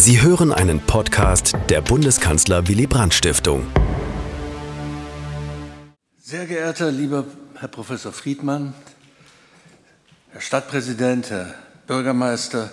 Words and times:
Sie 0.00 0.22
hören 0.22 0.52
einen 0.52 0.78
Podcast 0.78 1.56
der 1.68 1.80
Bundeskanzler 1.80 2.68
Willy 2.68 2.86
Brandt 2.86 3.14
Stiftung. 3.14 3.66
Sehr 6.20 6.46
geehrter 6.46 6.92
lieber 6.92 7.24
Herr 7.58 7.66
Professor 7.66 8.12
Friedmann, 8.12 8.74
Herr 10.30 10.40
Stadtpräsident, 10.40 11.30
Herr 11.30 11.52
Bürgermeister, 11.88 12.70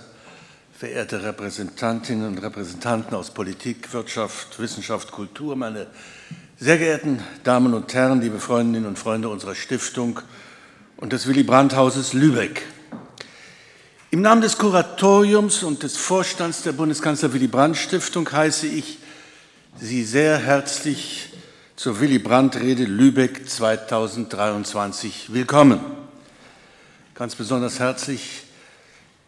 verehrte 0.77 1.23
Repräsentantinnen 1.23 2.27
und 2.27 2.37
Repräsentanten 2.37 3.17
aus 3.17 3.31
Politik, 3.31 3.91
Wirtschaft, 3.91 4.59
Wissenschaft, 4.59 5.11
Kultur, 5.11 5.55
meine 5.55 5.87
sehr 6.57 6.77
geehrten 6.77 7.23
Damen 7.43 7.73
und 7.73 7.91
Herren, 7.95 8.21
liebe 8.21 8.39
Freundinnen 8.39 8.85
und 8.85 8.99
Freunde 8.99 9.29
unserer 9.29 9.55
Stiftung 9.55 10.19
und 10.95 11.11
des 11.11 11.25
Willy 11.25 11.41
Brandt 11.41 11.75
Hauses 11.75 12.13
Lübeck. 12.13 12.61
Im 14.15 14.21
Namen 14.21 14.39
des 14.39 14.57
Kuratoriums 14.57 15.61
und 15.63 15.83
des 15.83 15.97
Vorstands 15.97 16.61
der 16.63 16.71
Bundeskanzler 16.71 17.33
Willy 17.33 17.47
Brandt 17.47 17.75
Stiftung 17.75 18.31
heiße 18.31 18.65
ich 18.65 18.97
Sie 19.77 20.05
sehr 20.05 20.37
herzlich 20.37 21.33
zur 21.75 21.99
Willy 21.99 22.19
Brandt 22.19 22.55
Rede 22.55 22.85
Lübeck 22.85 23.49
2023 23.49 25.33
willkommen. 25.33 25.81
Ganz 27.13 27.35
besonders 27.35 27.81
herzlich 27.81 28.43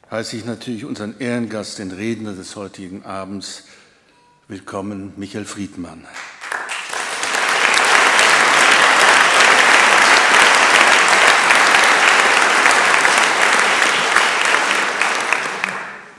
heiße 0.09 0.37
ich 0.37 0.45
natürlich 0.45 0.85
unseren 0.85 1.19
Ehrengast, 1.19 1.79
den 1.79 1.91
Redner 1.91 2.31
des 2.31 2.55
heutigen 2.55 3.03
Abends, 3.03 3.65
willkommen, 4.47 5.11
Michael 5.17 5.43
Friedmann. 5.43 6.07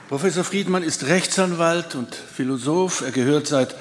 Professor 0.09 0.43
Friedmann 0.43 0.81
ist 0.81 1.05
Rechtsanwalt 1.05 1.93
und 1.93 2.15
Philosoph. 2.15 3.01
Er 3.01 3.11
gehört 3.11 3.45
seit 3.45 3.75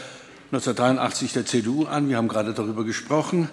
1983 0.52 1.32
der 1.32 1.46
CDU 1.46 1.86
an. 1.86 2.10
Wir 2.10 2.18
haben 2.18 2.28
gerade 2.28 2.52
darüber 2.52 2.84
gesprochen. 2.84 3.48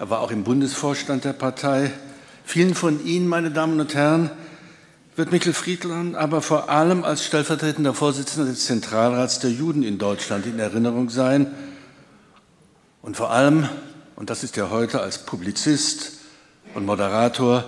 Er 0.00 0.10
war 0.10 0.18
auch 0.18 0.32
im 0.32 0.42
Bundesvorstand 0.42 1.24
der 1.24 1.34
Partei. 1.34 1.92
Vielen 2.44 2.74
von 2.74 3.06
Ihnen, 3.06 3.28
meine 3.28 3.52
Damen 3.52 3.78
und 3.78 3.94
Herren, 3.94 4.30
wird 5.14 5.30
Michael 5.30 5.52
Friedmann 5.52 6.16
aber 6.16 6.42
vor 6.42 6.68
allem 6.68 7.04
als 7.04 7.24
stellvertretender 7.24 7.94
Vorsitzender 7.94 8.50
des 8.50 8.66
Zentralrats 8.66 9.38
der 9.38 9.52
Juden 9.52 9.84
in 9.84 9.96
Deutschland 9.96 10.46
in 10.46 10.58
Erinnerung 10.58 11.10
sein. 11.10 11.54
Und 13.02 13.16
vor 13.16 13.30
allem, 13.30 13.68
und 14.16 14.30
das 14.30 14.42
ist 14.42 14.58
er 14.58 14.70
heute, 14.70 15.00
als 15.00 15.18
Publizist 15.18 16.14
und 16.74 16.86
Moderator 16.86 17.62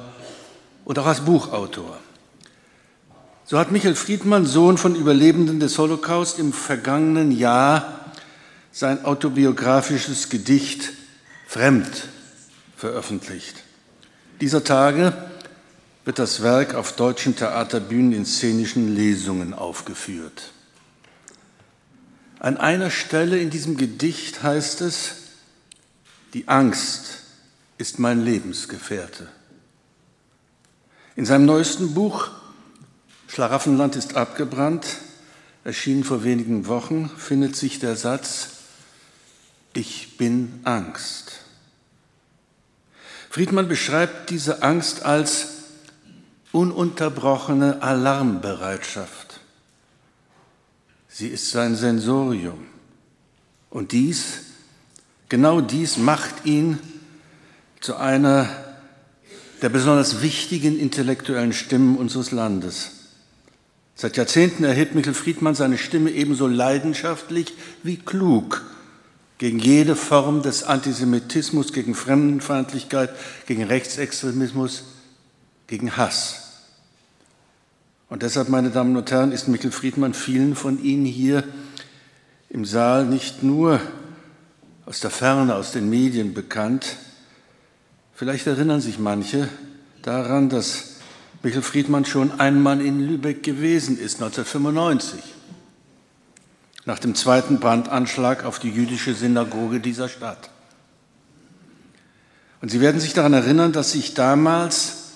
und 0.84 0.98
auch 0.98 1.06
als 1.06 1.20
Buchautor. 1.20 2.00
So 3.48 3.60
hat 3.60 3.70
Michael 3.70 3.94
Friedmann, 3.94 4.44
Sohn 4.44 4.76
von 4.76 4.96
Überlebenden 4.96 5.60
des 5.60 5.78
Holocaust, 5.78 6.40
im 6.40 6.52
vergangenen 6.52 7.30
Jahr 7.30 8.10
sein 8.72 9.04
autobiografisches 9.04 10.30
Gedicht 10.30 10.94
Fremd 11.46 12.08
veröffentlicht. 12.76 13.62
Dieser 14.40 14.64
Tage 14.64 15.16
wird 16.04 16.18
das 16.18 16.42
Werk 16.42 16.74
auf 16.74 16.96
deutschen 16.96 17.36
Theaterbühnen 17.36 18.12
in 18.12 18.26
szenischen 18.26 18.96
Lesungen 18.96 19.54
aufgeführt. 19.54 20.50
An 22.40 22.56
einer 22.56 22.90
Stelle 22.90 23.38
in 23.38 23.50
diesem 23.50 23.76
Gedicht 23.76 24.42
heißt 24.42 24.80
es, 24.80 25.12
die 26.34 26.48
Angst 26.48 27.22
ist 27.78 28.00
mein 28.00 28.24
Lebensgefährte. 28.24 29.28
In 31.14 31.24
seinem 31.24 31.46
neuesten 31.46 31.94
Buch 31.94 32.32
Schlaraffenland 33.36 33.96
ist 33.96 34.16
abgebrannt, 34.16 34.86
erschienen 35.62 36.04
vor 36.04 36.24
wenigen 36.24 36.68
Wochen, 36.68 37.10
findet 37.18 37.54
sich 37.54 37.78
der 37.78 37.94
Satz, 37.94 38.48
ich 39.74 40.16
bin 40.16 40.60
Angst. 40.64 41.40
Friedmann 43.28 43.68
beschreibt 43.68 44.30
diese 44.30 44.62
Angst 44.62 45.02
als 45.02 45.48
ununterbrochene 46.52 47.82
Alarmbereitschaft. 47.82 49.40
Sie 51.06 51.28
ist 51.28 51.50
sein 51.50 51.76
Sensorium. 51.76 52.66
Und 53.68 53.92
dies, 53.92 54.44
genau 55.28 55.60
dies 55.60 55.98
macht 55.98 56.46
ihn 56.46 56.78
zu 57.82 57.96
einer 57.96 58.48
der 59.60 59.68
besonders 59.68 60.22
wichtigen 60.22 60.78
intellektuellen 60.80 61.52
Stimmen 61.52 61.98
unseres 61.98 62.30
Landes. 62.30 62.95
Seit 63.98 64.18
Jahrzehnten 64.18 64.62
erhebt 64.64 64.94
Michael 64.94 65.14
Friedmann 65.14 65.54
seine 65.54 65.78
Stimme 65.78 66.10
ebenso 66.10 66.46
leidenschaftlich 66.46 67.54
wie 67.82 67.96
klug 67.96 68.62
gegen 69.38 69.58
jede 69.58 69.96
Form 69.96 70.42
des 70.42 70.64
Antisemitismus, 70.64 71.72
gegen 71.72 71.94
Fremdenfeindlichkeit, 71.94 73.10
gegen 73.46 73.64
Rechtsextremismus, 73.64 74.84
gegen 75.66 75.96
Hass. 75.96 76.42
Und 78.10 78.22
deshalb, 78.22 78.50
meine 78.50 78.68
Damen 78.68 78.96
und 78.98 79.10
Herren, 79.10 79.32
ist 79.32 79.48
Michael 79.48 79.72
Friedmann 79.72 80.12
vielen 80.12 80.56
von 80.56 80.82
Ihnen 80.82 81.06
hier 81.06 81.42
im 82.50 82.66
Saal 82.66 83.06
nicht 83.06 83.42
nur 83.42 83.80
aus 84.84 85.00
der 85.00 85.10
Ferne, 85.10 85.54
aus 85.54 85.72
den 85.72 85.88
Medien 85.88 86.34
bekannt. 86.34 86.96
Vielleicht 88.14 88.46
erinnern 88.46 88.82
sich 88.82 88.98
manche 88.98 89.48
daran, 90.02 90.50
dass 90.50 90.95
Michael 91.46 91.62
Friedmann 91.62 92.04
schon 92.04 92.40
einmal 92.40 92.80
in 92.80 92.98
Lübeck 92.98 93.44
gewesen 93.44 94.00
ist, 94.00 94.14
1995, 94.14 95.20
nach 96.86 96.98
dem 96.98 97.14
zweiten 97.14 97.60
Brandanschlag 97.60 98.44
auf 98.44 98.58
die 98.58 98.70
jüdische 98.70 99.14
Synagoge 99.14 99.78
dieser 99.78 100.08
Stadt. 100.08 100.50
Und 102.60 102.72
Sie 102.72 102.80
werden 102.80 103.00
sich 103.00 103.12
daran 103.12 103.32
erinnern, 103.32 103.72
dass 103.72 103.92
sich 103.92 104.14
damals 104.14 105.12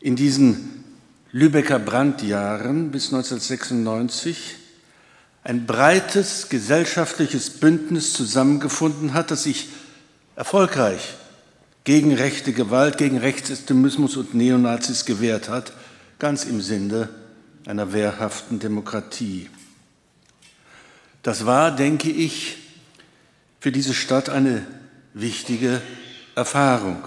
in 0.00 0.16
diesen 0.16 0.84
Lübecker 1.30 1.78
Brandjahren 1.78 2.90
bis 2.90 3.12
1996 3.14 4.56
ein 5.44 5.64
breites 5.64 6.48
gesellschaftliches 6.48 7.50
Bündnis 7.50 8.14
zusammengefunden 8.14 9.14
hat, 9.14 9.30
das 9.30 9.44
sich 9.44 9.68
erfolgreich 10.34 11.14
gegen 11.90 12.14
rechte 12.14 12.52
Gewalt, 12.52 12.98
gegen 12.98 13.18
Rechtsextremismus 13.18 14.16
und 14.16 14.32
Neonazis 14.32 15.06
gewehrt 15.06 15.48
hat, 15.48 15.72
ganz 16.20 16.44
im 16.44 16.60
Sinne 16.60 17.08
einer 17.66 17.92
wehrhaften 17.92 18.60
Demokratie. 18.60 19.50
Das 21.24 21.46
war, 21.46 21.74
denke 21.74 22.08
ich, 22.08 22.58
für 23.58 23.72
diese 23.72 23.92
Stadt 23.92 24.30
eine 24.30 24.64
wichtige 25.14 25.82
Erfahrung. 26.36 27.02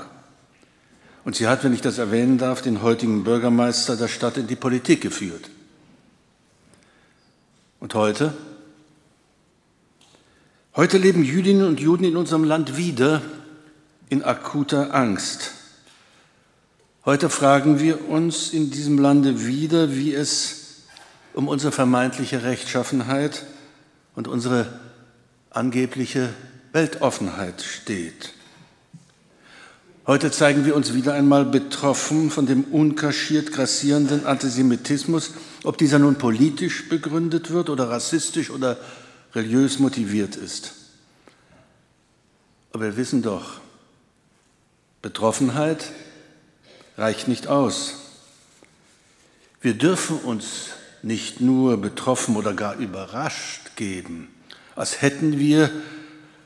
Und 1.23 1.37
sie 1.37 1.47
hat, 1.47 1.63
wenn 1.63 1.73
ich 1.73 1.79
das 1.79 1.97
erwähnen 1.97 2.37
darf, 2.37 2.61
den 2.61 2.81
heutigen 2.81 3.23
Bürgermeister 3.23 3.95
der 3.95 4.09
Stadt 4.09 4.35
in 4.35 4.47
die 4.47 4.57
Politik 4.57 4.99
geführt. 4.99 5.49
Und 7.79 7.93
heute? 7.93 8.33
Heute 10.75 10.97
leben 10.97 11.23
Jüdinnen 11.23 11.67
und 11.67 11.79
Juden 11.79 12.03
in 12.03 12.17
unserem 12.17 12.43
Land 12.43 12.75
wieder 12.75 13.21
in 14.13 14.21
akuter 14.21 14.93
Angst. 14.93 15.53
Heute 17.03 17.31
fragen 17.31 17.79
wir 17.79 18.07
uns 18.09 18.51
in 18.51 18.69
diesem 18.69 18.99
Lande 18.99 19.47
wieder, 19.47 19.95
wie 19.95 20.13
es 20.13 20.83
um 21.33 21.47
unsere 21.47 21.71
vermeintliche 21.71 22.43
Rechtschaffenheit 22.43 23.43
und 24.13 24.27
unsere 24.27 24.79
angebliche 25.49 26.29
Weltoffenheit 26.73 27.63
steht. 27.63 28.33
Heute 30.05 30.29
zeigen 30.29 30.63
wir 30.63 30.75
uns 30.75 30.93
wieder 30.93 31.15
einmal 31.15 31.45
betroffen 31.45 32.29
von 32.29 32.45
dem 32.45 32.65
unkaschiert 32.65 33.51
grassierenden 33.51 34.27
Antisemitismus, 34.27 35.31
ob 35.63 35.79
dieser 35.79 35.97
nun 35.97 36.19
politisch 36.19 36.87
begründet 36.87 37.49
wird 37.49 37.71
oder 37.71 37.89
rassistisch 37.89 38.51
oder 38.51 38.77
religiös 39.33 39.79
motiviert 39.79 40.35
ist. 40.35 40.73
Aber 42.73 42.83
wir 42.83 42.95
wissen 42.95 43.23
doch, 43.23 43.62
Betroffenheit 45.03 45.91
reicht 46.97 47.27
nicht 47.27 47.47
aus. 47.47 47.95
Wir 49.59 49.73
dürfen 49.73 50.17
uns 50.17 50.69
nicht 51.01 51.41
nur 51.41 51.75
betroffen 51.75 52.37
oder 52.37 52.53
gar 52.53 52.77
überrascht 52.77 53.75
geben, 53.75 54.29
als 54.77 55.01
hätten 55.01 55.37
wir, 55.37 55.69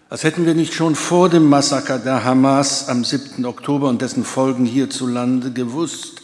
als 0.09 0.23
hätten 0.23 0.47
wir 0.47 0.55
nicht 0.55 0.73
schon 0.73 0.95
vor 0.95 1.29
dem 1.29 1.47
Massaker 1.47 1.99
der 1.99 2.23
Hamas 2.23 2.89
am 2.89 3.03
7. 3.03 3.45
Oktober 3.45 3.89
und 3.89 4.01
dessen 4.01 4.25
Folgen 4.25 4.65
hierzulande 4.65 5.51
gewusst, 5.51 6.23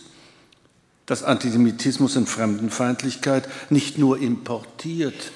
dass 1.05 1.21
Antisemitismus 1.21 2.17
und 2.17 2.27
Fremdenfeindlichkeit 2.27 3.47
nicht 3.69 3.99
nur 3.99 4.17
importiert, 4.17 5.31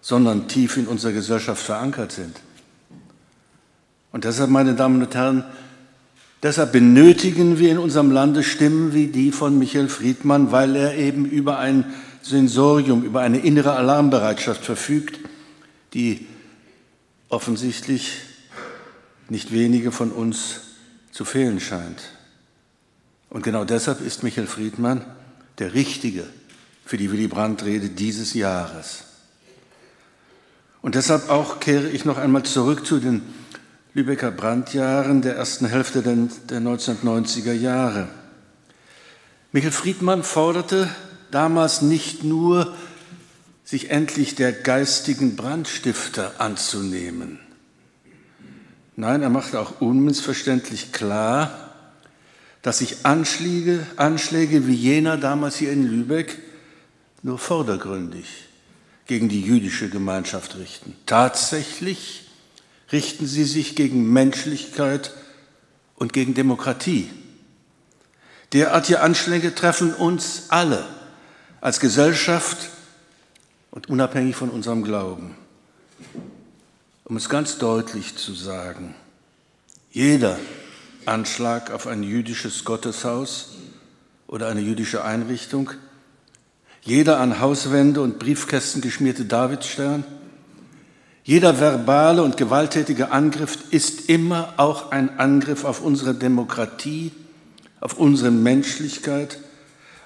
sondern 0.00 0.48
tief 0.48 0.76
in 0.76 0.88
unserer 0.88 1.12
Gesellschaft 1.12 1.62
verankert 1.62 2.10
sind. 2.10 2.40
Und 4.10 4.24
deshalb, 4.24 4.50
meine 4.50 4.74
Damen 4.74 5.00
und 5.00 5.14
Herren, 5.14 5.44
Deshalb 6.46 6.70
benötigen 6.70 7.58
wir 7.58 7.72
in 7.72 7.78
unserem 7.78 8.12
Lande 8.12 8.44
Stimmen 8.44 8.94
wie 8.94 9.08
die 9.08 9.32
von 9.32 9.58
Michael 9.58 9.88
Friedmann, 9.88 10.52
weil 10.52 10.76
er 10.76 10.94
eben 10.94 11.24
über 11.24 11.58
ein 11.58 11.92
Sensorium, 12.22 13.02
über 13.02 13.20
eine 13.20 13.38
innere 13.38 13.72
Alarmbereitschaft 13.72 14.64
verfügt, 14.64 15.18
die 15.92 16.24
offensichtlich 17.30 18.18
nicht 19.28 19.52
wenige 19.52 19.90
von 19.90 20.12
uns 20.12 20.60
zu 21.10 21.24
fehlen 21.24 21.58
scheint. 21.58 22.12
Und 23.28 23.42
genau 23.42 23.64
deshalb 23.64 24.00
ist 24.00 24.22
Michael 24.22 24.46
Friedmann 24.46 25.04
der 25.58 25.74
Richtige 25.74 26.22
für 26.84 26.96
die 26.96 27.10
Willy 27.10 27.26
Brandt-Rede 27.26 27.88
dieses 27.88 28.34
Jahres. 28.34 29.02
Und 30.80 30.94
deshalb 30.94 31.28
auch 31.28 31.58
kehre 31.58 31.88
ich 31.88 32.04
noch 32.04 32.18
einmal 32.18 32.44
zurück 32.44 32.86
zu 32.86 33.00
den 33.00 33.22
Lübecker 33.96 34.30
Brandjahren 34.30 35.22
der 35.22 35.36
ersten 35.36 35.64
Hälfte 35.64 36.02
der 36.02 36.60
1990er 36.60 37.54
Jahre. 37.54 38.08
Michael 39.52 39.72
Friedmann 39.72 40.22
forderte 40.22 40.90
damals 41.30 41.80
nicht 41.80 42.22
nur, 42.22 42.76
sich 43.64 43.88
endlich 43.88 44.34
der 44.34 44.52
geistigen 44.52 45.34
Brandstifter 45.34 46.34
anzunehmen. 46.42 47.38
Nein, 48.96 49.22
er 49.22 49.30
machte 49.30 49.58
auch 49.58 49.80
unmissverständlich 49.80 50.92
klar, 50.92 51.72
dass 52.60 52.80
sich 52.80 53.06
Anschläge, 53.06 53.86
Anschläge 53.96 54.66
wie 54.66 54.74
jener 54.74 55.16
damals 55.16 55.56
hier 55.56 55.72
in 55.72 55.84
Lübeck 55.84 56.36
nur 57.22 57.38
vordergründig 57.38 58.26
gegen 59.06 59.30
die 59.30 59.40
jüdische 59.40 59.88
Gemeinschaft 59.88 60.58
richten. 60.58 60.94
Tatsächlich 61.06 62.25
richten 62.92 63.26
sie 63.26 63.44
sich 63.44 63.76
gegen 63.76 64.12
Menschlichkeit 64.12 65.12
und 65.96 66.12
gegen 66.12 66.34
Demokratie. 66.34 67.10
Derartige 68.52 69.00
Anschläge 69.00 69.54
treffen 69.54 69.94
uns 69.94 70.44
alle 70.50 70.86
als 71.60 71.80
Gesellschaft 71.80 72.70
und 73.70 73.88
unabhängig 73.88 74.36
von 74.36 74.50
unserem 74.50 74.84
Glauben. 74.84 75.34
Um 77.04 77.16
es 77.16 77.28
ganz 77.28 77.58
deutlich 77.58 78.16
zu 78.16 78.34
sagen, 78.34 78.94
jeder 79.90 80.38
Anschlag 81.06 81.70
auf 81.70 81.86
ein 81.86 82.02
jüdisches 82.02 82.64
Gotteshaus 82.64 83.50
oder 84.26 84.48
eine 84.48 84.60
jüdische 84.60 85.04
Einrichtung 85.04 85.70
jeder 86.86 87.18
an 87.18 87.40
Hauswände 87.40 88.00
und 88.00 88.20
Briefkästen 88.20 88.80
geschmierte 88.80 89.24
Davidstern, 89.24 90.04
jeder 91.26 91.58
verbale 91.58 92.22
und 92.22 92.36
gewalttätige 92.36 93.10
Angriff 93.10 93.58
ist 93.72 94.08
immer 94.08 94.54
auch 94.58 94.92
ein 94.92 95.18
Angriff 95.18 95.64
auf 95.64 95.80
unsere 95.80 96.14
Demokratie, 96.14 97.10
auf 97.80 97.98
unsere 97.98 98.30
Menschlichkeit, 98.30 99.40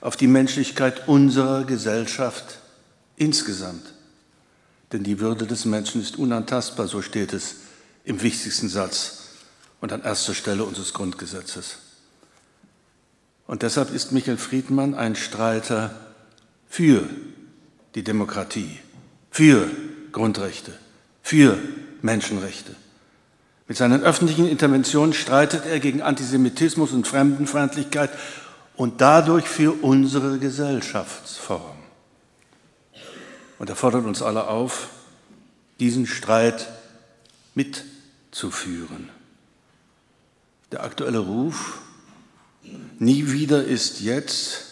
auf 0.01 0.17
die 0.17 0.27
Menschlichkeit 0.27 1.09
unserer 1.09 1.65
Gesellschaft 1.65 2.61
insgesamt. 3.17 3.93
Denn 4.93 5.03
die 5.03 5.21
Würde 5.21 5.47
des 5.47 5.67
Menschen 5.67 6.01
ist 6.01 6.17
unantastbar, 6.17 6.89
so 6.89 7.03
steht 7.03 7.35
es 7.35 7.57
im 8.05 8.23
wichtigsten 8.23 8.71
Satz 8.71 9.19
und 9.83 9.93
an 9.93 10.03
erster 10.03 10.33
Stelle 10.33 10.65
unseres 10.65 10.95
Grundgesetzes. 10.95 11.81
Und 13.47 13.61
deshalb 13.61 13.93
ist 13.93 14.13
Michael 14.13 14.39
Friedmann 14.39 14.95
ein 14.95 15.17
Streiter 15.17 15.95
für 16.67 17.07
die 17.95 18.05
Demokratie, 18.05 18.79
für 19.31 19.71
Grundrechte, 20.13 20.73
für 21.23 21.59
Menschenrechte. 22.03 22.75
Mit 23.69 23.77
seinen 23.77 24.03
öffentlichen 24.03 24.49
Interventionen 24.49 25.13
streitet 25.13 25.65
er 25.65 25.79
gegen 25.79 26.03
Antisemitismus 26.03 26.93
und 26.93 27.07
Fremdenfeindlichkeit 27.07 28.11
und 28.75 29.01
dadurch 29.01 29.47
für 29.47 29.73
unsere 29.83 30.39
Gesellschaftsform. 30.39 31.77
Und 33.59 33.69
er 33.69 33.77
fordert 33.77 34.07
uns 34.07 34.23
alle 34.23 34.49
auf, 34.49 34.89
diesen 35.79 36.07
Streit 36.07 36.67
mitzuführen. 37.55 39.11
Der 40.73 40.83
aktuelle 40.83 41.19
Ruf, 41.19 41.79
nie 42.99 43.31
wieder 43.31 43.63
ist 43.63 44.01
jetzt, 44.01 44.65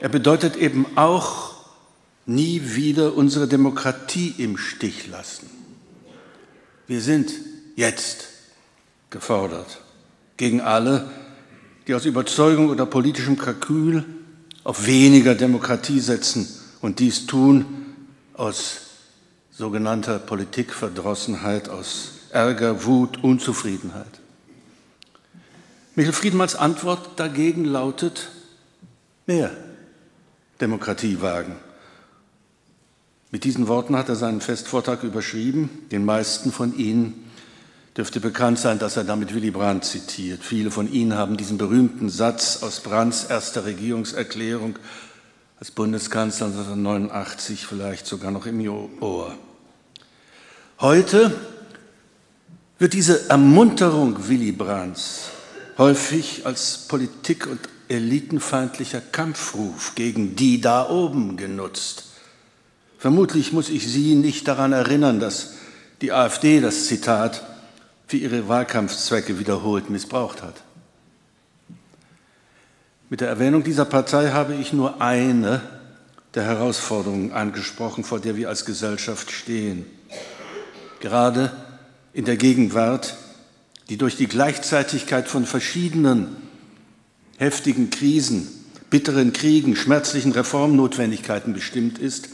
er 0.00 0.08
bedeutet 0.08 0.56
eben 0.56 0.86
auch, 0.96 1.59
nie 2.30 2.74
wieder 2.76 3.14
unsere 3.16 3.48
Demokratie 3.48 4.34
im 4.38 4.56
Stich 4.56 5.08
lassen. 5.08 5.50
Wir 6.86 7.00
sind 7.00 7.32
jetzt 7.76 8.28
gefordert 9.10 9.80
gegen 10.36 10.60
alle, 10.60 11.10
die 11.86 11.94
aus 11.94 12.04
Überzeugung 12.04 12.68
oder 12.68 12.86
politischem 12.86 13.36
Kalkül 13.36 14.04
auf 14.62 14.86
weniger 14.86 15.34
Demokratie 15.34 15.98
setzen 15.98 16.48
und 16.80 17.00
dies 17.00 17.26
tun 17.26 17.66
aus 18.34 18.82
sogenannter 19.50 20.20
Politikverdrossenheit, 20.20 21.68
aus 21.68 22.12
Ärger, 22.30 22.84
Wut, 22.84 23.24
Unzufriedenheit. 23.24 24.20
Michael 25.96 26.12
Friedmanns 26.12 26.54
Antwort 26.54 27.18
dagegen 27.18 27.64
lautet 27.64 28.30
mehr 29.26 29.50
Demokratie 30.60 31.20
wagen. 31.20 31.56
Mit 33.32 33.44
diesen 33.44 33.68
Worten 33.68 33.96
hat 33.96 34.08
er 34.08 34.16
seinen 34.16 34.40
Festvortrag 34.40 35.04
überschrieben. 35.04 35.70
Den 35.92 36.04
meisten 36.04 36.50
von 36.50 36.76
Ihnen 36.76 37.30
dürfte 37.96 38.18
bekannt 38.18 38.58
sein, 38.58 38.78
dass 38.80 38.96
er 38.96 39.04
damit 39.04 39.34
Willy 39.34 39.52
Brandt 39.52 39.84
zitiert. 39.84 40.42
Viele 40.42 40.70
von 40.70 40.92
Ihnen 40.92 41.14
haben 41.14 41.36
diesen 41.36 41.56
berühmten 41.56 42.08
Satz 42.08 42.62
aus 42.62 42.80
Brandts 42.80 43.24
erster 43.24 43.64
Regierungserklärung 43.64 44.78
als 45.60 45.70
Bundeskanzler 45.70 46.46
1989 46.46 47.66
vielleicht 47.66 48.06
sogar 48.06 48.30
noch 48.30 48.46
im 48.46 48.66
Ohr. 49.00 49.36
Heute 50.80 51.38
wird 52.78 52.94
diese 52.94 53.28
Ermunterung 53.28 54.28
Willy 54.28 54.52
Brandts 54.52 55.28
häufig 55.78 56.46
als 56.46 56.86
Politik- 56.88 57.46
und 57.46 57.60
elitenfeindlicher 57.88 59.00
Kampfruf 59.00 59.94
gegen 59.94 60.34
die 60.34 60.60
da 60.60 60.88
oben 60.88 61.36
genutzt. 61.36 62.09
Vermutlich 63.00 63.54
muss 63.54 63.70
ich 63.70 63.88
Sie 63.88 64.14
nicht 64.14 64.46
daran 64.46 64.74
erinnern, 64.74 65.20
dass 65.20 65.54
die 66.02 66.12
AfD 66.12 66.60
das 66.60 66.84
Zitat 66.84 67.42
für 68.06 68.18
ihre 68.18 68.46
Wahlkampfzwecke 68.46 69.38
wiederholt 69.38 69.88
missbraucht 69.88 70.42
hat. 70.42 70.56
Mit 73.08 73.22
der 73.22 73.28
Erwähnung 73.28 73.64
dieser 73.64 73.86
Partei 73.86 74.32
habe 74.32 74.54
ich 74.54 74.74
nur 74.74 75.00
eine 75.00 75.62
der 76.34 76.42
Herausforderungen 76.42 77.32
angesprochen, 77.32 78.04
vor 78.04 78.20
der 78.20 78.36
wir 78.36 78.50
als 78.50 78.66
Gesellschaft 78.66 79.30
stehen. 79.30 79.86
Gerade 81.00 81.52
in 82.12 82.26
der 82.26 82.36
Gegenwart, 82.36 83.16
die 83.88 83.96
durch 83.96 84.16
die 84.16 84.26
Gleichzeitigkeit 84.26 85.26
von 85.26 85.46
verschiedenen 85.46 86.36
heftigen 87.38 87.88
Krisen, 87.88 88.46
bitteren 88.90 89.32
Kriegen, 89.32 89.74
schmerzlichen 89.74 90.32
Reformnotwendigkeiten 90.32 91.54
bestimmt 91.54 91.98
ist, 91.98 92.28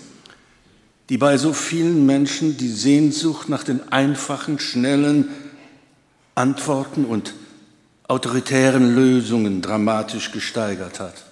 die 1.09 1.19
bei 1.19 1.39
so 1.39 1.53
vielen 1.53 2.05
Menschen 2.05 2.57
die 2.57 2.69
Sehnsucht 2.69 3.49
nach 3.49 3.63
den 3.63 3.93
einfachen, 3.93 4.59
schnellen 4.59 5.29
Antworten 6.35 7.05
und 7.05 7.35
autoritären 8.09 8.95
Lösungen 8.95 9.63
dramatisch 9.63 10.33
gesteigert 10.33 11.01
hat. 11.01 11.25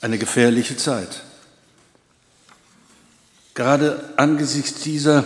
Eine 0.00 0.18
gefährliche 0.18 0.76
Zeit. 0.76 1.22
Gerade 3.54 4.14
angesichts 4.16 4.80
dieser, 4.82 5.24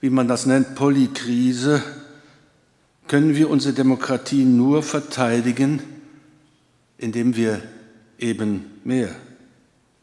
wie 0.00 0.10
man 0.10 0.28
das 0.28 0.46
nennt, 0.46 0.74
Polykrise, 0.74 1.82
können 3.08 3.34
wir 3.34 3.50
unsere 3.50 3.74
Demokratie 3.74 4.44
nur 4.44 4.82
verteidigen, 4.82 5.82
indem 6.98 7.36
wir 7.36 7.62
eben 8.18 8.66
mehr 8.84 9.14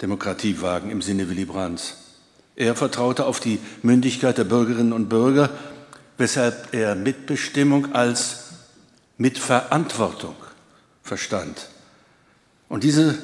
Demokratie 0.02 0.62
wagen 0.62 0.90
im 0.90 1.02
Sinne 1.02 1.30
Willy 1.30 1.46
Brandts. 1.46 2.01
Er 2.62 2.76
vertraute 2.76 3.26
auf 3.26 3.40
die 3.40 3.58
Mündigkeit 3.82 4.38
der 4.38 4.44
Bürgerinnen 4.44 4.94
und 4.94 5.10
Bürger, 5.10 5.50
weshalb 6.20 6.76
er 6.76 6.94
Mitbestimmung 6.94 7.96
als 7.96 8.52
Mitverantwortung 9.18 10.36
verstand. 11.02 11.70
Und 12.70 12.84
diese 12.84 13.18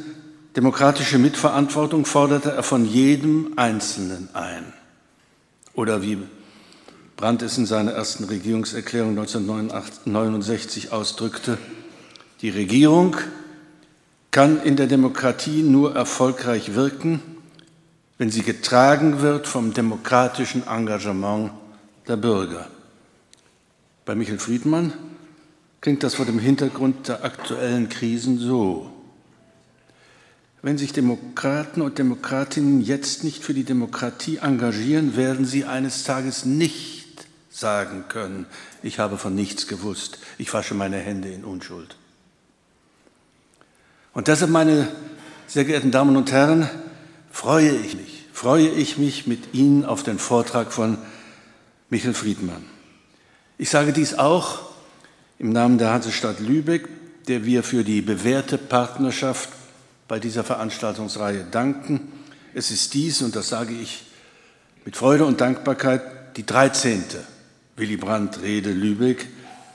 demokratische 0.56 1.20
Mitverantwortung 1.20 2.08
forderte 2.08 2.50
er 2.54 2.64
von 2.64 2.84
jedem 2.84 3.54
Einzelnen 3.58 4.30
ein. 4.34 4.74
Oder 5.76 6.02
wie 6.02 6.18
Brandt 7.16 7.44
es 7.44 7.60
in 7.60 7.68
seiner 7.68 7.92
ersten 7.92 8.24
Regierungserklärung 8.24 9.12
1969 9.12 10.92
ausdrückte, 10.92 11.60
die 12.42 12.50
Regierung 12.50 13.16
kann 14.32 14.60
in 14.64 14.78
der 14.78 14.88
Demokratie 14.88 15.62
nur 15.62 15.96
erfolgreich 15.96 16.74
wirken, 16.74 17.37
wenn 18.18 18.32
sie 18.32 18.44
getragen 18.44 19.22
wird 19.22 19.48
vom 19.48 19.74
demokratischen 19.74 20.66
Engagement 20.68 21.52
der 22.08 22.18
Bürger. 22.18 22.68
Bei 24.06 24.16
Michael 24.16 24.40
Friedmann 24.40 24.94
klingt 25.82 26.04
das 26.04 26.16
vor 26.16 26.26
dem 26.26 26.40
Hintergrund 26.40 27.08
der 27.08 27.24
aktuellen 27.24 27.90
Krisen 27.90 28.40
so. 28.40 28.92
wenn 30.64 30.78
sich 30.78 30.92
Demokraten 30.92 31.82
und 31.82 31.98
Demokratinnen 31.98 32.82
jetzt 32.82 33.24
nicht 33.24 33.44
für 33.44 33.54
die 33.54 33.64
Demokratie 33.64 34.38
engagieren, 34.38 35.16
werden 35.16 35.46
sie 35.46 35.64
eines 35.64 36.04
Tages 36.04 36.46
nicht 36.46 37.26
sagen 37.50 38.06
können, 38.10 38.46
ich 38.84 39.00
habe 39.00 39.18
von 39.18 39.34
nichts 39.34 39.68
gewusst, 39.68 40.20
ich 40.38 40.54
wasche 40.54 40.74
meine 40.74 40.98
Hände 40.98 41.30
in 41.30 41.46
Unschuld. 41.46 41.96
Und 44.14 44.28
deshalb, 44.28 44.52
meine 44.52 44.90
sehr 45.48 45.64
geehrten 45.64 45.92
Damen 45.92 46.18
und 46.18 46.32
Herren, 46.32 46.70
freue 47.38 47.70
ich 47.70 47.96
mich, 47.96 48.26
freue 48.34 48.68
ich 48.68 48.98
mich 48.98 49.28
mit 49.28 49.54
Ihnen 49.54 49.86
auf 49.86 50.02
den 50.02 50.18
Vortrag 50.18 50.74
von 50.74 50.98
Michael 51.92 52.16
Friedmann. 52.16 52.66
Ich 53.60 53.70
sage 53.70 53.94
dies 53.94 54.16
auch 54.16 54.58
im 55.38 55.52
Namen 55.52 55.78
der 55.78 55.92
Hansestadt 55.92 56.40
Lübeck, 56.40 56.90
der 57.28 57.46
wir 57.46 57.62
für 57.62 57.84
die 57.84 58.02
bewährte 58.02 58.58
Partnerschaft 58.58 59.50
bei 60.08 60.18
dieser 60.18 60.44
Veranstaltungsreihe 60.44 61.46
danken. 61.52 62.12
Es 62.56 62.72
ist 62.72 62.96
dies, 62.96 63.22
und 63.22 63.36
das 63.36 63.50
sage 63.50 63.76
ich 63.76 64.06
mit 64.84 64.98
Freude 64.98 65.28
und 65.28 65.40
Dankbarkeit, 65.40 66.38
die 66.38 66.46
13. 66.46 67.04
Willy 67.76 67.98
Brandt-Rede 67.98 68.72
Lübeck, 68.72 69.28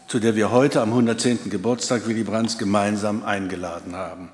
zu 0.09 0.19
der 0.19 0.35
wir 0.35 0.51
heute 0.51 0.81
am 0.81 0.89
110. 0.89 1.49
Geburtstag 1.49 2.09
Willy 2.09 2.25
Brandts 2.25 2.59
gemeinsam 2.59 3.23
eingeladen 3.23 3.95
haben. 3.95 4.31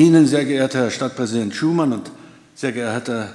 Ihnen, 0.00 0.26
sehr 0.26 0.46
geehrter 0.46 0.78
Herr 0.78 0.90
Stadtpräsident 0.90 1.54
Schumann 1.54 1.92
und 1.92 2.10
sehr 2.54 2.72
geehrter 2.72 3.34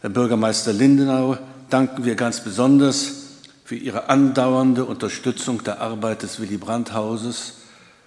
Herr 0.00 0.10
Bürgermeister 0.10 0.72
Lindenau, 0.72 1.36
danken 1.70 2.04
wir 2.04 2.14
ganz 2.14 2.38
besonders 2.38 3.40
für 3.64 3.74
Ihre 3.74 4.08
andauernde 4.08 4.84
Unterstützung 4.84 5.64
der 5.64 5.80
Arbeit 5.80 6.22
des 6.22 6.38
Willy 6.38 6.56
Brandt-Hauses 6.56 7.54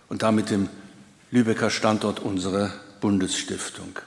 und 0.08 0.24
damit 0.24 0.52
dem 0.52 0.70
Lübecker 1.32 1.70
Standort 1.70 2.22
unserer 2.22 2.72
Bundesstiftung. 3.02 4.00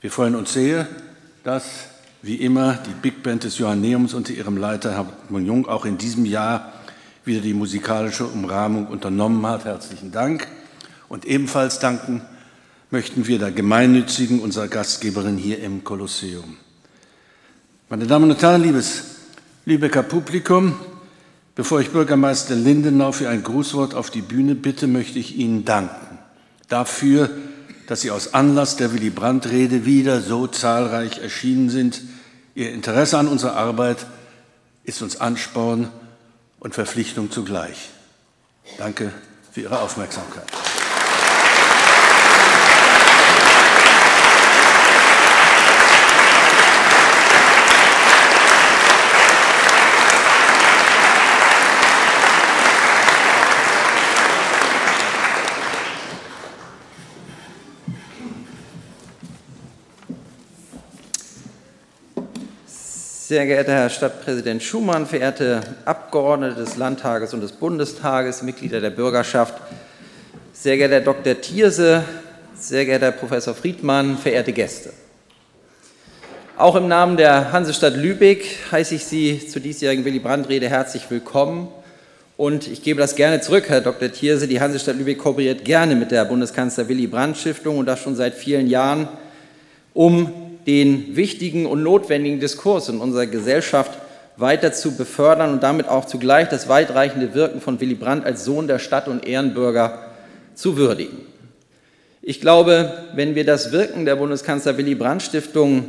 Wir 0.00 0.12
freuen 0.12 0.36
uns 0.36 0.52
sehr, 0.52 0.86
dass 1.42 1.64
wie 2.22 2.36
immer 2.36 2.74
die 2.74 2.94
Big 3.02 3.24
Band 3.24 3.42
des 3.42 3.58
Johanneums 3.58 4.14
unter 4.14 4.34
ihrem 4.34 4.56
Leiter 4.56 4.96
Hartmut 4.96 5.42
Jung 5.42 5.66
auch 5.66 5.84
in 5.84 5.98
diesem 5.98 6.26
Jahr 6.26 6.74
wieder 7.24 7.40
die 7.40 7.54
musikalische 7.54 8.24
Umrahmung 8.24 8.86
unternommen 8.86 9.44
hat. 9.48 9.64
Herzlichen 9.64 10.12
Dank. 10.12 10.46
Und 11.08 11.24
ebenfalls 11.24 11.80
danken 11.80 12.22
möchten 12.90 13.26
wir 13.26 13.38
der 13.38 13.50
Gemeinnützigen, 13.50 14.40
unserer 14.40 14.68
Gastgeberin 14.68 15.36
hier 15.36 15.62
im 15.62 15.84
Kolosseum. 15.84 16.56
Meine 17.88 18.06
Damen 18.06 18.30
und 18.30 18.42
Herren, 18.42 18.62
liebes 18.62 19.02
Lübecker 19.64 20.02
Publikum, 20.02 20.74
bevor 21.54 21.80
ich 21.80 21.90
Bürgermeister 21.90 22.54
Lindenau 22.54 23.12
für 23.12 23.28
ein 23.28 23.42
Grußwort 23.42 23.94
auf 23.94 24.10
die 24.10 24.22
Bühne 24.22 24.54
bitte, 24.54 24.86
möchte 24.86 25.18
ich 25.18 25.36
Ihnen 25.36 25.64
danken 25.64 26.06
dafür, 26.68 27.30
dass 27.86 28.00
Sie 28.00 28.10
aus 28.10 28.34
Anlass 28.34 28.76
der 28.76 28.92
Willy 28.92 29.10
Brandt-Rede 29.10 29.84
wieder 29.84 30.20
so 30.20 30.46
zahlreich 30.46 31.18
erschienen 31.18 31.70
sind. 31.70 32.02
Ihr 32.54 32.72
Interesse 32.72 33.18
an 33.18 33.28
unserer 33.28 33.56
Arbeit 33.56 34.06
ist 34.84 35.02
uns 35.02 35.20
Ansporn 35.20 35.88
und 36.58 36.74
Verpflichtung 36.74 37.30
zugleich. 37.30 37.90
Danke 38.78 39.12
für 39.52 39.60
Ihre 39.62 39.80
Aufmerksamkeit. 39.80 40.65
Sehr 63.28 63.44
geehrter 63.44 63.72
Herr 63.72 63.90
Stadtpräsident 63.90 64.62
Schumann, 64.62 65.04
verehrte 65.04 65.60
Abgeordnete 65.84 66.54
des 66.54 66.76
Landtages 66.76 67.34
und 67.34 67.40
des 67.40 67.50
Bundestages, 67.50 68.44
Mitglieder 68.44 68.80
der 68.80 68.90
Bürgerschaft, 68.90 69.54
sehr 70.52 70.76
geehrter 70.76 70.94
Herr 70.94 71.00
Dr. 71.00 71.40
Thierse, 71.40 72.04
sehr 72.54 72.84
geehrter 72.84 73.06
Herr 73.06 73.12
Professor 73.12 73.52
Friedmann, 73.52 74.16
verehrte 74.16 74.52
Gäste. 74.52 74.92
Auch 76.56 76.76
im 76.76 76.86
Namen 76.86 77.16
der 77.16 77.50
Hansestadt 77.50 77.96
Lübeck 77.96 78.46
heiße 78.70 78.94
ich 78.94 79.04
Sie 79.04 79.44
zur 79.44 79.60
diesjährigen 79.60 80.04
Willy 80.04 80.20
Brandt-Rede 80.20 80.68
herzlich 80.68 81.10
willkommen. 81.10 81.66
Und 82.36 82.68
ich 82.68 82.84
gebe 82.84 83.00
das 83.00 83.16
gerne 83.16 83.40
zurück, 83.40 83.64
Herr 83.66 83.80
Dr. 83.80 84.12
Thierse. 84.12 84.46
Die 84.46 84.60
Hansestadt 84.60 84.98
Lübeck 84.98 85.18
kooperiert 85.18 85.64
gerne 85.64 85.96
mit 85.96 86.12
der 86.12 86.26
Bundeskanzler 86.26 86.88
Willy 86.88 87.08
Brandt 87.08 87.38
Stiftung 87.38 87.78
und 87.78 87.86
das 87.86 87.98
schon 87.98 88.14
seit 88.14 88.34
vielen 88.34 88.68
Jahren, 88.68 89.08
um 89.94 90.45
den 90.66 91.16
wichtigen 91.16 91.66
und 91.66 91.82
notwendigen 91.82 92.40
Diskurs 92.40 92.88
in 92.88 92.98
unserer 92.98 93.26
Gesellschaft 93.26 93.92
weiter 94.36 94.72
zu 94.72 94.96
befördern 94.96 95.52
und 95.52 95.62
damit 95.62 95.88
auch 95.88 96.04
zugleich 96.04 96.48
das 96.48 96.68
weitreichende 96.68 97.34
Wirken 97.34 97.60
von 97.60 97.80
Willy 97.80 97.94
Brandt 97.94 98.24
als 98.24 98.44
Sohn 98.44 98.66
der 98.66 98.78
Stadt 98.78 99.08
und 99.08 99.26
Ehrenbürger 99.26 100.10
zu 100.54 100.76
würdigen. 100.76 101.18
Ich 102.20 102.40
glaube, 102.40 102.92
wenn 103.14 103.34
wir 103.34 103.44
das 103.44 103.72
Wirken 103.72 104.04
der 104.04 104.16
Bundeskanzler 104.16 104.76
Willy 104.76 104.94
Brandt 104.94 105.22
Stiftung 105.22 105.84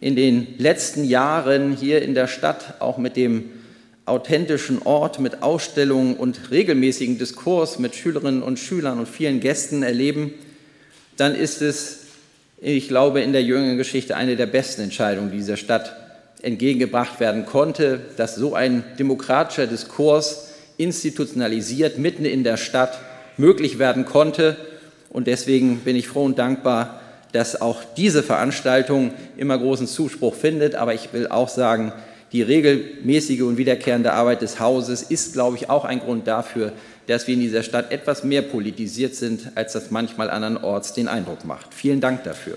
in 0.00 0.14
den 0.14 0.46
letzten 0.58 1.04
Jahren 1.04 1.72
hier 1.72 2.02
in 2.02 2.14
der 2.14 2.26
Stadt 2.26 2.74
auch 2.78 2.98
mit 2.98 3.16
dem 3.16 3.44
authentischen 4.04 4.82
Ort, 4.82 5.18
mit 5.18 5.42
Ausstellungen 5.42 6.14
und 6.14 6.50
regelmäßigen 6.50 7.18
Diskurs 7.18 7.78
mit 7.78 7.94
Schülerinnen 7.94 8.42
und 8.42 8.58
Schülern 8.58 8.98
und 8.98 9.08
vielen 9.08 9.40
Gästen 9.40 9.82
erleben, 9.82 10.32
dann 11.16 11.34
ist 11.34 11.62
es 11.62 12.07
ich 12.60 12.88
glaube, 12.88 13.20
in 13.20 13.32
der 13.32 13.42
jüngeren 13.42 13.76
Geschichte 13.76 14.16
eine 14.16 14.36
der 14.36 14.46
besten 14.46 14.82
Entscheidungen 14.82 15.30
dieser 15.30 15.56
Stadt 15.56 15.94
entgegengebracht 16.42 17.20
werden 17.20 17.46
konnte, 17.46 18.00
dass 18.16 18.34
so 18.34 18.54
ein 18.54 18.84
demokratischer 18.98 19.66
Diskurs 19.66 20.50
institutionalisiert 20.76 21.98
mitten 21.98 22.24
in 22.24 22.44
der 22.44 22.56
Stadt 22.56 22.98
möglich 23.36 23.78
werden 23.78 24.04
konnte. 24.04 24.56
Und 25.10 25.26
deswegen 25.26 25.80
bin 25.80 25.96
ich 25.96 26.08
froh 26.08 26.24
und 26.24 26.38
dankbar, 26.38 27.00
dass 27.32 27.60
auch 27.60 27.82
diese 27.96 28.22
Veranstaltung 28.22 29.12
immer 29.36 29.58
großen 29.58 29.86
Zuspruch 29.86 30.34
findet. 30.34 30.74
Aber 30.74 30.94
ich 30.94 31.12
will 31.12 31.28
auch 31.28 31.48
sagen, 31.48 31.92
die 32.32 32.42
regelmäßige 32.42 33.42
und 33.42 33.56
wiederkehrende 33.56 34.12
Arbeit 34.12 34.42
des 34.42 34.60
Hauses 34.60 35.02
ist, 35.02 35.32
glaube 35.32 35.56
ich, 35.56 35.70
auch 35.70 35.84
ein 35.84 36.00
Grund 36.00 36.26
dafür, 36.26 36.72
dass 37.08 37.26
wir 37.26 37.34
in 37.34 37.40
dieser 37.40 37.62
Stadt 37.62 37.90
etwas 37.90 38.22
mehr 38.22 38.42
politisiert 38.42 39.14
sind, 39.14 39.52
als 39.54 39.72
das 39.72 39.90
manchmal 39.90 40.28
andernorts 40.28 40.92
den 40.92 41.08
Eindruck 41.08 41.44
macht. 41.46 41.72
Vielen 41.72 42.00
Dank 42.00 42.22
dafür. 42.24 42.56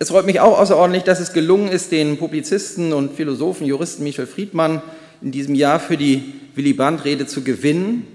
Es 0.00 0.08
freut 0.08 0.26
mich 0.26 0.40
auch 0.40 0.58
außerordentlich, 0.58 1.04
dass 1.04 1.20
es 1.20 1.32
gelungen 1.32 1.68
ist, 1.68 1.92
den 1.92 2.18
Publizisten 2.18 2.92
und 2.92 3.14
Philosophen, 3.14 3.66
Juristen 3.66 4.02
Michel 4.02 4.26
Friedmann 4.26 4.82
in 5.22 5.30
diesem 5.30 5.54
Jahr 5.54 5.78
für 5.78 5.96
die 5.96 6.34
Willy 6.56 6.72
Brandt-Rede 6.72 7.26
zu 7.26 7.42
gewinnen, 7.42 8.08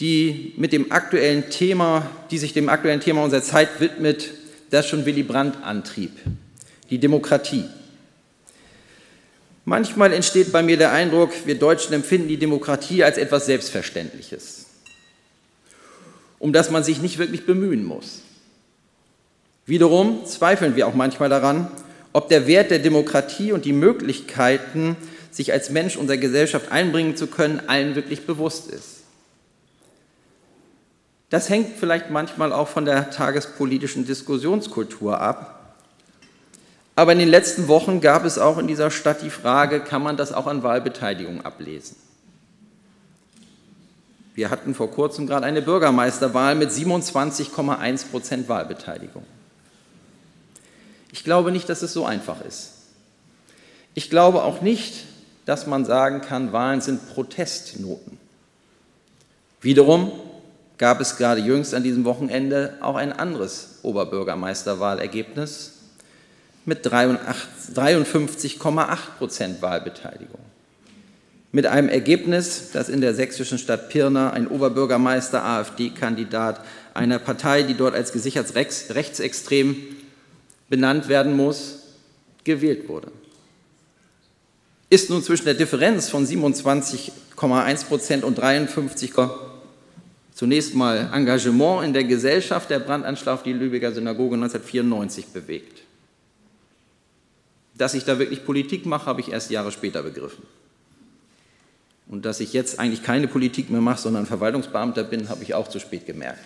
die, 0.00 0.52
mit 0.58 0.74
dem 0.74 0.92
aktuellen 0.92 1.48
Thema, 1.48 2.10
die 2.30 2.36
sich 2.36 2.52
dem 2.52 2.68
aktuellen 2.68 3.00
Thema 3.00 3.24
unserer 3.24 3.42
Zeit 3.42 3.80
widmet, 3.80 4.30
das 4.72 4.88
schon 4.88 5.04
Willy 5.04 5.22
Brandt 5.22 5.62
antrieb, 5.62 6.12
die 6.88 6.98
Demokratie. 6.98 7.64
Manchmal 9.64 10.12
entsteht 10.12 10.50
bei 10.50 10.62
mir 10.62 10.76
der 10.76 10.92
Eindruck, 10.92 11.30
wir 11.44 11.58
Deutschen 11.58 11.92
empfinden 11.92 12.28
die 12.28 12.38
Demokratie 12.38 13.04
als 13.04 13.18
etwas 13.18 13.46
Selbstverständliches, 13.46 14.66
um 16.38 16.52
das 16.52 16.70
man 16.70 16.82
sich 16.82 17.02
nicht 17.02 17.18
wirklich 17.18 17.44
bemühen 17.44 17.84
muss. 17.84 18.22
Wiederum 19.66 20.24
zweifeln 20.26 20.74
wir 20.74 20.88
auch 20.88 20.94
manchmal 20.94 21.28
daran, 21.28 21.70
ob 22.14 22.28
der 22.28 22.46
Wert 22.46 22.70
der 22.70 22.78
Demokratie 22.78 23.52
und 23.52 23.64
die 23.66 23.72
Möglichkeiten, 23.72 24.96
sich 25.30 25.52
als 25.52 25.70
Mensch 25.70 25.96
unserer 25.96 26.18
Gesellschaft 26.18 26.72
einbringen 26.72 27.16
zu 27.16 27.26
können, 27.26 27.60
allen 27.68 27.94
wirklich 27.94 28.26
bewusst 28.26 28.70
ist. 28.70 29.01
Das 31.32 31.48
hängt 31.48 31.78
vielleicht 31.78 32.10
manchmal 32.10 32.52
auch 32.52 32.68
von 32.68 32.84
der 32.84 33.08
tagespolitischen 33.08 34.04
Diskussionskultur 34.04 35.18
ab. 35.18 35.78
Aber 36.94 37.12
in 37.12 37.18
den 37.18 37.30
letzten 37.30 37.68
Wochen 37.68 38.02
gab 38.02 38.26
es 38.26 38.38
auch 38.38 38.58
in 38.58 38.66
dieser 38.66 38.90
Stadt 38.90 39.22
die 39.22 39.30
Frage, 39.30 39.80
kann 39.80 40.02
man 40.02 40.18
das 40.18 40.34
auch 40.34 40.46
an 40.46 40.62
Wahlbeteiligung 40.62 41.42
ablesen? 41.42 41.96
Wir 44.34 44.50
hatten 44.50 44.74
vor 44.74 44.90
kurzem 44.90 45.26
gerade 45.26 45.46
eine 45.46 45.62
Bürgermeisterwahl 45.62 46.54
mit 46.54 46.68
27,1 46.68 48.10
Prozent 48.10 48.50
Wahlbeteiligung. 48.50 49.24
Ich 51.12 51.24
glaube 51.24 51.50
nicht, 51.50 51.66
dass 51.70 51.80
es 51.80 51.94
so 51.94 52.04
einfach 52.04 52.44
ist. 52.44 52.72
Ich 53.94 54.10
glaube 54.10 54.42
auch 54.42 54.60
nicht, 54.60 55.06
dass 55.46 55.66
man 55.66 55.86
sagen 55.86 56.20
kann, 56.20 56.52
Wahlen 56.52 56.82
sind 56.82 57.14
Protestnoten. 57.14 58.18
Wiederum 59.62 60.12
gab 60.82 61.00
es 61.00 61.16
gerade 61.16 61.40
jüngst 61.40 61.72
an 61.74 61.84
diesem 61.84 62.04
Wochenende 62.04 62.74
auch 62.80 62.96
ein 62.96 63.12
anderes 63.12 63.78
Oberbürgermeisterwahlergebnis 63.82 65.74
mit 66.64 66.84
53,8 66.84 68.96
Prozent 69.16 69.62
Wahlbeteiligung. 69.62 70.40
mit 71.52 71.66
einem 71.66 71.88
Ergebnis, 71.88 72.72
dass 72.72 72.88
in 72.88 73.00
der 73.00 73.14
sächsischen 73.14 73.58
Stadt 73.58 73.90
Pirna 73.90 74.32
ein 74.32 74.48
Oberbürgermeister, 74.48 75.44
AfD-Kandidat 75.44 76.60
einer 76.94 77.20
Partei, 77.20 77.62
die 77.62 77.74
dort 77.74 77.94
als 77.94 78.12
gesichert 78.12 78.52
rechtsextrem 78.56 79.76
benannt 80.68 81.08
werden 81.08 81.36
muss, 81.36 81.78
gewählt 82.42 82.88
wurde. 82.88 83.12
Ist 84.90 85.10
nun 85.10 85.22
zwischen 85.22 85.44
der 85.44 85.54
Differenz 85.54 86.08
von 86.08 86.26
27,1 86.26 87.86
Prozent 87.86 88.24
und 88.24 88.36
53, 88.36 89.12
zunächst 90.34 90.74
mal 90.74 91.10
Engagement 91.12 91.84
in 91.84 91.92
der 91.92 92.04
Gesellschaft 92.04 92.70
der 92.70 92.78
Brandanschlag 92.78 93.44
die 93.44 93.52
Lübecker 93.52 93.92
Synagoge 93.92 94.34
1994 94.34 95.26
bewegt. 95.26 95.82
Dass 97.76 97.94
ich 97.94 98.04
da 98.04 98.18
wirklich 98.18 98.44
Politik 98.44 98.86
mache, 98.86 99.06
habe 99.06 99.20
ich 99.20 99.32
erst 99.32 99.50
Jahre 99.50 99.72
später 99.72 100.02
begriffen. 100.02 100.42
Und 102.08 102.24
dass 102.24 102.40
ich 102.40 102.52
jetzt 102.52 102.78
eigentlich 102.78 103.02
keine 103.02 103.28
Politik 103.28 103.70
mehr 103.70 103.80
mache, 103.80 104.00
sondern 104.00 104.26
Verwaltungsbeamter 104.26 105.04
bin, 105.04 105.28
habe 105.28 105.42
ich 105.42 105.54
auch 105.54 105.68
zu 105.68 105.78
spät 105.78 106.06
gemerkt. 106.06 106.44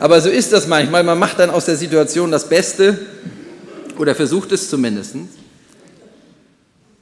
Aber 0.00 0.20
so 0.20 0.28
ist 0.28 0.52
das 0.52 0.66
manchmal. 0.66 1.04
Man 1.04 1.18
macht 1.18 1.38
dann 1.38 1.50
aus 1.50 1.66
der 1.66 1.76
Situation 1.76 2.32
das 2.32 2.48
Beste 2.48 2.98
oder 3.98 4.16
versucht 4.16 4.50
es 4.50 4.68
zumindest. 4.68 5.14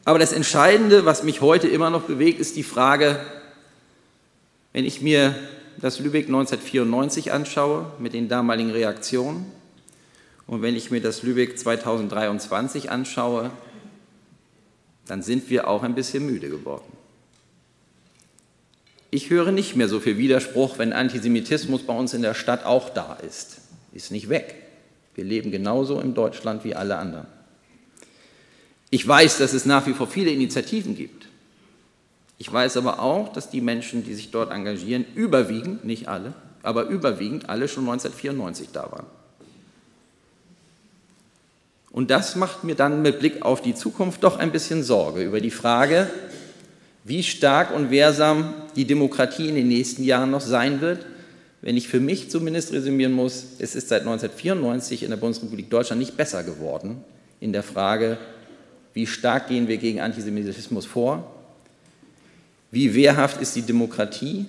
Aber 0.04 0.18
das 0.18 0.32
Entscheidende, 0.32 1.06
was 1.06 1.22
mich 1.22 1.40
heute 1.40 1.68
immer 1.68 1.88
noch 1.88 2.02
bewegt, 2.02 2.40
ist 2.40 2.56
die 2.56 2.62
Frage, 2.62 3.18
wenn 4.72 4.84
ich 4.84 5.00
mir 5.00 5.34
das 5.78 5.98
Lübeck 5.98 6.26
1994 6.26 7.32
anschaue 7.32 7.92
mit 7.98 8.12
den 8.12 8.28
damaligen 8.28 8.70
Reaktionen 8.70 9.46
und 10.46 10.62
wenn 10.62 10.76
ich 10.76 10.90
mir 10.90 11.00
das 11.00 11.22
Lübeck 11.22 11.58
2023 11.58 12.90
anschaue, 12.90 13.50
dann 15.06 15.22
sind 15.22 15.50
wir 15.50 15.68
auch 15.68 15.82
ein 15.82 15.94
bisschen 15.94 16.26
müde 16.26 16.48
geworden. 16.48 16.92
Ich 19.10 19.30
höre 19.30 19.50
nicht 19.50 19.74
mehr 19.74 19.88
so 19.88 19.98
viel 19.98 20.18
Widerspruch, 20.18 20.78
wenn 20.78 20.92
Antisemitismus 20.92 21.82
bei 21.82 21.96
uns 21.96 22.14
in 22.14 22.22
der 22.22 22.34
Stadt 22.34 22.64
auch 22.64 22.90
da 22.90 23.14
ist. 23.14 23.60
Ist 23.92 24.12
nicht 24.12 24.28
weg. 24.28 24.54
Wir 25.16 25.24
leben 25.24 25.50
genauso 25.50 26.00
in 26.00 26.14
Deutschland 26.14 26.62
wie 26.62 26.76
alle 26.76 26.96
anderen. 26.96 27.26
Ich 28.90 29.06
weiß, 29.06 29.38
dass 29.38 29.52
es 29.52 29.64
nach 29.64 29.86
wie 29.86 29.94
vor 29.94 30.06
viele 30.06 30.30
Initiativen 30.30 30.94
gibt. 30.94 31.19
Ich 32.40 32.50
weiß 32.50 32.78
aber 32.78 33.00
auch, 33.00 33.30
dass 33.30 33.50
die 33.50 33.60
Menschen, 33.60 34.02
die 34.02 34.14
sich 34.14 34.30
dort 34.30 34.50
engagieren, 34.50 35.04
überwiegend, 35.14 35.84
nicht 35.84 36.08
alle, 36.08 36.32
aber 36.62 36.84
überwiegend 36.84 37.50
alle 37.50 37.68
schon 37.68 37.84
1994 37.84 38.70
da 38.72 38.90
waren. 38.90 39.04
Und 41.90 42.10
das 42.10 42.36
macht 42.36 42.64
mir 42.64 42.74
dann 42.74 43.02
mit 43.02 43.18
Blick 43.18 43.42
auf 43.42 43.60
die 43.60 43.74
Zukunft 43.74 44.24
doch 44.24 44.38
ein 44.38 44.52
bisschen 44.52 44.82
Sorge 44.82 45.22
über 45.22 45.42
die 45.42 45.50
Frage, 45.50 46.08
wie 47.04 47.22
stark 47.22 47.74
und 47.74 47.90
wehrsam 47.90 48.54
die 48.74 48.86
Demokratie 48.86 49.50
in 49.50 49.54
den 49.54 49.68
nächsten 49.68 50.02
Jahren 50.02 50.30
noch 50.30 50.40
sein 50.40 50.80
wird, 50.80 51.04
wenn 51.60 51.76
ich 51.76 51.88
für 51.88 52.00
mich 52.00 52.30
zumindest 52.30 52.72
resümieren 52.72 53.12
muss, 53.12 53.44
es 53.58 53.74
ist 53.74 53.90
seit 53.90 54.00
1994 54.00 55.02
in 55.02 55.10
der 55.10 55.18
Bundesrepublik 55.18 55.68
Deutschland 55.68 56.00
nicht 56.00 56.16
besser 56.16 56.42
geworden 56.42 57.04
in 57.38 57.52
der 57.52 57.62
Frage, 57.62 58.16
wie 58.94 59.06
stark 59.06 59.48
gehen 59.48 59.68
wir 59.68 59.76
gegen 59.76 60.00
Antisemitismus 60.00 60.86
vor, 60.86 61.36
wie 62.70 62.94
wehrhaft 62.94 63.40
ist 63.40 63.56
die 63.56 63.62
Demokratie 63.62 64.46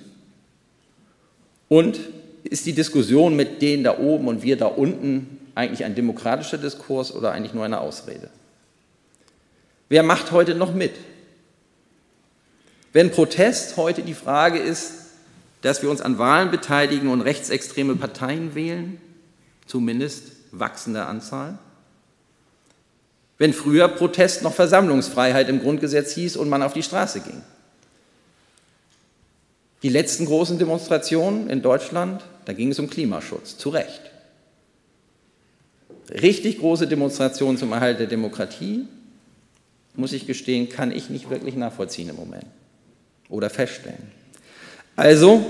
und 1.67 1.99
ist 2.43 2.65
die 2.65 2.73
Diskussion 2.73 3.35
mit 3.35 3.61
denen 3.61 3.83
da 3.83 3.97
oben 3.97 4.27
und 4.27 4.43
wir 4.43 4.57
da 4.57 4.67
unten 4.67 5.39
eigentlich 5.55 5.83
ein 5.83 5.95
demokratischer 5.95 6.57
Diskurs 6.57 7.13
oder 7.13 7.31
eigentlich 7.31 7.53
nur 7.53 7.65
eine 7.65 7.79
Ausrede? 7.79 8.29
Wer 9.89 10.03
macht 10.03 10.31
heute 10.31 10.55
noch 10.55 10.73
mit? 10.73 10.93
Wenn 12.93 13.11
Protest 13.11 13.77
heute 13.77 14.01
die 14.01 14.13
Frage 14.13 14.59
ist, 14.59 14.93
dass 15.61 15.81
wir 15.81 15.89
uns 15.89 16.01
an 16.01 16.17
Wahlen 16.17 16.51
beteiligen 16.51 17.09
und 17.09 17.21
rechtsextreme 17.21 17.95
Parteien 17.95 18.55
wählen, 18.55 18.99
zumindest 19.65 20.23
wachsende 20.51 21.05
Anzahl, 21.05 21.57
wenn 23.37 23.53
früher 23.53 23.87
Protest 23.87 24.43
noch 24.43 24.53
Versammlungsfreiheit 24.53 25.49
im 25.49 25.61
Grundgesetz 25.61 26.13
hieß 26.13 26.37
und 26.37 26.49
man 26.49 26.61
auf 26.61 26.73
die 26.73 26.83
Straße 26.83 27.21
ging. 27.21 27.41
Die 29.83 29.89
letzten 29.89 30.25
großen 30.25 30.59
Demonstrationen 30.59 31.49
in 31.49 31.61
Deutschland, 31.61 32.23
da 32.45 32.53
ging 32.53 32.71
es 32.71 32.79
um 32.79 32.89
Klimaschutz, 32.89 33.57
zu 33.57 33.69
Recht 33.69 34.11
richtig 36.11 36.59
große 36.59 36.87
Demonstration 36.87 37.57
zum 37.57 37.71
Erhalt 37.71 37.99
der 37.99 38.07
Demokratie, 38.07 38.85
muss 39.95 40.13
ich 40.13 40.27
gestehen, 40.27 40.69
kann 40.69 40.91
ich 40.91 41.09
nicht 41.09 41.29
wirklich 41.29 41.55
nachvollziehen 41.55 42.09
im 42.09 42.15
Moment 42.15 42.45
oder 43.29 43.49
feststellen. 43.49 44.11
Also, 44.95 45.45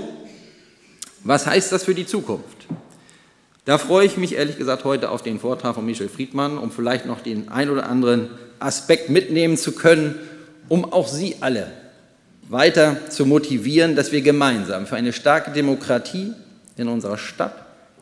was 1.24 1.46
heißt 1.46 1.72
das 1.72 1.84
für 1.84 1.94
die 1.94 2.06
Zukunft? 2.06 2.66
Da 3.64 3.78
freue 3.78 4.06
ich 4.06 4.16
mich 4.16 4.34
ehrlich 4.34 4.58
gesagt 4.58 4.84
heute 4.84 5.10
auf 5.10 5.22
den 5.22 5.38
Vortrag 5.38 5.76
von 5.76 5.86
Michel 5.86 6.08
Friedmann, 6.08 6.58
um 6.58 6.72
vielleicht 6.72 7.06
noch 7.06 7.20
den 7.20 7.48
ein 7.48 7.70
oder 7.70 7.88
anderen 7.88 8.30
Aspekt 8.58 9.08
mitnehmen 9.08 9.56
zu 9.56 9.72
können, 9.72 10.16
um 10.68 10.84
auch 10.92 11.06
Sie 11.06 11.36
alle 11.40 11.70
weiter 12.52 13.08
zu 13.08 13.24
motivieren, 13.24 13.96
dass 13.96 14.12
wir 14.12 14.20
gemeinsam 14.20 14.86
für 14.86 14.96
eine 14.96 15.14
starke 15.14 15.52
Demokratie 15.52 16.34
in 16.76 16.86
unserer 16.86 17.16
Stadt, 17.16 17.54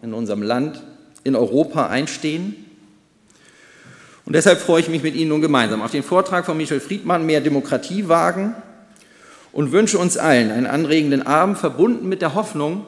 in 0.02 0.12
unserem 0.12 0.42
Land 0.42 0.82
in 1.22 1.36
Europa 1.36 1.86
einstehen. 1.86 2.56
Und 4.26 4.34
deshalb 4.34 4.58
freue 4.58 4.80
ich 4.80 4.88
mich 4.88 5.04
mit 5.04 5.14
Ihnen 5.14 5.28
nun 5.28 5.40
gemeinsam 5.40 5.82
auf 5.82 5.92
den 5.92 6.02
Vortrag 6.02 6.44
von 6.46 6.56
Michel 6.56 6.80
Friedmann, 6.80 7.26
Mehr 7.26 7.40
Demokratie 7.40 8.08
wagen 8.08 8.54
und 9.52 9.70
wünsche 9.70 9.98
uns 9.98 10.16
allen 10.16 10.50
einen 10.50 10.66
anregenden 10.66 11.22
Abend, 11.22 11.56
verbunden 11.56 12.08
mit 12.08 12.20
der 12.20 12.34
Hoffnung, 12.34 12.84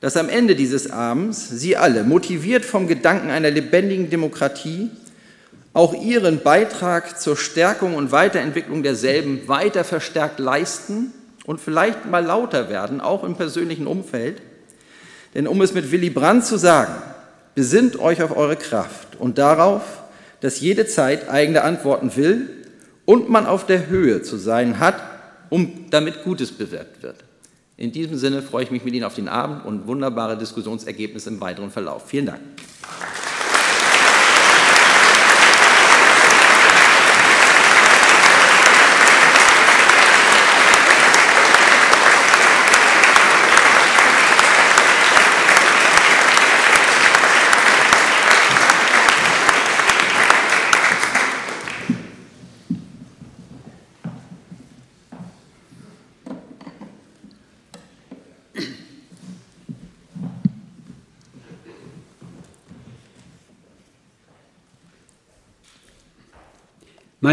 dass 0.00 0.16
am 0.16 0.28
Ende 0.28 0.54
dieses 0.54 0.90
Abends 0.90 1.48
Sie 1.48 1.76
alle, 1.76 2.04
motiviert 2.04 2.64
vom 2.64 2.86
Gedanken 2.86 3.30
einer 3.30 3.50
lebendigen 3.50 4.10
Demokratie, 4.10 4.90
auch 5.74 5.94
Ihren 5.94 6.42
Beitrag 6.42 7.20
zur 7.20 7.36
Stärkung 7.36 7.94
und 7.94 8.12
Weiterentwicklung 8.12 8.82
derselben 8.82 9.48
weiter 9.48 9.84
verstärkt 9.84 10.38
leisten 10.38 11.12
und 11.46 11.60
vielleicht 11.60 12.06
mal 12.06 12.24
lauter 12.24 12.68
werden, 12.68 13.00
auch 13.00 13.24
im 13.24 13.36
persönlichen 13.36 13.86
Umfeld. 13.86 14.42
Denn 15.34 15.46
um 15.46 15.60
es 15.62 15.72
mit 15.72 15.90
Willy 15.90 16.10
Brandt 16.10 16.44
zu 16.44 16.58
sagen, 16.58 16.94
Besinnt 17.54 17.98
euch 17.98 18.22
auf 18.22 18.34
eure 18.34 18.56
Kraft 18.56 19.16
und 19.18 19.36
darauf, 19.36 19.82
dass 20.40 20.60
jede 20.60 20.86
Zeit 20.86 21.28
eigene 21.28 21.62
Antworten 21.62 22.16
will 22.16 22.48
und 23.04 23.28
man 23.28 23.46
auf 23.46 23.66
der 23.66 23.88
Höhe 23.88 24.22
zu 24.22 24.38
sein 24.38 24.78
hat, 24.78 24.94
um 25.50 25.90
damit 25.90 26.24
Gutes 26.24 26.50
bewirkt 26.50 27.02
wird. 27.02 27.16
In 27.76 27.92
diesem 27.92 28.16
Sinne 28.16 28.40
freue 28.40 28.64
ich 28.64 28.70
mich 28.70 28.84
mit 28.84 28.94
Ihnen 28.94 29.04
auf 29.04 29.14
den 29.14 29.28
Abend 29.28 29.66
und 29.66 29.86
wunderbare 29.86 30.38
Diskussionsergebnisse 30.38 31.28
im 31.28 31.40
weiteren 31.40 31.70
Verlauf. 31.70 32.08
Vielen 32.08 32.26
Dank. 32.26 32.40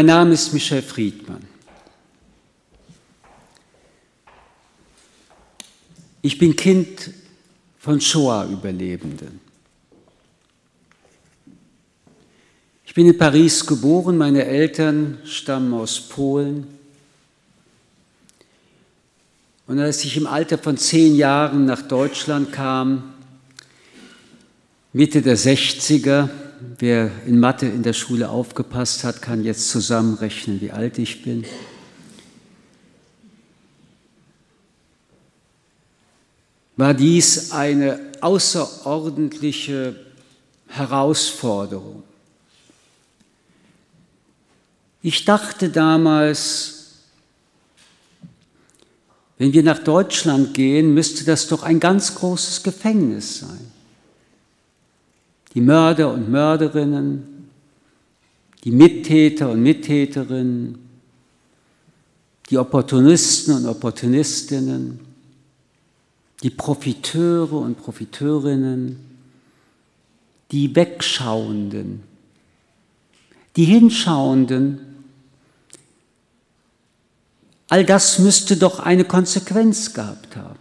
Mein 0.00 0.06
Name 0.06 0.32
ist 0.32 0.54
Michel 0.54 0.80
Friedmann. 0.80 1.46
Ich 6.22 6.38
bin 6.38 6.56
Kind 6.56 7.10
von 7.78 8.00
Shoah-Überlebenden. 8.00 9.40
Ich 12.86 12.94
bin 12.94 13.08
in 13.08 13.18
Paris 13.18 13.66
geboren, 13.66 14.16
meine 14.16 14.46
Eltern 14.46 15.18
stammen 15.26 15.74
aus 15.74 16.00
Polen. 16.00 16.66
Und 19.66 19.80
als 19.80 20.02
ich 20.06 20.16
im 20.16 20.26
Alter 20.26 20.56
von 20.56 20.78
zehn 20.78 21.14
Jahren 21.14 21.66
nach 21.66 21.82
Deutschland 21.82 22.52
kam, 22.52 23.12
Mitte 24.94 25.20
der 25.20 25.36
60er, 25.36 26.30
Wer 26.60 27.10
in 27.26 27.40
Mathe 27.40 27.66
in 27.66 27.82
der 27.82 27.94
Schule 27.94 28.28
aufgepasst 28.28 29.04
hat, 29.04 29.22
kann 29.22 29.44
jetzt 29.44 29.70
zusammenrechnen, 29.70 30.60
wie 30.60 30.70
alt 30.70 30.98
ich 30.98 31.22
bin. 31.22 31.46
War 36.76 36.92
dies 36.92 37.52
eine 37.52 37.98
außerordentliche 38.20 39.96
Herausforderung. 40.68 42.02
Ich 45.02 45.24
dachte 45.24 45.70
damals, 45.70 46.80
wenn 49.38 49.54
wir 49.54 49.62
nach 49.62 49.78
Deutschland 49.78 50.52
gehen, 50.52 50.92
müsste 50.92 51.24
das 51.24 51.48
doch 51.48 51.62
ein 51.62 51.80
ganz 51.80 52.14
großes 52.16 52.62
Gefängnis 52.62 53.38
sein. 53.38 53.69
Die 55.54 55.60
Mörder 55.60 56.12
und 56.12 56.30
Mörderinnen, 56.30 57.48
die 58.64 58.70
Mittäter 58.70 59.50
und 59.50 59.62
Mittäterinnen, 59.62 60.78
die 62.50 62.58
Opportunisten 62.58 63.54
und 63.54 63.66
Opportunistinnen, 63.66 65.00
die 66.42 66.50
Profiteure 66.50 67.54
und 67.54 67.76
Profiteurinnen, 67.76 68.98
die 70.50 70.74
Wegschauenden, 70.74 72.02
die 73.56 73.64
Hinschauenden. 73.64 74.80
All 77.68 77.84
das 77.84 78.18
müsste 78.18 78.56
doch 78.56 78.80
eine 78.80 79.04
Konsequenz 79.04 79.92
gehabt 79.92 80.36
haben. 80.36 80.58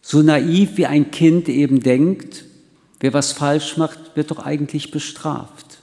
So 0.00 0.22
naiv 0.22 0.76
wie 0.76 0.86
ein 0.86 1.10
Kind 1.10 1.48
eben 1.48 1.80
denkt, 1.80 2.44
wer 3.04 3.12
was 3.12 3.32
falsch 3.32 3.76
macht, 3.76 3.98
wird 4.14 4.30
doch 4.30 4.38
eigentlich 4.38 4.90
bestraft. 4.90 5.82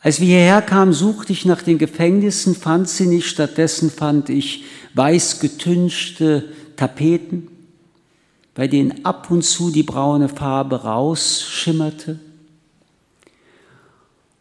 Als 0.00 0.20
wir 0.20 0.26
hierher 0.26 0.62
kamen, 0.62 0.94
suchte 0.94 1.34
ich 1.34 1.44
nach 1.44 1.60
den 1.60 1.76
Gefängnissen, 1.76 2.54
fand 2.54 2.88
sie 2.88 3.04
nicht, 3.04 3.28
stattdessen 3.28 3.90
fand 3.90 4.30
ich 4.30 4.64
weiß 4.94 5.40
getünchte 5.40 6.48
Tapeten, 6.76 7.48
bei 8.54 8.68
denen 8.68 9.04
ab 9.04 9.30
und 9.30 9.42
zu 9.42 9.70
die 9.70 9.82
braune 9.82 10.30
Farbe 10.30 10.82
rausschimmerte. 10.82 12.18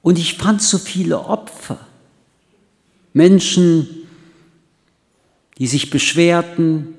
Und 0.02 0.18
ich 0.18 0.38
fand 0.38 0.62
so 0.62 0.78
viele 0.78 1.20
Opfer, 1.26 1.86
Menschen, 3.12 4.08
die 5.58 5.68
sich 5.68 5.90
beschwerten, 5.90 6.94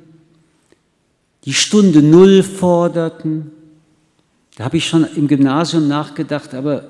die 1.45 1.55
Stunde 1.55 2.03
Null 2.03 2.43
forderten. 2.43 3.51
Da 4.57 4.65
habe 4.65 4.77
ich 4.77 4.87
schon 4.87 5.07
im 5.17 5.29
Gymnasium 5.29 5.89
nachgedacht, 5.89 6.55
aber 6.55 6.89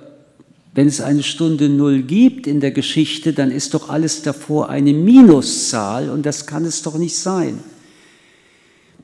wenn 0.75 0.87
es 0.87 1.01
eine 1.01 1.23
Stunde 1.23 1.69
Null 1.69 2.03
gibt 2.03 2.47
in 2.47 2.61
der 2.61 2.71
Geschichte, 2.71 3.33
dann 3.33 3.51
ist 3.51 3.75
doch 3.75 3.89
alles 3.89 4.23
davor 4.23 4.69
eine 4.69 4.93
Minuszahl 4.93 6.09
und 6.11 6.25
das 6.25 6.47
kann 6.47 6.65
es 6.65 6.83
doch 6.83 6.97
nicht 6.99 7.17
sein. 7.17 7.59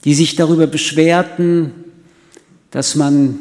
Die 0.05 0.15
sich 0.15 0.37
darüber 0.37 0.67
beschwerten, 0.67 1.73
dass 2.71 2.95
man 2.95 3.39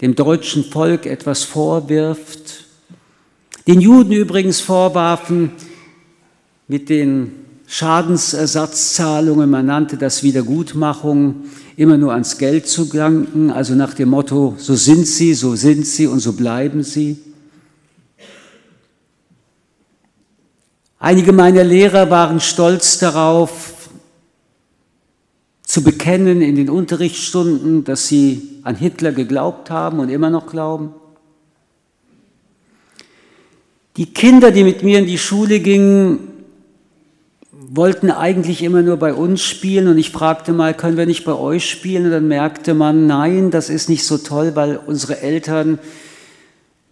dem 0.00 0.14
deutschen 0.14 0.64
Volk 0.64 1.06
etwas 1.06 1.44
vorwirft, 1.44 2.64
den 3.66 3.80
Juden 3.80 4.12
übrigens 4.12 4.60
vorwarfen 4.60 5.52
mit 6.68 6.88
den 6.88 7.43
Schadensersatzzahlungen, 7.74 9.50
man 9.50 9.66
nannte 9.66 9.96
das 9.96 10.22
Wiedergutmachung, 10.22 11.46
immer 11.74 11.96
nur 11.96 12.12
ans 12.12 12.38
Geld 12.38 12.68
zu 12.68 12.88
gelangen, 12.88 13.50
also 13.50 13.74
nach 13.74 13.94
dem 13.94 14.10
Motto, 14.10 14.54
so 14.58 14.76
sind 14.76 15.08
sie, 15.08 15.34
so 15.34 15.56
sind 15.56 15.84
sie 15.84 16.06
und 16.06 16.20
so 16.20 16.34
bleiben 16.34 16.84
sie. 16.84 17.18
Einige 21.00 21.32
meiner 21.32 21.64
Lehrer 21.64 22.10
waren 22.10 22.38
stolz 22.38 23.00
darauf, 23.00 23.88
zu 25.64 25.82
bekennen 25.82 26.42
in 26.42 26.54
den 26.54 26.70
Unterrichtsstunden, 26.70 27.82
dass 27.82 28.06
sie 28.06 28.60
an 28.62 28.76
Hitler 28.76 29.10
geglaubt 29.10 29.68
haben 29.70 29.98
und 29.98 30.10
immer 30.10 30.30
noch 30.30 30.46
glauben. 30.46 30.94
Die 33.96 34.14
Kinder, 34.14 34.52
die 34.52 34.62
mit 34.62 34.84
mir 34.84 35.00
in 35.00 35.06
die 35.06 35.18
Schule 35.18 35.58
gingen, 35.58 36.33
wollten 37.76 38.10
eigentlich 38.10 38.62
immer 38.62 38.82
nur 38.82 38.96
bei 38.98 39.12
uns 39.12 39.42
spielen 39.42 39.88
und 39.88 39.98
ich 39.98 40.10
fragte 40.10 40.52
mal, 40.52 40.74
können 40.74 40.96
wir 40.96 41.06
nicht 41.06 41.24
bei 41.24 41.34
euch 41.34 41.68
spielen? 41.68 42.06
Und 42.06 42.12
dann 42.12 42.28
merkte 42.28 42.72
man, 42.72 43.08
nein, 43.08 43.50
das 43.50 43.68
ist 43.68 43.88
nicht 43.88 44.04
so 44.04 44.16
toll, 44.16 44.52
weil 44.54 44.76
unsere 44.76 45.20
Eltern 45.20 45.80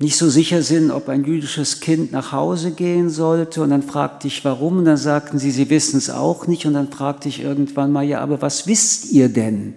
nicht 0.01 0.17
so 0.17 0.29
sicher 0.29 0.63
sind, 0.63 0.91
ob 0.91 1.09
ein 1.09 1.25
jüdisches 1.25 1.79
Kind 1.79 2.11
nach 2.11 2.33
Hause 2.33 2.73
gehen 2.73 3.09
sollte. 3.09 3.63
Und 3.63 3.71
dann 3.71 3.85
fragte 3.85 4.27
ich, 4.27 4.45
warum? 4.45 4.79
Und 4.79 4.85
dann 4.85 4.97
sagten 4.97 5.39
sie, 5.39 5.53
sie 5.53 5.71
wissen 5.71 5.99
es 5.99 6.11
auch 6.11 6.49
nicht. 6.49 6.67
Und 6.67 6.75
dann 6.75 6.91
fragte 6.91 7.29
ich 7.29 7.41
irgendwann 7.41 7.93
mal, 7.93 8.03
ja, 8.03 8.21
aber 8.21 8.43
was 8.43 8.67
wisst 8.67 9.13
ihr 9.13 9.29
denn? 9.29 9.75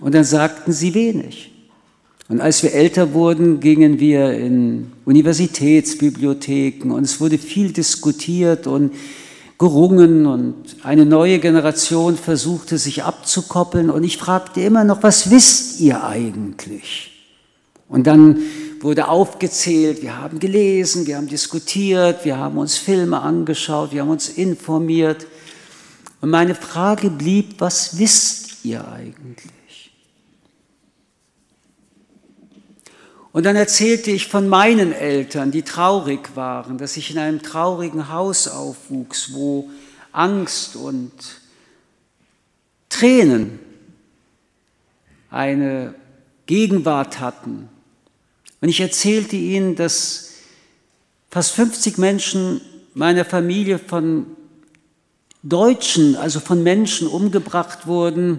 Und 0.00 0.16
dann 0.16 0.24
sagten 0.24 0.72
sie 0.72 0.92
wenig. 0.94 1.53
Und 2.28 2.40
als 2.40 2.62
wir 2.62 2.72
älter 2.72 3.12
wurden, 3.12 3.60
gingen 3.60 4.00
wir 4.00 4.32
in 4.32 4.92
Universitätsbibliotheken 5.04 6.90
und 6.90 7.04
es 7.04 7.20
wurde 7.20 7.36
viel 7.36 7.72
diskutiert 7.72 8.66
und 8.66 8.92
gerungen 9.58 10.26
und 10.26 10.54
eine 10.82 11.04
neue 11.04 11.38
Generation 11.38 12.16
versuchte 12.16 12.78
sich 12.78 13.04
abzukoppeln 13.04 13.90
und 13.90 14.04
ich 14.04 14.16
fragte 14.16 14.62
immer 14.62 14.84
noch, 14.84 15.02
was 15.02 15.30
wisst 15.30 15.80
ihr 15.80 16.02
eigentlich? 16.02 17.12
Und 17.88 18.06
dann 18.06 18.38
wurde 18.80 19.08
aufgezählt, 19.08 20.02
wir 20.02 20.18
haben 20.18 20.38
gelesen, 20.38 21.06
wir 21.06 21.16
haben 21.16 21.28
diskutiert, 21.28 22.24
wir 22.24 22.38
haben 22.38 22.58
uns 22.58 22.76
Filme 22.76 23.20
angeschaut, 23.20 23.92
wir 23.92 24.02
haben 24.02 24.10
uns 24.10 24.30
informiert. 24.30 25.26
Und 26.20 26.30
meine 26.30 26.54
Frage 26.54 27.10
blieb, 27.10 27.54
was 27.58 27.98
wisst 27.98 28.64
ihr 28.64 28.86
eigentlich? 28.88 29.63
Und 33.34 33.46
dann 33.46 33.56
erzählte 33.56 34.12
ich 34.12 34.28
von 34.28 34.48
meinen 34.48 34.92
Eltern, 34.92 35.50
die 35.50 35.62
traurig 35.62 36.36
waren, 36.36 36.78
dass 36.78 36.96
ich 36.96 37.10
in 37.10 37.18
einem 37.18 37.42
traurigen 37.42 38.08
Haus 38.08 38.46
aufwuchs, 38.46 39.32
wo 39.32 39.68
Angst 40.12 40.76
und 40.76 41.10
Tränen 42.88 43.58
eine 45.30 45.96
Gegenwart 46.46 47.18
hatten. 47.18 47.68
Und 48.60 48.68
ich 48.68 48.78
erzählte 48.78 49.34
ihnen, 49.34 49.74
dass 49.74 50.34
fast 51.28 51.56
50 51.56 51.98
Menschen 51.98 52.60
meiner 52.94 53.24
Familie 53.24 53.80
von 53.80 54.26
Deutschen, 55.42 56.14
also 56.14 56.38
von 56.38 56.62
Menschen 56.62 57.08
umgebracht 57.08 57.88
wurden 57.88 58.38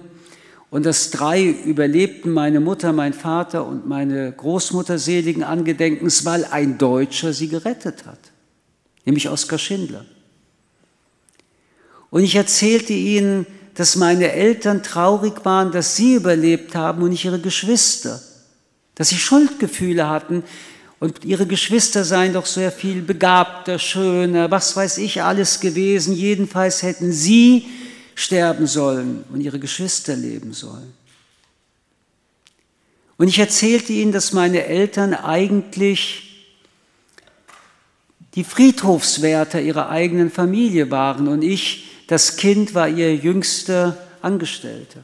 und 0.75 0.85
dass 0.85 1.09
drei 1.09 1.41
überlebten, 1.41 2.33
meine 2.33 2.59
Mutter, 2.59 2.91
mein 2.91 3.13
Vater 3.13 3.65
und 3.65 3.87
meine 3.87 4.29
Großmutter 4.33 4.99
seligen 4.99 5.41
Angedenkens, 5.41 6.25
weil 6.25 6.43
ein 6.43 6.77
Deutscher 6.77 7.31
sie 7.31 7.47
gerettet 7.47 8.05
hat, 8.05 8.19
nämlich 9.05 9.29
Oskar 9.29 9.57
Schindler. 9.57 10.03
Und 12.09 12.23
ich 12.23 12.35
erzählte 12.35 12.91
ihnen, 12.91 13.45
dass 13.75 13.95
meine 13.95 14.33
Eltern 14.33 14.83
traurig 14.83 15.45
waren, 15.45 15.71
dass 15.71 15.95
sie 15.95 16.15
überlebt 16.15 16.75
haben 16.75 17.03
und 17.03 17.11
nicht 17.11 17.23
ihre 17.23 17.39
Geschwister 17.39 18.19
dass 18.95 19.09
sie 19.09 19.17
Schuldgefühle 19.17 20.09
hatten 20.09 20.43
und 20.99 21.23
ihre 21.23 21.45
Geschwister 21.45 22.03
seien 22.03 22.33
doch 22.33 22.45
sehr 22.45 22.71
viel 22.71 23.01
begabter, 23.01 23.79
schöner, 23.79 24.49
was 24.49 24.75
weiß 24.75 24.97
ich 24.97 25.21
alles 25.21 25.61
gewesen. 25.61 26.13
Jedenfalls 26.13 26.81
hätten 26.83 27.13
sie 27.13 27.65
sterben 28.15 28.65
sollen 28.65 29.23
und 29.31 29.41
ihre 29.41 29.59
Geschwister 29.59 30.15
leben 30.15 30.53
sollen. 30.53 30.93
Und 33.17 33.27
ich 33.27 33.39
erzählte 33.39 33.93
ihnen, 33.93 34.11
dass 34.11 34.33
meine 34.33 34.65
Eltern 34.65 35.13
eigentlich 35.13 36.25
die 38.35 38.43
Friedhofswärter 38.43 39.61
ihrer 39.61 39.89
eigenen 39.89 40.29
Familie 40.29 40.91
waren 40.91 41.27
und 41.27 41.41
ich, 41.41 41.89
das 42.07 42.35
Kind, 42.35 42.73
war 42.73 42.89
ihr 42.89 43.15
jüngster 43.15 43.97
Angestellter. 44.21 45.03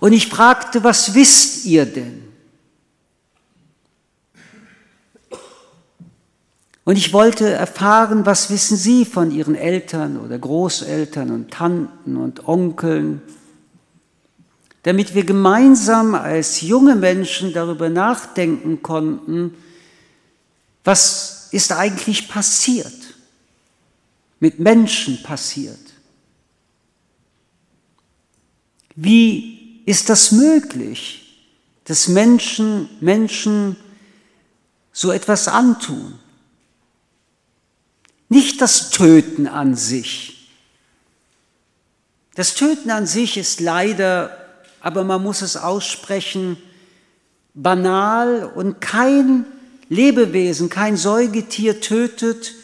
Und 0.00 0.12
ich 0.12 0.28
fragte, 0.28 0.84
was 0.84 1.14
wisst 1.14 1.64
ihr 1.64 1.86
denn? 1.86 2.29
Und 6.90 6.96
ich 6.96 7.12
wollte 7.12 7.48
erfahren, 7.48 8.26
was 8.26 8.50
wissen 8.50 8.76
Sie 8.76 9.04
von 9.04 9.30
Ihren 9.30 9.54
Eltern 9.54 10.18
oder 10.18 10.36
Großeltern 10.36 11.30
und 11.30 11.52
Tanten 11.52 12.16
und 12.16 12.48
Onkeln, 12.48 13.22
damit 14.82 15.14
wir 15.14 15.22
gemeinsam 15.22 16.16
als 16.16 16.62
junge 16.62 16.96
Menschen 16.96 17.52
darüber 17.52 17.88
nachdenken 17.88 18.82
konnten, 18.82 19.54
was 20.82 21.46
ist 21.52 21.70
eigentlich 21.70 22.28
passiert, 22.28 23.14
mit 24.40 24.58
Menschen 24.58 25.22
passiert. 25.22 25.92
Wie 28.96 29.80
ist 29.86 30.08
das 30.08 30.32
möglich, 30.32 31.38
dass 31.84 32.08
Menschen 32.08 32.88
Menschen 32.98 33.76
so 34.92 35.12
etwas 35.12 35.46
antun? 35.46 36.18
Nicht 38.30 38.60
das 38.60 38.90
Töten 38.90 39.48
an 39.48 39.74
sich. 39.74 40.48
Das 42.36 42.54
Töten 42.54 42.90
an 42.90 43.06
sich 43.06 43.36
ist 43.36 43.60
leider, 43.60 44.34
aber 44.80 45.02
man 45.02 45.20
muss 45.20 45.42
es 45.42 45.56
aussprechen, 45.56 46.56
banal 47.54 48.44
und 48.54 48.80
kein 48.80 49.44
Lebewesen, 49.88 50.68
kein 50.68 50.96
Säugetier 50.96 51.80
tötet 51.80 52.54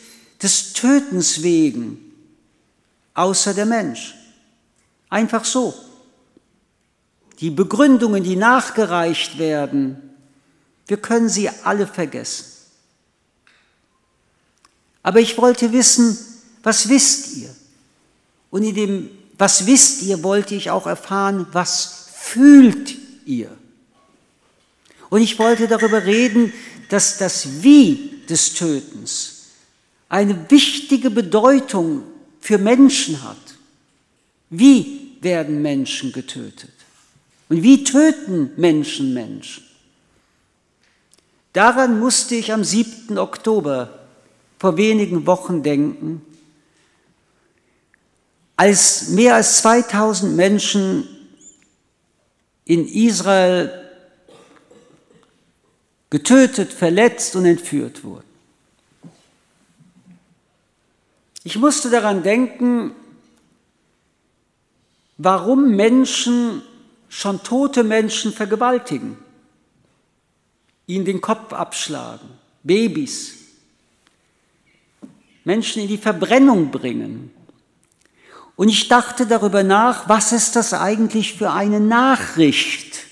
des 0.40 0.72
Tötens 0.72 1.42
wegen, 1.42 1.98
außer 3.14 3.52
der 3.52 3.66
Mensch. 3.66 4.14
Einfach 5.08 5.44
so. 5.44 5.74
Die 7.40 7.50
Begründungen, 7.50 8.22
die 8.22 8.36
nachgereicht 8.36 9.38
werden, 9.38 10.14
wir 10.86 10.98
können 10.98 11.28
sie 11.28 11.50
alle 11.64 11.88
vergessen. 11.88 12.55
Aber 15.06 15.20
ich 15.20 15.38
wollte 15.38 15.72
wissen, 15.72 16.18
was 16.64 16.88
wisst 16.88 17.36
ihr? 17.36 17.54
Und 18.50 18.64
in 18.64 18.74
dem, 18.74 19.10
was 19.38 19.64
wisst 19.64 20.02
ihr, 20.02 20.24
wollte 20.24 20.56
ich 20.56 20.68
auch 20.68 20.84
erfahren, 20.84 21.46
was 21.52 22.08
fühlt 22.12 22.96
ihr? 23.24 23.56
Und 25.08 25.22
ich 25.22 25.38
wollte 25.38 25.68
darüber 25.68 26.04
reden, 26.04 26.52
dass 26.88 27.18
das 27.18 27.62
Wie 27.62 28.20
des 28.28 28.54
Tötens 28.54 29.44
eine 30.08 30.50
wichtige 30.50 31.10
Bedeutung 31.10 32.02
für 32.40 32.58
Menschen 32.58 33.22
hat. 33.22 33.36
Wie 34.50 35.18
werden 35.20 35.62
Menschen 35.62 36.10
getötet? 36.10 36.74
Und 37.48 37.62
wie 37.62 37.84
töten 37.84 38.50
Menschen 38.56 39.14
Menschen? 39.14 39.62
Daran 41.52 42.00
musste 42.00 42.34
ich 42.34 42.52
am 42.52 42.64
7. 42.64 43.18
Oktober 43.18 44.05
vor 44.66 44.76
wenigen 44.76 45.26
Wochen 45.26 45.62
denken, 45.62 46.26
als 48.56 49.10
mehr 49.10 49.36
als 49.36 49.58
2000 49.58 50.34
Menschen 50.34 51.06
in 52.64 52.84
Israel 52.84 53.88
getötet, 56.10 56.72
verletzt 56.72 57.36
und 57.36 57.44
entführt 57.44 58.02
wurden. 58.02 58.26
Ich 61.44 61.56
musste 61.58 61.88
daran 61.88 62.24
denken, 62.24 62.90
warum 65.16 65.76
Menschen, 65.76 66.62
schon 67.08 67.40
tote 67.44 67.84
Menschen 67.84 68.32
vergewaltigen, 68.32 69.16
ihnen 70.88 71.04
den 71.04 71.20
Kopf 71.20 71.52
abschlagen, 71.52 72.30
Babys, 72.64 73.45
Menschen 75.46 75.80
in 75.80 75.88
die 75.88 75.96
Verbrennung 75.96 76.72
bringen. 76.72 77.30
Und 78.56 78.68
ich 78.68 78.88
dachte 78.88 79.26
darüber 79.26 79.62
nach, 79.62 80.08
was 80.08 80.32
ist 80.32 80.56
das 80.56 80.74
eigentlich 80.74 81.34
für 81.34 81.52
eine 81.52 81.78
Nachricht, 81.78 83.04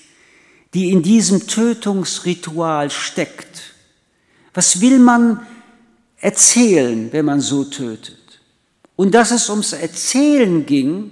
die 0.73 0.91
in 0.91 1.01
diesem 1.01 1.47
Tötungsritual 1.47 2.91
steckt. 2.91 3.73
Was 4.53 4.81
will 4.81 4.99
man 4.99 5.47
erzählen, 6.17 7.09
wenn 7.13 7.23
man 7.23 7.39
so 7.39 7.63
tötet? 7.63 8.41
Und 8.97 9.15
dass 9.15 9.31
es 9.31 9.49
ums 9.49 9.71
Erzählen 9.71 10.65
ging, 10.65 11.11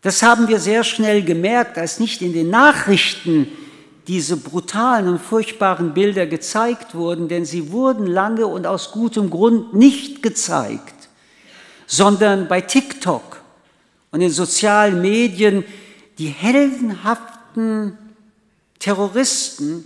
das 0.00 0.22
haben 0.22 0.48
wir 0.48 0.58
sehr 0.58 0.84
schnell 0.84 1.22
gemerkt, 1.22 1.76
als 1.76 2.00
nicht 2.00 2.22
in 2.22 2.32
den 2.32 2.48
Nachrichten 2.48 3.48
diese 4.08 4.38
brutalen 4.38 5.06
und 5.06 5.18
furchtbaren 5.18 5.92
Bilder 5.92 6.26
gezeigt 6.26 6.94
wurden, 6.94 7.28
denn 7.28 7.44
sie 7.44 7.70
wurden 7.70 8.06
lange 8.06 8.46
und 8.46 8.66
aus 8.66 8.90
gutem 8.90 9.28
Grund 9.28 9.74
nicht 9.74 10.22
gezeigt, 10.22 11.08
sondern 11.86 12.48
bei 12.48 12.62
TikTok 12.62 13.42
und 14.10 14.20
den 14.20 14.30
sozialen 14.30 15.02
Medien 15.02 15.62
die 16.16 16.28
heldenhaften 16.28 17.98
Terroristen, 18.78 19.84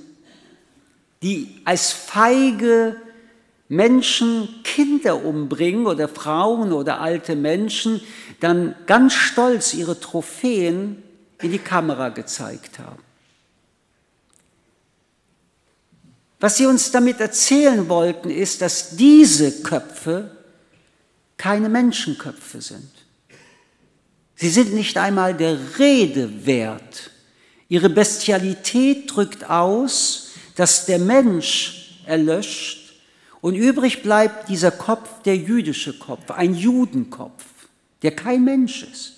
die 1.23 1.61
als 1.65 1.91
feige 1.91 2.97
Menschen 3.69 4.49
Kinder 4.63 5.25
umbringen 5.25 5.87
oder 5.87 6.09
Frauen 6.09 6.73
oder 6.73 7.01
alte 7.01 7.35
Menschen, 7.35 8.01
dann 8.39 8.77
ganz 8.87 9.15
stolz 9.15 9.75
ihre 9.75 9.99
Trophäen 9.99 11.03
in 11.41 11.51
die 11.51 11.59
Kamera 11.59 12.11
gezeigt 12.11 12.79
haben. 12.79 13.12
Was 16.43 16.57
sie 16.57 16.67
uns 16.67 16.91
damit 16.91 17.21
erzählen 17.21 17.89
wollten, 17.89 18.29
ist, 18.29 18.63
dass 18.63 18.97
diese 18.97 19.63
Köpfe 19.63 20.29
keine 21.37 21.69
Menschenköpfe 21.69 22.61
sind. 22.61 22.91
Sie 24.35 24.49
sind 24.49 24.75
nicht 24.75 24.99
einmal 24.99 25.35
der 25.35 25.57
Rede 25.79 26.45
wert. 26.45 27.13
Ihre 27.69 27.89
Bestialität 27.89 29.15
drückt 29.15 29.49
aus, 29.49 30.31
dass 30.57 30.85
der 30.85 30.99
Mensch 30.99 32.01
erlöscht 32.07 32.93
und 33.41 33.55
übrig 33.55 34.03
bleibt 34.03 34.49
dieser 34.49 34.73
Kopf, 34.73 35.23
der 35.23 35.37
jüdische 35.37 35.97
Kopf, 35.97 36.33
ein 36.33 36.57
Judenkopf, 36.57 37.45
der 38.03 38.17
kein 38.17 38.43
Mensch 38.43 38.83
ist. 38.83 39.13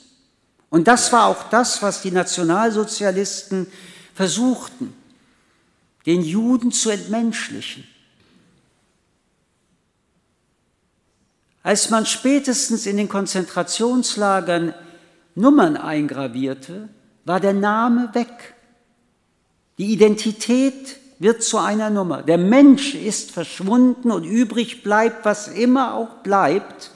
Und 0.68 0.88
das 0.88 1.10
war 1.10 1.28
auch 1.28 1.48
das, 1.48 1.80
was 1.80 2.02
die 2.02 2.10
Nationalsozialisten 2.10 3.66
versuchten, 4.12 4.92
den 6.06 6.22
Juden 6.22 6.72
zu 6.72 6.90
entmenschlichen. 6.90 7.84
Als 11.62 11.88
man 11.88 12.04
spätestens 12.04 12.84
in 12.86 12.98
den 12.98 13.08
Konzentrationslagern 13.08 14.74
Nummern 15.34 15.76
eingravierte, 15.76 16.88
war 17.24 17.40
der 17.40 17.54
Name 17.54 18.10
weg. 18.12 18.54
Die 19.78 19.92
Identität 19.92 20.98
wird 21.18 21.42
zu 21.42 21.58
einer 21.58 21.90
Nummer. 21.90 22.22
Der 22.22 22.38
Mensch 22.38 22.94
ist 22.94 23.30
verschwunden 23.30 24.10
und 24.10 24.24
übrig 24.24 24.82
bleibt, 24.82 25.24
was 25.24 25.48
immer 25.48 25.94
auch 25.94 26.22
bleibt. 26.22 26.90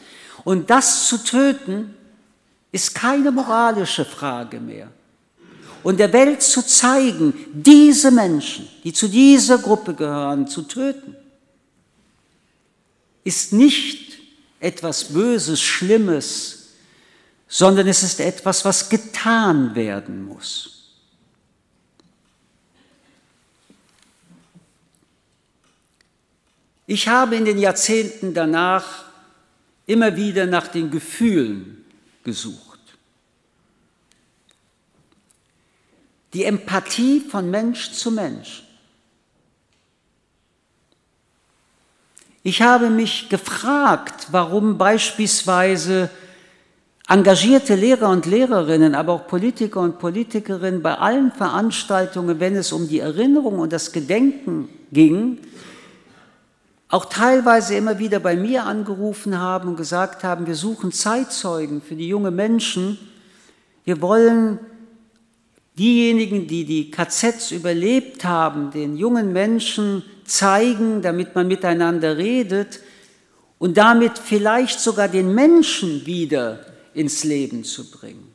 Und 0.45 0.71
das 0.71 1.09
zu 1.09 1.25
töten, 1.25 1.95
ist 2.71 2.95
keine 2.95 3.33
moralische 3.33 4.05
Frage 4.05 4.61
mehr. 4.61 4.89
Und 5.83 5.99
der 5.99 6.13
Welt 6.13 6.43
zu 6.43 6.67
zeigen, 6.67 7.35
diese 7.53 8.11
Menschen, 8.11 8.69
die 8.85 8.93
zu 8.93 9.09
dieser 9.09 9.59
Gruppe 9.59 9.95
gehören, 9.95 10.49
zu 10.49 10.63
töten, 10.63 11.17
ist 13.25 13.53
nicht 13.53 14.19
etwas 14.61 15.05
Böses, 15.05 15.61
Schlimmes, 15.61 16.71
sondern 17.47 17.87
es 17.87 18.03
ist 18.03 18.21
etwas, 18.21 18.65
was 18.65 18.89
getan 18.89 19.75
werden 19.75 20.25
muss. 20.25 20.79
Ich 26.87 27.07
habe 27.07 27.37
in 27.37 27.45
den 27.45 27.59
Jahrzehnten 27.59 28.33
danach 28.33 29.05
immer 29.87 30.17
wieder 30.17 30.47
nach 30.47 30.69
den 30.69 30.91
Gefühlen 30.91 31.85
gesucht. 32.25 32.68
Die 36.35 36.45
Empathie 36.45 37.21
von 37.21 37.51
Mensch 37.51 37.93
zu 37.93 38.11
Mensch. 38.11 38.65
Ich 42.43 42.63
habe 42.63 42.89
mich 42.91 43.29
gefragt, 43.29 44.29
warum 44.31 44.79
beispielsweise 44.79 46.11
engagierte 47.09 47.75
Lehrer 47.75 48.11
und 48.11 48.27
Lehrerinnen, 48.27 48.95
aber 48.95 49.15
auch 49.15 49.27
Politiker 49.27 49.81
und 49.81 49.99
Politikerinnen 49.99 50.83
bei 50.83 50.95
allen 50.95 51.33
Veranstaltungen, 51.33 52.39
wenn 52.39 52.55
es 52.55 52.73
um 52.73 52.87
die 52.87 53.01
Erinnerung 53.01 53.59
und 53.59 53.73
das 53.73 53.93
Gedenken 53.93 54.69
ging, 54.93 55.39
auch 56.91 57.07
teilweise 57.07 57.75
immer 57.75 57.99
wieder 57.99 58.19
bei 58.21 58.37
mir 58.37 58.65
angerufen 58.65 59.39
haben 59.39 59.69
und 59.69 59.77
gesagt 59.77 60.25
haben, 60.25 60.47
wir 60.47 60.55
suchen 60.55 60.93
Zeitzeugen 60.93 61.83
für 61.83 61.97
die 61.97 62.09
jungen 62.09 62.35
Menschen. 62.35 62.99
Wir 63.85 64.01
wollen 64.01 64.59
diejenigen, 65.79 66.47
die 66.47 66.65
die 66.65 66.91
KZs 66.91 67.53
überlebt 67.53 68.25
haben, 68.25 68.71
den 68.71 68.97
jungen 68.97 69.33
Menschen 69.33 70.03
zeigen, 70.25 71.03
damit 71.03 71.35
man 71.35 71.47
miteinander 71.47 72.17
redet 72.17 72.81
und 73.59 73.77
damit 73.77 74.19
vielleicht 74.19 74.81
sogar 74.81 75.09
den 75.09 75.35
Menschen 75.35 76.05
wieder 76.07 76.67
ins 76.95 77.25
Leben 77.25 77.65
zu 77.65 77.91
bringen. 77.91 78.33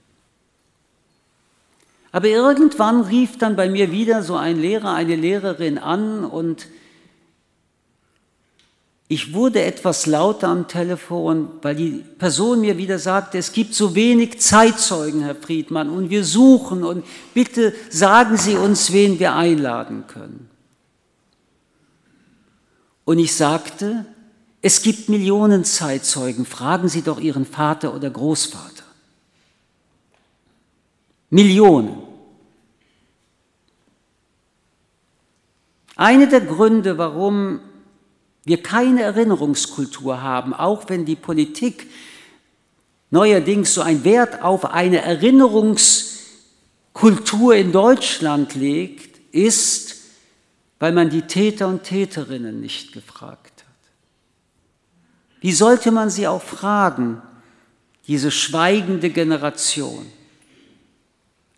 Aber 2.11 2.27
irgendwann 2.27 3.01
rief 3.01 3.37
dann 3.37 3.55
bei 3.55 3.69
mir 3.69 3.91
wieder 3.91 4.21
so 4.21 4.35
ein 4.35 4.59
Lehrer, 4.59 4.93
eine 4.93 5.15
Lehrerin 5.15 5.79
an 5.79 6.23
und 6.23 6.67
ich 9.07 9.33
wurde 9.33 9.61
etwas 9.61 10.05
lauter 10.05 10.47
am 10.47 10.67
Telefon, 10.67 11.49
weil 11.61 11.75
die 11.75 12.03
Person 12.17 12.61
mir 12.61 12.77
wieder 12.77 12.97
sagte, 12.99 13.37
es 13.37 13.51
gibt 13.51 13.73
so 13.75 13.95
wenig 13.95 14.39
Zeitzeugen, 14.39 15.21
Herr 15.21 15.35
Friedmann, 15.35 15.89
und 15.89 16.09
wir 16.09 16.23
suchen 16.23 16.83
und 16.83 17.05
bitte 17.33 17.73
sagen 17.89 18.37
Sie 18.37 18.55
uns, 18.55 18.91
wen 18.93 19.19
wir 19.19 19.35
einladen 19.35 20.05
können. 20.07 20.49
Und 23.05 23.19
ich 23.19 23.35
sagte, 23.35 24.05
es 24.61 24.81
gibt 24.81 25.09
Millionen 25.09 25.65
Zeitzeugen. 25.65 26.45
Fragen 26.45 26.87
Sie 26.87 27.01
doch 27.01 27.19
Ihren 27.19 27.45
Vater 27.45 27.93
oder 27.93 28.09
Großvater. 28.09 28.85
Millionen. 31.29 31.97
Eine 35.97 36.29
der 36.29 36.41
Gründe, 36.41 36.97
warum 36.97 37.59
wir 38.45 38.61
keine 38.61 39.03
Erinnerungskultur 39.03 40.21
haben, 40.21 40.53
auch 40.53 40.89
wenn 40.89 41.05
die 41.05 41.15
Politik 41.15 41.89
neuerdings 43.09 43.73
so 43.73 43.81
einen 43.81 44.03
Wert 44.03 44.41
auf 44.41 44.65
eine 44.65 45.01
Erinnerungskultur 45.01 47.55
in 47.55 47.71
Deutschland 47.71 48.55
legt, 48.55 49.19
ist, 49.33 49.95
weil 50.79 50.91
man 50.91 51.09
die 51.09 51.21
Täter 51.21 51.67
und 51.67 51.83
Täterinnen 51.83 52.59
nicht 52.59 52.91
gefragt 52.91 53.63
hat. 53.63 53.69
Wie 55.39 55.53
sollte 55.53 55.91
man 55.91 56.09
sie 56.09 56.27
auch 56.27 56.41
fragen, 56.41 57.21
diese 58.07 58.31
schweigende 58.31 59.09
Generation? 59.09 60.05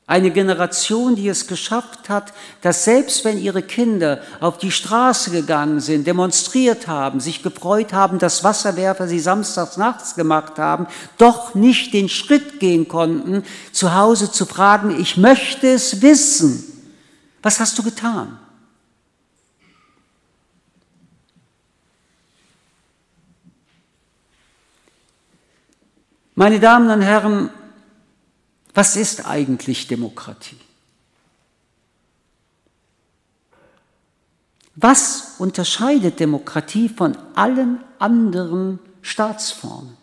Eine 0.08 0.30
Generation, 0.30 1.16
die 1.16 1.28
es 1.28 1.48
geschafft 1.48 2.10
hat, 2.10 2.32
dass 2.62 2.86
selbst 2.86 3.26
wenn 3.26 3.40
ihre 3.40 3.64
Kinder 3.64 4.22
auf 4.40 4.60
die 4.60 4.70
Straße 4.70 5.32
gegangen 5.32 5.80
sind, 5.80 6.06
demonstriert 6.06 6.86
haben, 6.88 7.20
sich 7.20 7.42
gefreut 7.42 7.92
haben, 7.92 8.20
dass 8.20 8.44
Wasserwerfer 8.44 9.08
sie 9.08 9.20
samstags 9.20 9.78
nachts 9.78 10.14
gemacht 10.14 10.60
haben, 10.60 10.86
doch 11.18 11.56
nicht 11.56 11.92
den 11.92 12.08
Schritt 12.08 12.60
gehen 12.60 12.88
konnten, 12.88 13.44
zu 13.72 13.96
Hause 13.96 14.32
zu 14.32 14.46
fragen, 14.46 15.00
ich 15.00 15.18
möchte 15.18 15.68
es 15.70 16.04
wissen. 16.04 16.64
Was 17.42 17.60
hast 17.60 17.76
du 17.80 17.82
getan? 17.82 18.38
Meine 26.36 26.60
Damen 26.60 26.92
und 26.92 27.02
Herren, 27.02 27.50
was 28.76 28.98
ist 28.98 29.26
eigentlich 29.26 29.88
Demokratie? 29.88 30.60
Was 34.76 35.36
unterscheidet 35.38 36.20
Demokratie 36.20 36.90
von 36.90 37.18
allen 37.34 37.82
anderen 37.98 38.80
Staatsformen? 39.02 39.96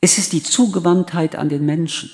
Es 0.00 0.18
ist 0.18 0.32
die 0.32 0.42
Zugewandtheit 0.42 1.36
an 1.36 1.48
den 1.48 1.64
Menschen. 1.64 2.10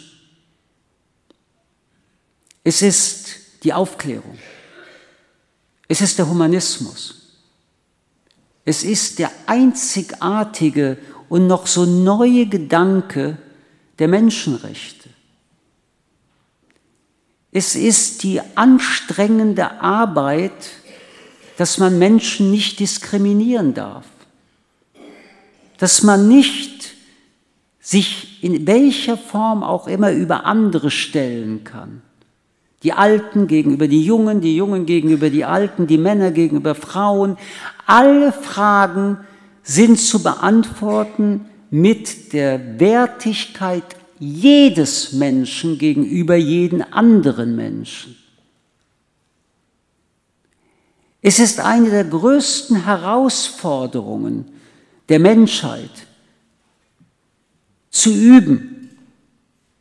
Es 2.63 2.83
ist 2.83 3.65
die 3.65 3.73
Aufklärung. 3.73 4.39
Es 5.89 6.01
ist 6.03 6.19
der 6.19 6.29
Humanismus. 6.29 7.24
Es 8.65 8.83
ist 8.83 9.19
der 9.19 9.31
einzigartige 9.47 10.97
und 11.29 11.47
noch 11.47 11.67
so 11.67 11.85
neue 11.85 12.47
Gedanke 12.47 13.39
der 13.99 14.09
Menschenrechte. 14.09 15.09
Es 17.53 17.77
ist 17.77 18.23
die 18.25 18.41
anstrengende 18.57 19.81
Arbeit, 19.81 20.71
dass 21.57 21.79
man 21.79 21.99
Menschen 21.99 22.51
nicht 22.51 22.81
diskriminieren 22.81 23.75
darf, 23.75 24.07
dass 25.79 26.03
man 26.03 26.27
nicht 26.27 26.95
sich 27.81 28.43
in 28.43 28.67
welcher 28.67 29.17
Form 29.17 29.63
auch 29.63 29.87
immer 29.87 30.11
über 30.11 30.47
andere 30.47 30.91
stellen 30.91 31.63
kann. 31.65 32.03
Die 32.83 32.93
Alten 32.93 33.47
gegenüber 33.47 33.89
die 33.89 34.05
Jungen, 34.05 34.41
die 34.41 34.57
Jungen 34.57 34.85
gegenüber 34.85 35.31
die 35.31 35.45
Alten, 35.45 35.87
die 35.87 35.97
Männer 35.97 36.33
gegenüber 36.33 36.75
Frauen. 36.75 37.39
Alle 37.87 38.33
Fragen 38.33 39.19
sind 39.63 39.99
zu 39.99 40.23
beantworten 40.23 41.47
mit 41.71 42.33
der 42.33 42.79
Wertigkeit 42.81 43.85
jedes 44.19 45.13
Menschen 45.13 45.79
gegenüber 45.79 46.37
jeden 46.37 46.83
anderen 46.83 47.57
Menschen. 47.57 48.17
Es 51.21 51.39
ist 51.39 51.61
eine 51.61 51.91
der 51.91 52.05
größten 52.05 52.85
Herausforderungen 52.85 54.47
der 55.09 55.19
Menschheit, 55.19 55.91
zu 57.91 58.11
üben, 58.13 58.91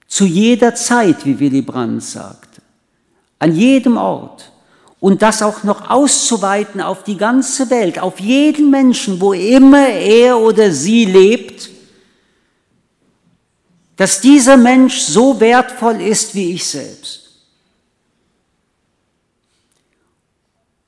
zu 0.08 0.26
jeder 0.26 0.76
Zeit, 0.76 1.26
wie 1.26 1.40
Willy 1.40 1.62
Brandt 1.62 2.04
sagt 2.04 2.54
an 3.44 3.54
jedem 3.54 3.98
Ort 3.98 4.53
und 5.04 5.22
das 5.22 5.42
auch 5.42 5.64
noch 5.64 5.90
auszuweiten 5.90 6.80
auf 6.80 7.04
die 7.04 7.18
ganze 7.18 7.70
Welt, 7.70 8.00
auf 8.00 8.22
jeden 8.22 8.70
Menschen, 8.70 9.20
wo 9.20 9.34
immer 9.34 9.90
er 9.90 10.40
oder 10.40 10.72
sie 10.72 11.04
lebt, 11.04 11.70
dass 13.98 14.22
dieser 14.22 14.56
Mensch 14.56 15.00
so 15.00 15.42
wertvoll 15.42 16.00
ist 16.00 16.34
wie 16.36 16.54
ich 16.54 16.66
selbst. 16.66 17.32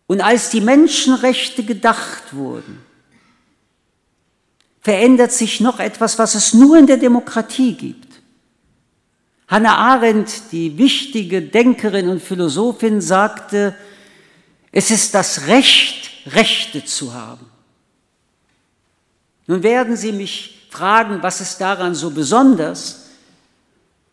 Und 0.08 0.22
als 0.22 0.50
die 0.50 0.62
Menschenrechte 0.62 1.66
gedacht 1.66 2.34
wurden, 2.34 2.80
verändert 4.80 5.34
sich 5.34 5.60
noch 5.60 5.82
etwas, 5.82 6.18
was 6.18 6.36
es 6.36 6.54
nur 6.54 6.78
in 6.78 6.88
der 6.88 6.96
Demokratie 6.96 7.74
gibt. 7.74 8.22
Hannah 9.50 9.76
Arendt, 9.76 10.54
die 10.54 10.78
wichtige 10.78 11.42
Denkerin 11.42 12.08
und 12.08 12.24
Philosophin, 12.24 13.02
sagte, 13.02 13.76
es 14.76 14.92
ist 14.92 15.16
das 15.16 15.48
Recht, 15.48 16.12
Rechte 16.28 16.86
zu 16.86 17.14
haben. 17.14 17.50
Nun 19.48 19.64
werden 19.64 19.98
Sie 19.98 20.12
mich 20.12 20.68
fragen, 20.70 21.24
was 21.24 21.42
ist 21.42 21.60
daran 21.60 21.96
so 21.96 22.12
besonders? 22.12 23.08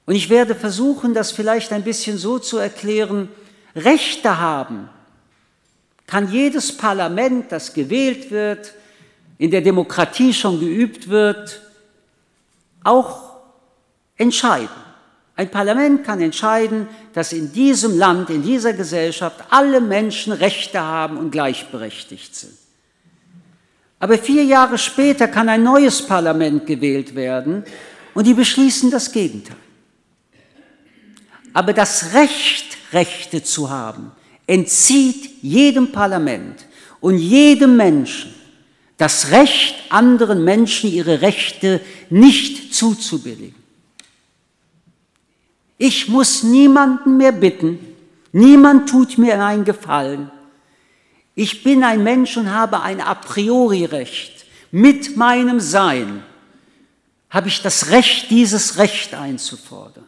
Und 0.07 0.15
ich 0.15 0.31
werde 0.31 0.55
versuchen, 0.55 1.13
das 1.13 1.33
vielleicht 1.33 1.73
ein 1.73 1.85
bisschen 1.85 2.17
so 2.17 2.39
zu 2.39 2.57
erklären, 2.57 3.29
Rechte 3.75 4.39
haben 4.39 4.89
kann 6.13 6.31
jedes 6.31 6.77
Parlament, 6.77 7.51
das 7.51 7.73
gewählt 7.73 8.31
wird, 8.31 8.75
in 9.39 9.51
der 9.51 9.63
Demokratie 9.63 10.35
schon 10.35 10.61
geübt 10.61 11.09
wird, 11.09 11.63
auch 12.85 13.37
entscheiden. 14.19 14.92
Ein 15.35 15.51
Parlament 15.51 16.05
kann 16.05 16.21
entscheiden, 16.21 16.89
dass 17.15 17.33
in 17.33 17.53
diesem 17.53 17.99
Land, 17.99 18.29
in 18.31 18.43
dieser 18.43 18.75
Gesellschaft 18.75 19.45
alle 19.51 19.81
Menschen 19.81 20.33
Rechte 20.33 20.81
haben 20.81 21.17
und 21.17 21.31
gleichberechtigt 21.31 22.35
sind. 22.35 22.53
Aber 23.99 24.19
vier 24.19 24.45
Jahre 24.45 24.79
später 24.79 25.29
kann 25.29 25.49
ein 25.49 25.63
neues 25.63 26.03
Parlament 26.03 26.67
gewählt 26.67 27.15
werden 27.15 27.65
und 28.15 28.27
die 28.27 28.35
beschließen 28.35 28.91
das 28.91 29.13
Gegenteil. 29.13 29.57
Aber 31.55 31.73
das 31.73 32.13
Recht, 32.15 32.77
Rechte 32.93 33.43
zu 33.43 33.71
haben, 33.71 34.11
entzieht 34.47 35.43
jedem 35.43 35.93
Parlament 35.93 36.67
und 37.01 37.17
jedem 37.17 37.77
Menschen 37.77 38.35
das 38.99 39.31
Recht, 39.31 39.75
anderen 39.89 40.45
Menschen 40.45 40.93
ihre 40.93 41.23
Rechte 41.23 41.81
nicht 42.11 42.75
zuzubilligen. 42.75 43.62
Ich 45.85 46.07
muss 46.07 46.45
niemanden 46.45 47.17
mehr 47.17 47.33
bitten, 47.33 47.81
niemand 48.31 48.89
tut 48.89 49.19
mir 49.19 49.45
einen 49.45 49.65
Gefallen. 49.65 50.31
Ich 51.35 51.65
bin 51.65 51.83
ein 51.83 52.05
Mensch 52.05 52.37
und 52.37 52.53
habe 52.53 52.83
ein 52.83 53.01
a 53.01 53.17
priori 53.17 53.85
Recht. 53.87 54.47
Mit 54.71 55.17
meinem 55.17 55.59
Sein 55.59 56.23
habe 57.31 57.49
ich 57.49 57.63
das 57.63 57.91
Recht, 57.91 58.31
dieses 58.31 58.79
Recht 58.79 59.13
einzufordern. 59.15 60.05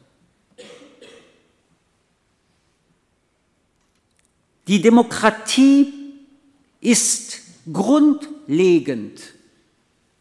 Die 4.69 4.81
Demokratie 4.81 5.93
ist 6.81 7.41
grundlegend 7.73 9.21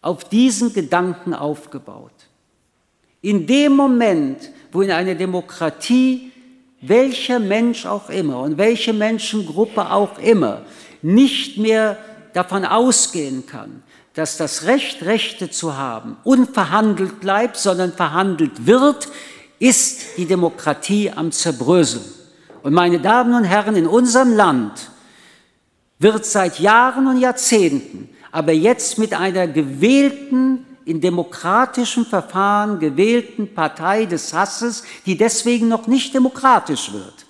auf 0.02 0.28
diesen 0.28 0.74
Gedanken 0.74 1.36
aufgebaut. 1.36 2.23
In 3.24 3.48
dem 3.48 3.76
Moment, 3.78 4.52
wo 4.74 4.82
in 4.82 4.92
einer 4.92 5.16
Demokratie 5.16 6.32
welcher 6.82 7.40
Mensch 7.40 7.86
auch 7.86 8.10
immer 8.10 8.42
und 8.42 8.58
welche 8.58 8.92
Menschengruppe 8.92 9.90
auch 9.90 10.20
immer 10.20 10.64
nicht 11.02 11.58
mehr 11.58 11.98
davon 12.34 12.66
ausgehen 12.66 13.46
kann, 13.46 13.82
dass 14.14 14.36
das 14.36 14.66
Recht, 14.66 15.04
Rechte 15.04 15.50
zu 15.50 15.78
haben, 15.78 16.18
unverhandelt 16.26 17.22
bleibt, 17.22 17.56
sondern 17.56 17.94
verhandelt 17.94 18.68
wird, 18.68 19.08
ist 19.58 20.18
die 20.18 20.26
Demokratie 20.26 21.10
am 21.10 21.32
Zerbröseln. 21.32 22.04
Und 22.62 22.74
meine 22.74 23.00
Damen 23.00 23.34
und 23.34 23.46
Herren, 23.46 23.78
in 23.78 23.88
unserem 23.88 24.34
Land 24.36 24.92
wird 25.98 26.26
seit 26.26 26.60
Jahren 26.60 27.08
und 27.08 27.22
Jahrzehnten, 27.22 28.10
aber 28.34 28.52
jetzt 28.52 28.98
mit 28.98 29.14
einer 29.14 29.48
gewählten 29.48 30.66
in 30.86 31.02
demokratischen 31.02 32.06
Verfahren 32.06 32.80
gewählten 32.80 33.54
Partei 33.54 34.06
des 34.06 34.34
Hasses, 34.34 34.84
die 35.06 35.18
deswegen 35.18 35.68
noch 35.68 35.88
nicht 35.88 36.14
demokratisch 36.14 36.92
wird. 36.92 37.26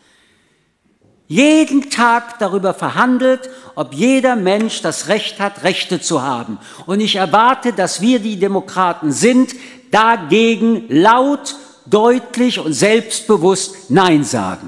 Jeden 1.27 1.89
Tag 1.89 2.37
darüber 2.39 2.73
verhandelt, 2.73 3.49
ob 3.75 3.93
jeder 3.93 4.35
Mensch 4.35 4.81
das 4.81 5.07
Recht 5.07 5.39
hat, 5.39 5.63
Rechte 5.63 6.01
zu 6.01 6.21
haben. 6.21 6.59
Und 6.85 6.99
ich 6.99 7.15
erwarte, 7.15 7.73
dass 7.73 8.01
wir 8.01 8.19
die 8.19 8.37
Demokraten 8.37 9.11
sind, 9.11 9.55
dagegen 9.89 10.85
laut 10.89 11.55
deutlich 11.85 12.59
und 12.59 12.73
selbstbewusst 12.73 13.89
Nein 13.89 14.23
sagen. 14.23 14.67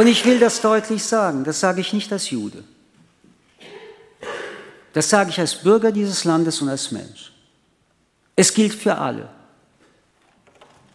Und 0.00 0.06
ich 0.06 0.24
will 0.24 0.38
das 0.38 0.62
deutlich 0.62 1.04
sagen, 1.04 1.44
das 1.44 1.60
sage 1.60 1.82
ich 1.82 1.92
nicht 1.92 2.10
als 2.10 2.30
Jude. 2.30 2.64
Das 4.94 5.10
sage 5.10 5.28
ich 5.28 5.38
als 5.38 5.56
Bürger 5.56 5.92
dieses 5.92 6.24
Landes 6.24 6.62
und 6.62 6.70
als 6.70 6.90
Mensch. 6.90 7.34
Es 8.34 8.54
gilt 8.54 8.72
für 8.72 8.96
alle. 8.96 9.28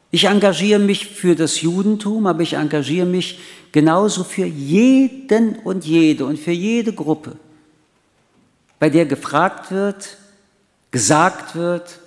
Ich 0.09 0.23
engagiere 0.23 0.79
mich 0.79 1.05
für 1.05 1.35
das 1.35 1.61
Judentum, 1.61 2.25
aber 2.25 2.41
ich 2.41 2.53
engagiere 2.53 3.05
mich 3.05 3.37
genauso 3.71 4.23
für 4.23 4.47
jeden 4.47 5.57
und 5.57 5.85
jede 5.85 6.25
und 6.25 6.39
für 6.39 6.49
jede 6.49 6.91
Gruppe, 6.91 7.37
bei 8.79 8.89
der 8.89 9.05
gefragt 9.05 9.69
wird, 9.69 10.17
gesagt 10.89 11.53
wird, 11.53 11.99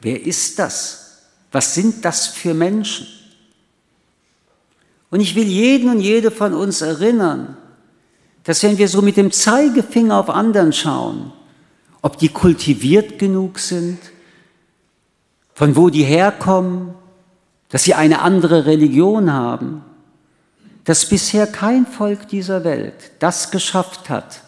wer 0.00 0.24
ist 0.24 0.58
das? 0.58 1.24
Was 1.50 1.74
sind 1.74 2.02
das 2.02 2.26
für 2.26 2.54
Menschen? 2.54 3.21
Und 5.12 5.20
ich 5.20 5.34
will 5.34 5.46
jeden 5.46 5.90
und 5.90 6.00
jede 6.00 6.30
von 6.30 6.54
uns 6.54 6.80
erinnern, 6.80 7.58
dass 8.44 8.62
wenn 8.62 8.78
wir 8.78 8.88
so 8.88 9.02
mit 9.02 9.18
dem 9.18 9.30
Zeigefinger 9.30 10.18
auf 10.18 10.30
anderen 10.30 10.72
schauen, 10.72 11.32
ob 12.00 12.16
die 12.16 12.30
kultiviert 12.30 13.18
genug 13.18 13.58
sind, 13.58 13.98
von 15.52 15.76
wo 15.76 15.90
die 15.90 16.02
herkommen, 16.02 16.94
dass 17.68 17.84
sie 17.84 17.92
eine 17.92 18.22
andere 18.22 18.64
Religion 18.64 19.30
haben, 19.30 19.84
dass 20.84 21.04
bisher 21.04 21.46
kein 21.46 21.84
Volk 21.84 22.28
dieser 22.28 22.64
Welt 22.64 22.94
das 23.18 23.50
geschafft 23.50 24.08
hat, 24.08 24.40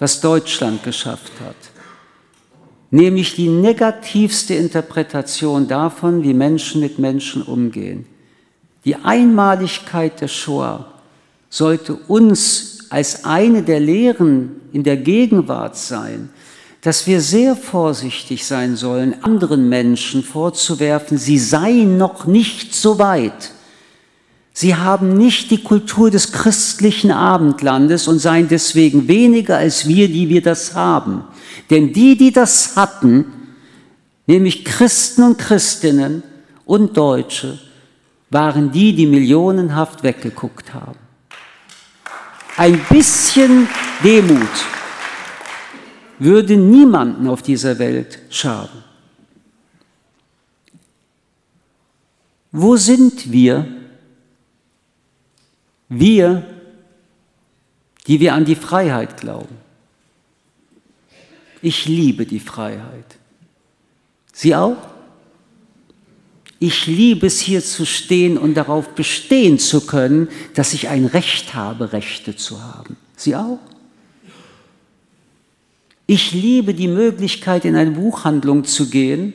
was 0.00 0.20
Deutschland 0.20 0.82
geschafft 0.82 1.32
hat, 1.40 1.54
nämlich 2.90 3.36
die 3.36 3.48
negativste 3.48 4.54
Interpretation 4.54 5.68
davon, 5.68 6.24
wie 6.24 6.34
Menschen 6.34 6.80
mit 6.80 6.98
Menschen 6.98 7.40
umgehen. 7.40 8.04
Die 8.84 8.96
Einmaligkeit 8.96 10.20
der 10.20 10.28
Shoah 10.28 10.86
sollte 11.50 11.94
uns 11.94 12.86
als 12.90 13.24
eine 13.24 13.62
der 13.62 13.80
Lehren 13.80 14.60
in 14.72 14.82
der 14.82 14.96
Gegenwart 14.96 15.76
sein, 15.76 16.30
dass 16.80 17.06
wir 17.06 17.20
sehr 17.20 17.56
vorsichtig 17.56 18.46
sein 18.46 18.76
sollen, 18.76 19.22
anderen 19.24 19.68
Menschen 19.68 20.22
vorzuwerfen, 20.22 21.18
sie 21.18 21.38
seien 21.38 21.98
noch 21.98 22.26
nicht 22.26 22.74
so 22.74 22.98
weit. 22.98 23.52
Sie 24.52 24.74
haben 24.74 25.16
nicht 25.16 25.50
die 25.50 25.62
Kultur 25.62 26.10
des 26.10 26.32
christlichen 26.32 27.10
Abendlandes 27.10 28.08
und 28.08 28.18
seien 28.18 28.48
deswegen 28.48 29.06
weniger 29.06 29.56
als 29.56 29.86
wir, 29.86 30.08
die 30.08 30.28
wir 30.28 30.42
das 30.42 30.74
haben. 30.74 31.24
Denn 31.70 31.92
die, 31.92 32.16
die 32.16 32.32
das 32.32 32.76
hatten, 32.76 33.26
nämlich 34.26 34.64
Christen 34.64 35.22
und 35.22 35.38
Christinnen 35.38 36.22
und 36.64 36.96
Deutsche, 36.96 37.58
waren 38.30 38.70
die, 38.70 38.94
die 38.94 39.06
millionenhaft 39.06 40.02
weggeguckt 40.02 40.74
haben. 40.74 40.98
Ein 42.56 42.84
bisschen 42.90 43.68
Demut 44.02 44.66
würde 46.18 46.56
niemanden 46.56 47.28
auf 47.28 47.42
dieser 47.42 47.78
Welt 47.78 48.18
schaden. 48.30 48.82
Wo 52.50 52.76
sind 52.76 53.30
wir? 53.30 53.66
Wir, 55.88 56.44
die 58.06 58.20
wir 58.20 58.34
an 58.34 58.44
die 58.44 58.56
Freiheit 58.56 59.18
glauben. 59.20 59.56
Ich 61.62 61.86
liebe 61.86 62.26
die 62.26 62.40
Freiheit. 62.40 63.18
Sie 64.32 64.54
auch? 64.54 64.76
Ich 66.60 66.86
liebe 66.86 67.26
es 67.26 67.38
hier 67.38 67.62
zu 67.62 67.86
stehen 67.86 68.36
und 68.36 68.54
darauf 68.54 68.88
bestehen 68.90 69.58
zu 69.58 69.86
können, 69.86 70.28
dass 70.54 70.74
ich 70.74 70.88
ein 70.88 71.06
Recht 71.06 71.54
habe, 71.54 71.92
Rechte 71.92 72.34
zu 72.34 72.62
haben. 72.62 72.96
Sie 73.16 73.36
auch? 73.36 73.60
Ich 76.06 76.32
liebe 76.32 76.74
die 76.74 76.88
Möglichkeit, 76.88 77.64
in 77.64 77.76
eine 77.76 77.92
Buchhandlung 77.92 78.64
zu 78.64 78.88
gehen 78.88 79.34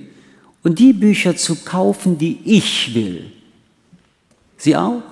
und 0.63 0.79
die 0.79 0.91
Bücher 0.91 1.35
zu 1.35 1.55
kaufen, 1.55 2.17
die 2.17 2.39
ich 2.43 2.93
will. 2.95 3.31
Sie 4.57 4.75
auch? 4.75 5.03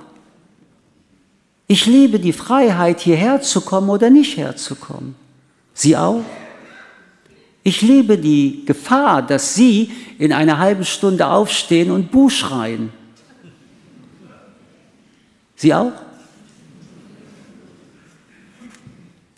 Ich 1.68 1.86
liebe 1.86 2.20
die 2.20 2.34
Freiheit, 2.34 3.00
hierher 3.00 3.42
zu 3.42 3.62
kommen 3.62 3.90
oder 3.90 4.10
nicht 4.10 4.36
herzukommen. 4.36 5.16
Sie 5.74 5.96
auch? 5.96 6.24
Ich 7.64 7.82
liebe 7.82 8.18
die 8.18 8.64
Gefahr, 8.66 9.22
dass 9.22 9.56
Sie 9.56 9.92
in 10.18 10.34
einer 10.34 10.58
halben 10.58 10.84
Stunde 10.84 11.28
aufstehen 11.28 11.92
und 11.92 12.12
Buh 12.12 12.30
schreien. 12.30 12.92
Sie 15.56 15.74
auch? 15.74 15.92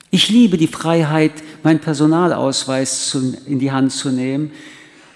Ich 0.10 0.30
liebe 0.30 0.58
die 0.58 0.68
Freiheit, 0.68 1.34
meinen 1.64 1.80
Personalausweis 1.80 3.18
in 3.46 3.60
die 3.60 3.72
Hand 3.72 3.92
zu 3.92 4.10
nehmen 4.10 4.52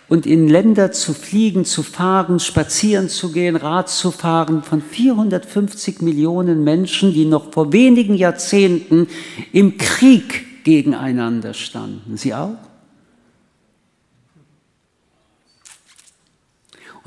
und 0.09 0.25
in 0.25 0.49
Länder 0.49 0.91
zu 0.91 1.13
fliegen, 1.13 1.65
zu 1.65 1.83
fahren, 1.83 2.39
spazieren 2.39 3.07
zu 3.07 3.31
gehen, 3.31 3.55
Rad 3.55 3.89
zu 3.89 4.11
fahren 4.11 4.63
von 4.63 4.81
450 4.81 6.01
Millionen 6.01 6.63
Menschen, 6.63 7.13
die 7.13 7.25
noch 7.25 7.53
vor 7.53 7.71
wenigen 7.71 8.15
Jahrzehnten 8.15 9.07
im 9.53 9.77
Krieg 9.77 10.63
gegeneinander 10.63 11.53
standen. 11.53 12.17
Sie 12.17 12.33
auch? 12.33 12.57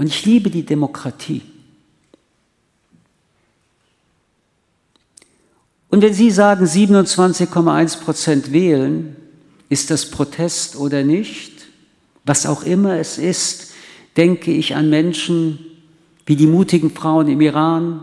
Und 0.01 0.07
ich 0.07 0.25
liebe 0.25 0.49
die 0.49 0.65
Demokratie. 0.65 1.43
Und 5.91 6.01
wenn 6.01 6.15
Sie 6.15 6.31
sagen, 6.31 6.65
27,1 6.65 8.01
Prozent 8.01 8.51
wählen, 8.51 9.15
ist 9.69 9.91
das 9.91 10.11
Protest 10.11 10.77
oder 10.77 11.05
nicht? 11.05 11.53
Was 12.25 12.47
auch 12.47 12.63
immer 12.63 12.95
es 12.95 13.19
ist, 13.19 13.73
denke 14.17 14.51
ich 14.53 14.75
an 14.75 14.89
Menschen 14.89 15.59
wie 16.25 16.37
die 16.37 16.47
mutigen 16.47 16.91
Frauen 16.91 17.29
im 17.29 17.43
Iran, 17.43 18.03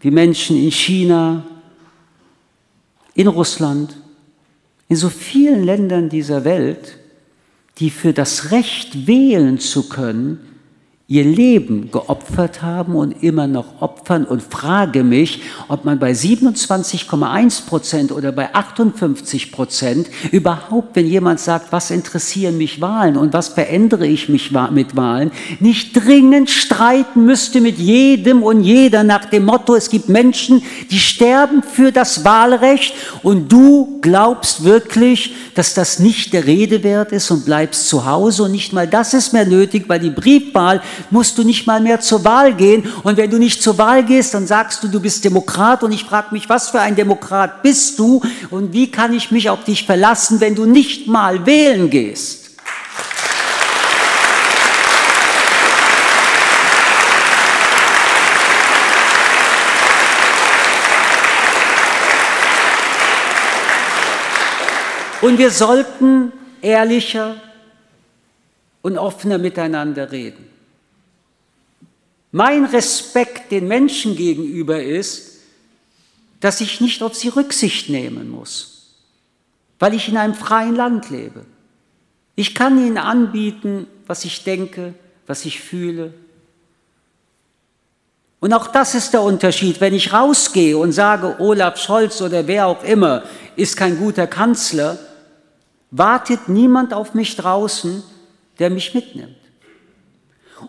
wie 0.00 0.10
Menschen 0.10 0.56
in 0.56 0.70
China, 0.70 1.44
in 3.12 3.26
Russland, 3.26 3.94
in 4.88 4.96
so 4.96 5.10
vielen 5.10 5.64
Ländern 5.64 6.08
dieser 6.08 6.46
Welt, 6.46 6.96
die 7.76 7.90
für 7.90 8.14
das 8.14 8.52
Recht 8.52 9.06
wählen 9.06 9.58
zu 9.58 9.90
können 9.90 10.46
ihr 11.10 11.24
Leben 11.24 11.90
geopfert 11.90 12.62
haben 12.62 12.94
und 12.94 13.20
immer 13.20 13.48
noch 13.48 13.82
opfern 13.82 14.24
und 14.24 14.44
frage 14.44 15.02
mich, 15.02 15.42
ob 15.66 15.84
man 15.84 15.98
bei 15.98 16.12
27,1 16.12 17.66
Prozent 17.66 18.12
oder 18.12 18.30
bei 18.30 18.54
58 18.54 19.50
Prozent 19.50 20.06
überhaupt, 20.30 20.94
wenn 20.94 21.08
jemand 21.08 21.40
sagt, 21.40 21.72
was 21.72 21.90
interessieren 21.90 22.56
mich 22.58 22.80
Wahlen 22.80 23.16
und 23.16 23.32
was 23.32 23.48
verändere 23.48 24.06
ich 24.06 24.28
mich 24.28 24.52
mit 24.70 24.94
Wahlen, 24.94 25.32
nicht 25.58 25.96
dringend 25.96 26.48
streiten 26.48 27.24
müsste 27.24 27.60
mit 27.60 27.78
jedem 27.78 28.44
und 28.44 28.62
jeder 28.62 29.02
nach 29.02 29.24
dem 29.24 29.46
Motto, 29.46 29.74
es 29.74 29.90
gibt 29.90 30.08
Menschen, 30.08 30.62
die 30.92 31.00
sterben 31.00 31.64
für 31.64 31.90
das 31.90 32.24
Wahlrecht 32.24 32.94
und 33.24 33.50
du 33.50 33.98
glaubst 34.00 34.62
wirklich, 34.62 35.34
dass 35.56 35.74
das 35.74 35.98
nicht 35.98 36.32
der 36.34 36.46
Rede 36.46 36.84
wert 36.84 37.10
ist 37.10 37.32
und 37.32 37.44
bleibst 37.44 37.88
zu 37.88 38.06
Hause 38.06 38.44
und 38.44 38.52
nicht 38.52 38.72
mal 38.72 38.86
das 38.86 39.12
ist 39.12 39.32
mehr 39.32 39.44
nötig, 39.44 39.88
weil 39.88 39.98
die 39.98 40.10
Briefwahl 40.10 40.80
musst 41.10 41.38
du 41.38 41.44
nicht 41.44 41.66
mal 41.66 41.80
mehr 41.80 42.00
zur 42.00 42.24
Wahl 42.24 42.54
gehen. 42.54 42.86
Und 43.02 43.16
wenn 43.16 43.30
du 43.30 43.38
nicht 43.38 43.62
zur 43.62 43.78
Wahl 43.78 44.04
gehst, 44.04 44.34
dann 44.34 44.46
sagst 44.46 44.82
du, 44.82 44.88
du 44.88 45.00
bist 45.00 45.24
Demokrat. 45.24 45.82
Und 45.82 45.92
ich 45.92 46.04
frage 46.04 46.28
mich, 46.32 46.48
was 46.48 46.70
für 46.70 46.80
ein 46.80 46.96
Demokrat 46.96 47.62
bist 47.62 47.98
du? 47.98 48.22
Und 48.50 48.72
wie 48.72 48.90
kann 48.90 49.12
ich 49.12 49.30
mich 49.30 49.50
auf 49.50 49.64
dich 49.64 49.86
verlassen, 49.86 50.40
wenn 50.40 50.54
du 50.54 50.66
nicht 50.66 51.06
mal 51.06 51.46
wählen 51.46 51.90
gehst? 51.90 52.40
Und 65.20 65.38
wir 65.38 65.50
sollten 65.50 66.32
ehrlicher 66.62 67.36
und 68.82 68.96
offener 68.96 69.38
miteinander 69.38 70.10
reden. 70.10 70.48
Mein 72.32 72.64
Respekt 72.64 73.50
den 73.50 73.66
Menschen 73.66 74.16
gegenüber 74.16 74.82
ist, 74.82 75.40
dass 76.40 76.60
ich 76.60 76.80
nicht 76.80 77.02
auf 77.02 77.14
sie 77.14 77.28
Rücksicht 77.28 77.88
nehmen 77.88 78.30
muss, 78.30 78.94
weil 79.78 79.94
ich 79.94 80.08
in 80.08 80.16
einem 80.16 80.34
freien 80.34 80.76
Land 80.76 81.10
lebe. 81.10 81.44
Ich 82.36 82.54
kann 82.54 82.78
ihnen 82.78 82.98
anbieten, 82.98 83.86
was 84.06 84.24
ich 84.24 84.44
denke, 84.44 84.94
was 85.26 85.44
ich 85.44 85.60
fühle. 85.60 86.14
Und 88.38 88.54
auch 88.54 88.68
das 88.68 88.94
ist 88.94 89.12
der 89.12 89.22
Unterschied. 89.22 89.80
Wenn 89.80 89.92
ich 89.92 90.12
rausgehe 90.12 90.78
und 90.78 90.92
sage, 90.92 91.36
Olaf 91.40 91.78
Scholz 91.78 92.22
oder 92.22 92.46
wer 92.46 92.66
auch 92.66 92.82
immer 92.84 93.24
ist 93.56 93.76
kein 93.76 93.98
guter 93.98 94.26
Kanzler, 94.26 94.98
wartet 95.90 96.48
niemand 96.48 96.94
auf 96.94 97.12
mich 97.12 97.36
draußen, 97.36 98.02
der 98.58 98.70
mich 98.70 98.94
mitnimmt. 98.94 99.36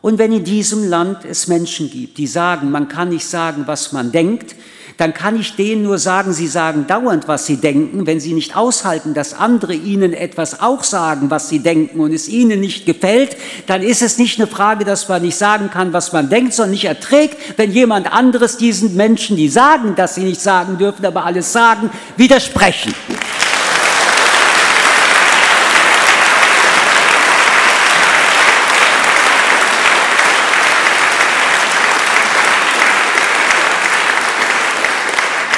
Und 0.02 0.18
wenn 0.18 0.32
in 0.32 0.44
diesem 0.44 0.90
Land 0.90 1.26
es 1.26 1.48
Menschen 1.48 1.90
gibt, 1.90 2.18
die 2.18 2.28
sagen, 2.28 2.72
man 2.72 2.88
kann 2.88 3.10
nicht 3.10 3.26
sagen, 3.26 3.64
was 3.66 3.92
man 3.92 4.12
denkt, 4.12 4.56
dann 4.98 5.14
kann 5.14 5.40
ich 5.40 5.56
denen 5.56 5.82
nur 5.82 5.98
sagen, 5.98 6.32
sie 6.32 6.48
sagen 6.48 6.86
dauernd, 6.86 7.28
was 7.28 7.48
sie 7.48 7.58
denken. 7.58 8.06
Wenn 8.06 8.20
sie 8.20 8.34
nicht 8.34 8.56
aushalten, 8.56 9.16
dass 9.16 9.34
andere 9.34 9.74
ihnen 9.74 10.14
etwas 10.14 10.62
auch 10.62 10.84
sagen, 10.84 11.32
was 11.32 11.50
sie 11.50 11.60
denken 11.60 12.00
und 12.00 12.14
es 12.14 12.28
ihnen 12.28 12.60
nicht 12.60 12.86
gefällt, 12.86 13.36
dann 13.66 13.82
ist 13.82 14.04
es 14.04 14.20
nicht 14.20 14.40
eine 14.40 14.48
Frage, 14.48 14.86
dass 14.86 15.10
man 15.10 15.24
nicht 15.24 15.38
sagen 15.38 15.72
kann, 15.72 15.92
was 15.92 16.14
man 16.14 16.30
denkt, 16.30 16.54
sondern 16.54 16.72
nicht 16.72 16.86
erträgt, 16.86 17.58
wenn 17.58 17.72
jemand 17.72 18.14
anderes 18.14 18.58
diesen 18.58 18.96
Menschen, 18.96 19.38
die 19.38 19.50
sagen, 19.50 19.96
dass 19.96 20.16
sie 20.16 20.24
nicht 20.24 20.42
sagen 20.42 20.78
dürfen, 20.78 21.04
aber 21.06 21.26
alles 21.26 21.52
sagen, 21.52 21.90
widersprechen. 22.18 22.94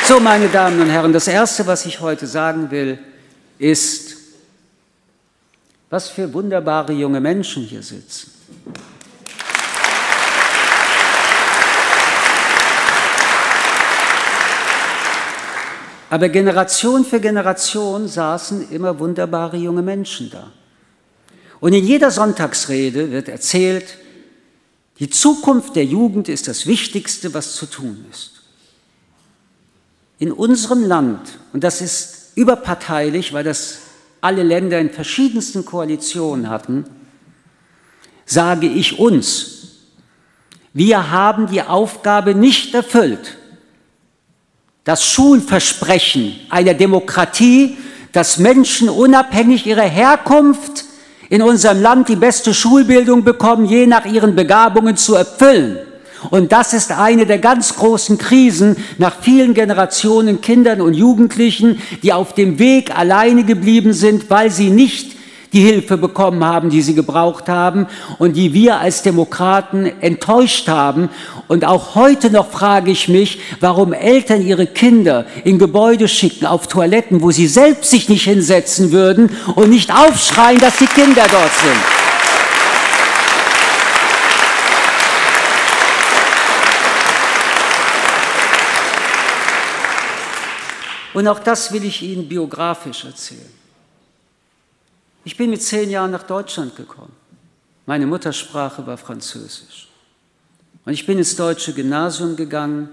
So, 0.05 0.19
meine 0.19 0.49
Damen 0.49 0.81
und 0.81 0.89
Herren, 0.89 1.13
das 1.13 1.29
Erste, 1.29 1.65
was 1.65 1.85
ich 1.85 2.01
heute 2.01 2.27
sagen 2.27 2.69
will, 2.71 2.99
ist, 3.57 4.17
was 5.89 6.09
für 6.09 6.33
wunderbare 6.33 6.91
junge 6.91 7.21
Menschen 7.21 7.63
hier 7.63 7.81
sitzen. 7.81 8.29
Aber 16.09 16.27
Generation 16.27 17.05
für 17.05 17.21
Generation 17.21 18.09
saßen 18.09 18.71
immer 18.71 18.99
wunderbare 18.99 19.55
junge 19.55 19.81
Menschen 19.81 20.29
da. 20.29 20.51
Und 21.61 21.71
in 21.71 21.85
jeder 21.85 22.11
Sonntagsrede 22.11 23.09
wird 23.09 23.29
erzählt, 23.29 23.97
die 24.99 25.09
Zukunft 25.09 25.77
der 25.77 25.85
Jugend 25.85 26.27
ist 26.27 26.49
das 26.49 26.67
Wichtigste, 26.67 27.33
was 27.33 27.55
zu 27.55 27.67
tun 27.67 28.05
ist 28.11 28.32
in 30.23 30.31
unserem 30.31 30.85
Land, 30.85 31.19
und 31.51 31.65
das 31.65 31.81
ist 31.81 32.31
überparteilich, 32.35 33.33
weil 33.33 33.43
das 33.43 33.79
alle 34.21 34.41
Länder 34.41 34.79
in 34.79 34.89
verschiedensten 34.89 35.65
Koalitionen 35.65 36.49
hatten, 36.49 36.85
sage 38.25 38.67
ich 38.67 38.99
uns, 38.99 39.67
wir 40.71 41.11
haben 41.11 41.47
die 41.47 41.61
Aufgabe 41.61 42.35
nicht 42.35 42.73
erfüllt, 42.73 43.35
das 44.85 45.03
Schulversprechen 45.03 46.39
einer 46.49 46.73
Demokratie, 46.73 47.75
dass 48.13 48.37
Menschen 48.37 48.87
unabhängig 48.87 49.65
ihrer 49.67 49.81
Herkunft 49.81 50.85
in 51.29 51.41
unserem 51.41 51.81
Land 51.81 52.07
die 52.07 52.15
beste 52.15 52.53
Schulbildung 52.53 53.25
bekommen, 53.25 53.65
je 53.65 53.87
nach 53.87 54.05
ihren 54.05 54.37
Begabungen 54.37 54.95
zu 54.95 55.15
erfüllen. 55.15 55.79
Und 56.29 56.51
das 56.51 56.73
ist 56.73 56.91
eine 56.91 57.25
der 57.25 57.39
ganz 57.39 57.75
großen 57.75 58.17
Krisen 58.17 58.77
nach 58.97 59.21
vielen 59.21 59.53
Generationen 59.53 60.41
Kindern 60.41 60.81
und 60.81 60.93
Jugendlichen, 60.93 61.79
die 62.01 62.13
auf 62.13 62.33
dem 62.33 62.59
Weg 62.59 62.97
alleine 62.97 63.43
geblieben 63.43 63.93
sind, 63.93 64.29
weil 64.29 64.49
sie 64.51 64.69
nicht 64.69 65.13
die 65.53 65.61
Hilfe 65.61 65.97
bekommen 65.97 66.43
haben, 66.43 66.69
die 66.69 66.81
sie 66.81 66.95
gebraucht 66.95 67.47
haben 67.47 67.85
und 68.17 68.35
die 68.35 68.53
wir 68.53 68.79
als 68.79 69.03
Demokraten 69.03 69.85
enttäuscht 70.01 70.67
haben. 70.67 71.09
Und 71.47 71.63
auch 71.63 71.95
heute 71.95 72.31
noch 72.31 72.49
frage 72.49 72.91
ich 72.91 73.07
mich, 73.07 73.39
warum 73.59 73.93
Eltern 73.93 74.41
ihre 74.41 74.65
Kinder 74.65 75.25
in 75.43 75.59
Gebäude 75.59 76.07
schicken, 76.07 76.47
auf 76.47 76.67
Toiletten, 76.67 77.21
wo 77.21 77.31
sie 77.31 77.47
selbst 77.47 77.91
sich 77.91 78.09
nicht 78.09 78.23
hinsetzen 78.23 78.91
würden 78.91 79.29
und 79.55 79.69
nicht 79.69 79.93
aufschreien, 79.93 80.59
dass 80.59 80.77
die 80.77 80.87
Kinder 80.87 81.23
dort 81.29 81.53
sind. 81.61 82.02
Und 91.13 91.27
auch 91.27 91.39
das 91.39 91.71
will 91.71 91.83
ich 91.83 92.01
Ihnen 92.01 92.27
biografisch 92.27 93.05
erzählen. 93.05 93.51
Ich 95.25 95.37
bin 95.37 95.49
mit 95.49 95.61
zehn 95.61 95.89
Jahren 95.89 96.11
nach 96.11 96.23
Deutschland 96.23 96.75
gekommen. 96.75 97.13
Meine 97.85 98.07
Muttersprache 98.07 98.85
war 98.87 98.97
Französisch. 98.97 99.87
Und 100.85 100.93
ich 100.93 101.05
bin 101.05 101.17
ins 101.17 101.35
deutsche 101.35 101.73
Gymnasium 101.73 102.35
gegangen. 102.35 102.89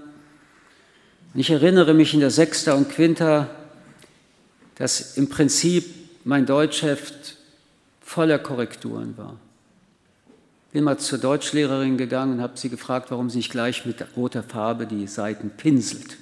Und 1.33 1.39
ich 1.39 1.49
erinnere 1.49 1.93
mich 1.93 2.13
in 2.13 2.19
der 2.19 2.31
Sechster 2.31 2.75
und 2.75 2.89
Quinta, 2.89 3.49
dass 4.75 5.17
im 5.17 5.29
Prinzip 5.29 5.85
mein 6.23 6.45
Deutschheft 6.45 7.37
voller 8.01 8.39
Korrekturen 8.39 9.17
war. 9.17 9.37
Bin 10.71 10.83
mal 10.85 10.97
zur 10.97 11.17
Deutschlehrerin 11.17 11.97
gegangen 11.97 12.33
und 12.33 12.41
habe 12.41 12.57
sie 12.57 12.69
gefragt, 12.69 13.11
warum 13.11 13.29
sie 13.29 13.37
nicht 13.37 13.51
gleich 13.51 13.85
mit 13.85 14.05
roter 14.15 14.43
Farbe 14.43 14.85
die 14.85 15.07
Seiten 15.07 15.49
pinselt. 15.49 16.17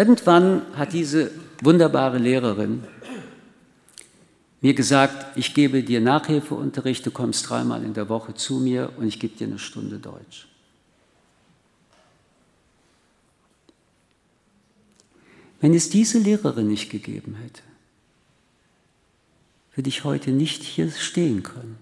Irgendwann 0.00 0.62
hat 0.76 0.94
diese 0.94 1.30
wunderbare 1.60 2.16
Lehrerin 2.16 2.84
mir 4.62 4.72
gesagt, 4.72 5.36
ich 5.36 5.52
gebe 5.52 5.82
dir 5.82 6.00
Nachhilfeunterricht, 6.00 7.04
du 7.04 7.10
kommst 7.10 7.50
dreimal 7.50 7.84
in 7.84 7.92
der 7.92 8.08
Woche 8.08 8.32
zu 8.32 8.60
mir 8.60 8.94
und 8.96 9.06
ich 9.06 9.20
gebe 9.20 9.36
dir 9.36 9.46
eine 9.46 9.58
Stunde 9.58 9.98
Deutsch. 9.98 10.48
Wenn 15.60 15.74
es 15.74 15.90
diese 15.90 16.18
Lehrerin 16.18 16.68
nicht 16.68 16.88
gegeben 16.88 17.34
hätte, 17.34 17.60
würde 19.74 19.90
ich 19.90 20.04
heute 20.04 20.30
nicht 20.30 20.62
hier 20.62 20.90
stehen 20.90 21.42
können. 21.42 21.76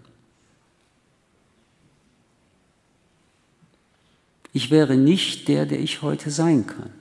Ich 4.52 4.72
wäre 4.72 4.96
nicht 4.96 5.46
der, 5.46 5.66
der 5.66 5.78
ich 5.78 6.02
heute 6.02 6.32
sein 6.32 6.66
kann. 6.66 6.97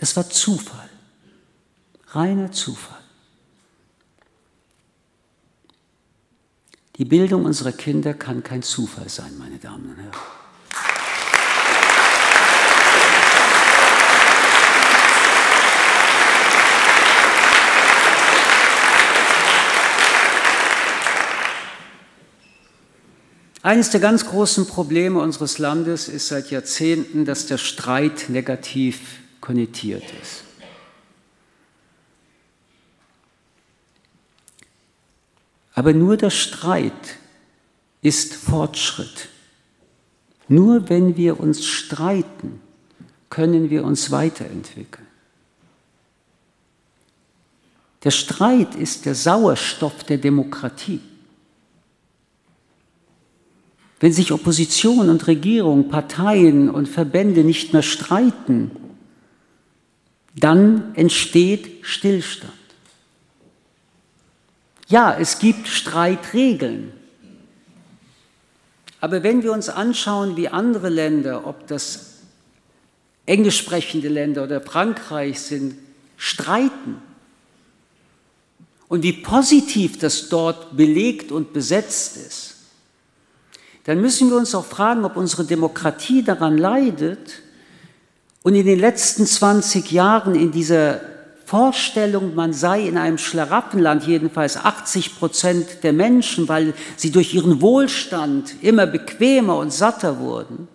Das 0.00 0.16
war 0.16 0.28
Zufall, 0.30 0.88
reiner 2.08 2.50
Zufall. 2.50 2.96
Die 6.96 7.04
Bildung 7.04 7.44
unserer 7.44 7.72
Kinder 7.72 8.14
kann 8.14 8.42
kein 8.42 8.62
Zufall 8.62 9.10
sein, 9.10 9.36
meine 9.36 9.58
Damen 9.58 9.90
und 9.90 9.96
Herren. 9.98 10.12
Eines 23.62 23.90
der 23.90 24.00
ganz 24.00 24.24
großen 24.24 24.66
Probleme 24.66 25.20
unseres 25.20 25.58
Landes 25.58 26.08
ist 26.08 26.28
seit 26.28 26.50
Jahrzehnten, 26.50 27.26
dass 27.26 27.44
der 27.44 27.58
Streit 27.58 28.30
negativ 28.30 29.20
konnotiert 29.50 30.04
ist. 30.22 30.44
Aber 35.74 35.92
nur 35.92 36.16
der 36.16 36.30
Streit 36.30 37.18
ist 38.00 38.34
Fortschritt. 38.34 39.28
Nur 40.46 40.88
wenn 40.88 41.16
wir 41.16 41.40
uns 41.40 41.66
streiten, 41.66 42.60
können 43.28 43.70
wir 43.70 43.84
uns 43.84 44.12
weiterentwickeln. 44.12 45.06
Der 48.04 48.10
Streit 48.12 48.76
ist 48.76 49.04
der 49.04 49.16
Sauerstoff 49.16 50.04
der 50.04 50.18
Demokratie. 50.18 51.00
Wenn 53.98 54.12
sich 54.12 54.32
Opposition 54.32 55.08
und 55.10 55.26
Regierung, 55.26 55.88
Parteien 55.88 56.70
und 56.70 56.88
Verbände 56.88 57.42
nicht 57.42 57.72
mehr 57.72 57.82
streiten, 57.82 58.70
dann 60.34 60.94
entsteht 60.94 61.84
Stillstand. 61.86 62.52
Ja, 64.88 65.16
es 65.18 65.38
gibt 65.38 65.68
Streitregeln. 65.68 66.92
Aber 69.00 69.22
wenn 69.22 69.42
wir 69.42 69.52
uns 69.52 69.68
anschauen, 69.68 70.36
wie 70.36 70.48
andere 70.48 70.88
Länder, 70.88 71.46
ob 71.46 71.66
das 71.66 72.18
englisch 73.24 73.58
sprechende 73.58 74.08
Länder 74.08 74.44
oder 74.44 74.60
Frankreich 74.60 75.40
sind, 75.40 75.76
streiten 76.16 77.00
und 78.88 79.02
wie 79.02 79.12
positiv 79.12 79.98
das 79.98 80.28
dort 80.28 80.76
belegt 80.76 81.32
und 81.32 81.52
besetzt 81.52 82.16
ist, 82.16 82.56
dann 83.84 84.00
müssen 84.00 84.28
wir 84.28 84.36
uns 84.36 84.54
auch 84.54 84.66
fragen, 84.66 85.04
ob 85.04 85.16
unsere 85.16 85.44
Demokratie 85.44 86.22
daran 86.22 86.58
leidet, 86.58 87.42
und 88.42 88.54
in 88.54 88.64
den 88.64 88.78
letzten 88.78 89.26
20 89.26 89.90
Jahren 89.92 90.34
in 90.34 90.50
dieser 90.50 91.00
Vorstellung, 91.44 92.34
man 92.34 92.52
sei 92.52 92.86
in 92.86 92.96
einem 92.96 93.18
Schlaraffenland, 93.18 94.06
jedenfalls 94.06 94.56
80 94.56 95.18
Prozent 95.18 95.66
der 95.82 95.92
Menschen, 95.92 96.48
weil 96.48 96.74
sie 96.96 97.10
durch 97.10 97.34
ihren 97.34 97.60
Wohlstand 97.60 98.62
immer 98.62 98.86
bequemer 98.86 99.56
und 99.56 99.72
satter 99.72 100.20
wurden, 100.20 100.68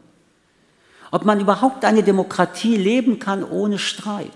ob 1.11 1.23
man 1.23 1.39
überhaupt 1.39 1.85
eine 1.85 2.03
Demokratie 2.03 2.75
leben 2.75 3.19
kann 3.19 3.43
ohne 3.43 3.79
Streit. 3.79 4.31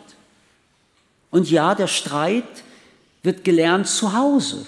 Und 1.29 1.51
ja, 1.51 1.75
der 1.75 1.87
Streit 1.87 2.63
wird 3.21 3.43
gelernt 3.43 3.87
zu 3.87 4.13
Hause. 4.13 4.65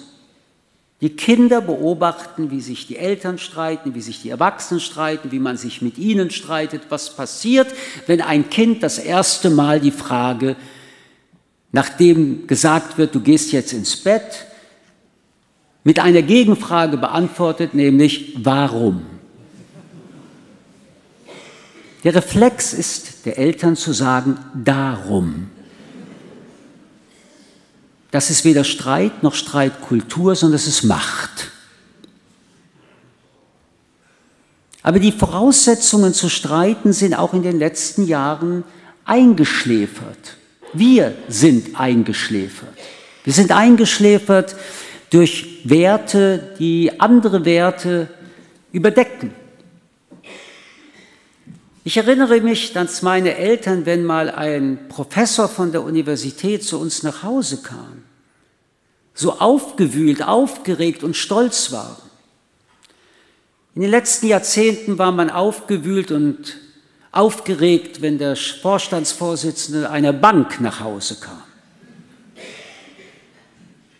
Die 1.02 1.16
Kinder 1.16 1.60
beobachten, 1.60 2.52
wie 2.52 2.60
sich 2.60 2.86
die 2.86 2.96
Eltern 2.96 3.36
streiten, 3.36 3.96
wie 3.96 4.00
sich 4.00 4.22
die 4.22 4.30
Erwachsenen 4.30 4.80
streiten, 4.80 5.32
wie 5.32 5.40
man 5.40 5.56
sich 5.56 5.82
mit 5.82 5.98
ihnen 5.98 6.30
streitet, 6.30 6.82
was 6.90 7.16
passiert, 7.16 7.66
wenn 8.06 8.20
ein 8.20 8.48
Kind 8.50 8.84
das 8.84 8.98
erste 8.98 9.50
Mal 9.50 9.80
die 9.80 9.90
Frage, 9.90 10.54
nachdem 11.72 12.46
gesagt 12.46 12.98
wird, 12.98 13.16
du 13.16 13.20
gehst 13.20 13.50
jetzt 13.50 13.72
ins 13.72 13.96
Bett, 13.96 14.46
mit 15.82 15.98
einer 15.98 16.22
Gegenfrage 16.22 16.96
beantwortet, 16.96 17.74
nämlich 17.74 18.36
warum? 18.38 19.02
Der 22.04 22.14
Reflex 22.14 22.72
ist 22.72 23.26
der 23.26 23.38
Eltern 23.38 23.74
zu 23.74 23.92
sagen, 23.92 24.38
darum. 24.54 25.50
Das 28.12 28.28
ist 28.28 28.44
weder 28.44 28.62
Streit 28.62 29.22
noch 29.22 29.34
Streitkultur, 29.34 30.36
sondern 30.36 30.56
es 30.56 30.68
ist 30.68 30.84
Macht. 30.84 31.50
Aber 34.82 34.98
die 34.98 35.12
Voraussetzungen 35.12 36.12
zu 36.12 36.28
streiten 36.28 36.92
sind 36.92 37.14
auch 37.14 37.32
in 37.32 37.42
den 37.42 37.58
letzten 37.58 38.06
Jahren 38.06 38.64
eingeschläfert. 39.06 40.36
Wir 40.74 41.14
sind 41.28 41.80
eingeschläfert. 41.80 42.76
Wir 43.24 43.32
sind 43.32 43.50
eingeschläfert 43.50 44.56
durch 45.08 45.60
Werte, 45.64 46.54
die 46.58 47.00
andere 47.00 47.44
Werte 47.46 48.08
überdecken. 48.72 49.34
Ich 51.84 51.96
erinnere 51.96 52.40
mich, 52.40 52.72
dass 52.74 53.02
meine 53.02 53.36
Eltern, 53.36 53.86
wenn 53.86 54.04
mal 54.04 54.30
ein 54.30 54.88
Professor 54.88 55.48
von 55.48 55.72
der 55.72 55.82
Universität 55.82 56.62
zu 56.62 56.78
uns 56.78 57.02
nach 57.02 57.22
Hause 57.22 57.62
kam, 57.62 58.01
so 59.14 59.38
aufgewühlt, 59.38 60.22
aufgeregt 60.22 61.04
und 61.04 61.16
stolz 61.16 61.72
waren. 61.72 61.96
In 63.74 63.82
den 63.82 63.90
letzten 63.90 64.26
Jahrzehnten 64.26 64.98
war 64.98 65.12
man 65.12 65.30
aufgewühlt 65.30 66.10
und 66.10 66.58
aufgeregt, 67.10 68.00
wenn 68.02 68.18
der 68.18 68.36
Vorstandsvorsitzende 68.36 69.90
einer 69.90 70.12
Bank 70.12 70.60
nach 70.60 70.80
Hause 70.80 71.16
kam. 71.16 71.42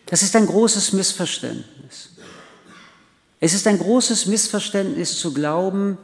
Das 0.07 0.23
ist 0.23 0.37
ein 0.37 0.47
großes 0.47 0.93
Missverständnis. 0.93 2.11
Es 3.41 3.55
ist 3.55 3.67
ein 3.67 3.79
großes 3.79 4.27
Missverständnis 4.27 5.19
zu 5.19 5.33
glauben, 5.33 5.99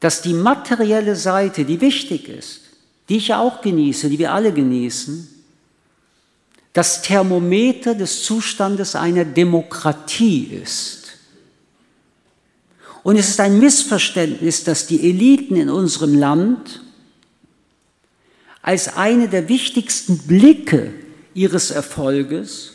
dass 0.00 0.22
die 0.22 0.32
materielle 0.32 1.16
Seite, 1.16 1.64
die 1.64 1.80
wichtig 1.80 2.28
ist, 2.28 2.60
die 3.08 3.16
ich 3.16 3.28
ja 3.28 3.40
auch 3.40 3.60
genieße, 3.60 4.08
die 4.08 4.18
wir 4.18 4.32
alle 4.32 4.52
genießen, 4.52 5.35
das 6.76 7.00
Thermometer 7.00 7.94
des 7.94 8.22
Zustandes 8.22 8.96
einer 8.96 9.24
Demokratie 9.24 10.44
ist. 10.62 11.04
Und 13.02 13.16
es 13.16 13.30
ist 13.30 13.40
ein 13.40 13.58
Missverständnis, 13.58 14.62
dass 14.62 14.86
die 14.86 15.08
Eliten 15.08 15.56
in 15.56 15.70
unserem 15.70 16.12
Land 16.18 16.82
als 18.60 18.94
eine 18.94 19.26
der 19.26 19.48
wichtigsten 19.48 20.18
Blicke 20.18 20.92
ihres 21.32 21.70
Erfolges 21.70 22.74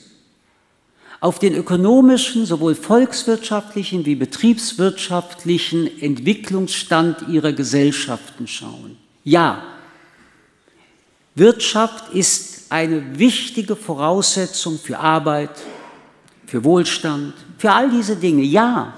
auf 1.19 1.37
den 1.37 1.53
ökonomischen, 1.53 2.47
sowohl 2.47 2.73
volkswirtschaftlichen 2.73 4.03
wie 4.07 4.15
betriebswirtschaftlichen 4.15 6.01
Entwicklungsstand 6.01 7.27
ihrer 7.29 7.53
Gesellschaften 7.53 8.47
schauen. 8.47 8.97
Ja, 9.23 9.63
Wirtschaft 11.35 12.15
ist 12.15 12.50
eine 12.71 13.19
wichtige 13.19 13.75
Voraussetzung 13.75 14.79
für 14.79 14.97
Arbeit, 14.97 15.49
für 16.47 16.63
Wohlstand, 16.63 17.33
für 17.57 17.71
all 17.71 17.89
diese 17.89 18.15
Dinge. 18.15 18.43
Ja. 18.43 18.93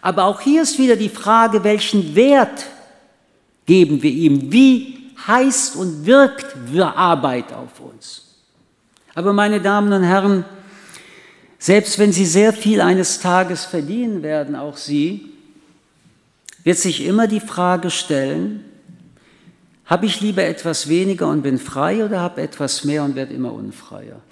Aber 0.00 0.24
auch 0.24 0.40
hier 0.40 0.62
ist 0.62 0.80
wieder 0.80 0.96
die 0.96 1.08
Frage, 1.08 1.62
welchen 1.62 2.16
Wert 2.16 2.66
geben 3.66 4.02
wir 4.02 4.10
ihm? 4.10 4.52
Wie 4.52 5.12
heißt 5.28 5.76
und 5.76 6.04
wirkt 6.04 6.56
Arbeit 6.76 7.52
auf 7.52 7.78
uns? 7.78 8.22
Aber 9.14 9.32
meine 9.32 9.60
Damen 9.60 9.92
und 9.92 10.02
Herren, 10.02 10.44
selbst 11.60 12.00
wenn 12.00 12.12
Sie 12.12 12.26
sehr 12.26 12.52
viel 12.52 12.80
eines 12.80 13.20
Tages 13.20 13.64
verdienen 13.64 14.24
werden, 14.24 14.56
auch 14.56 14.76
Sie, 14.76 15.30
wird 16.64 16.78
sich 16.78 17.06
immer 17.06 17.28
die 17.28 17.38
Frage 17.38 17.90
stellen, 17.90 18.64
habe 19.92 20.06
ich 20.06 20.22
lieber 20.22 20.42
etwas 20.42 20.88
weniger 20.88 21.28
und 21.28 21.42
bin 21.42 21.58
frei 21.58 22.02
oder 22.02 22.20
habe 22.20 22.40
etwas 22.40 22.82
mehr 22.82 23.04
und 23.04 23.14
werde 23.14 23.34
immer 23.34 23.52
unfreier? 23.52 24.22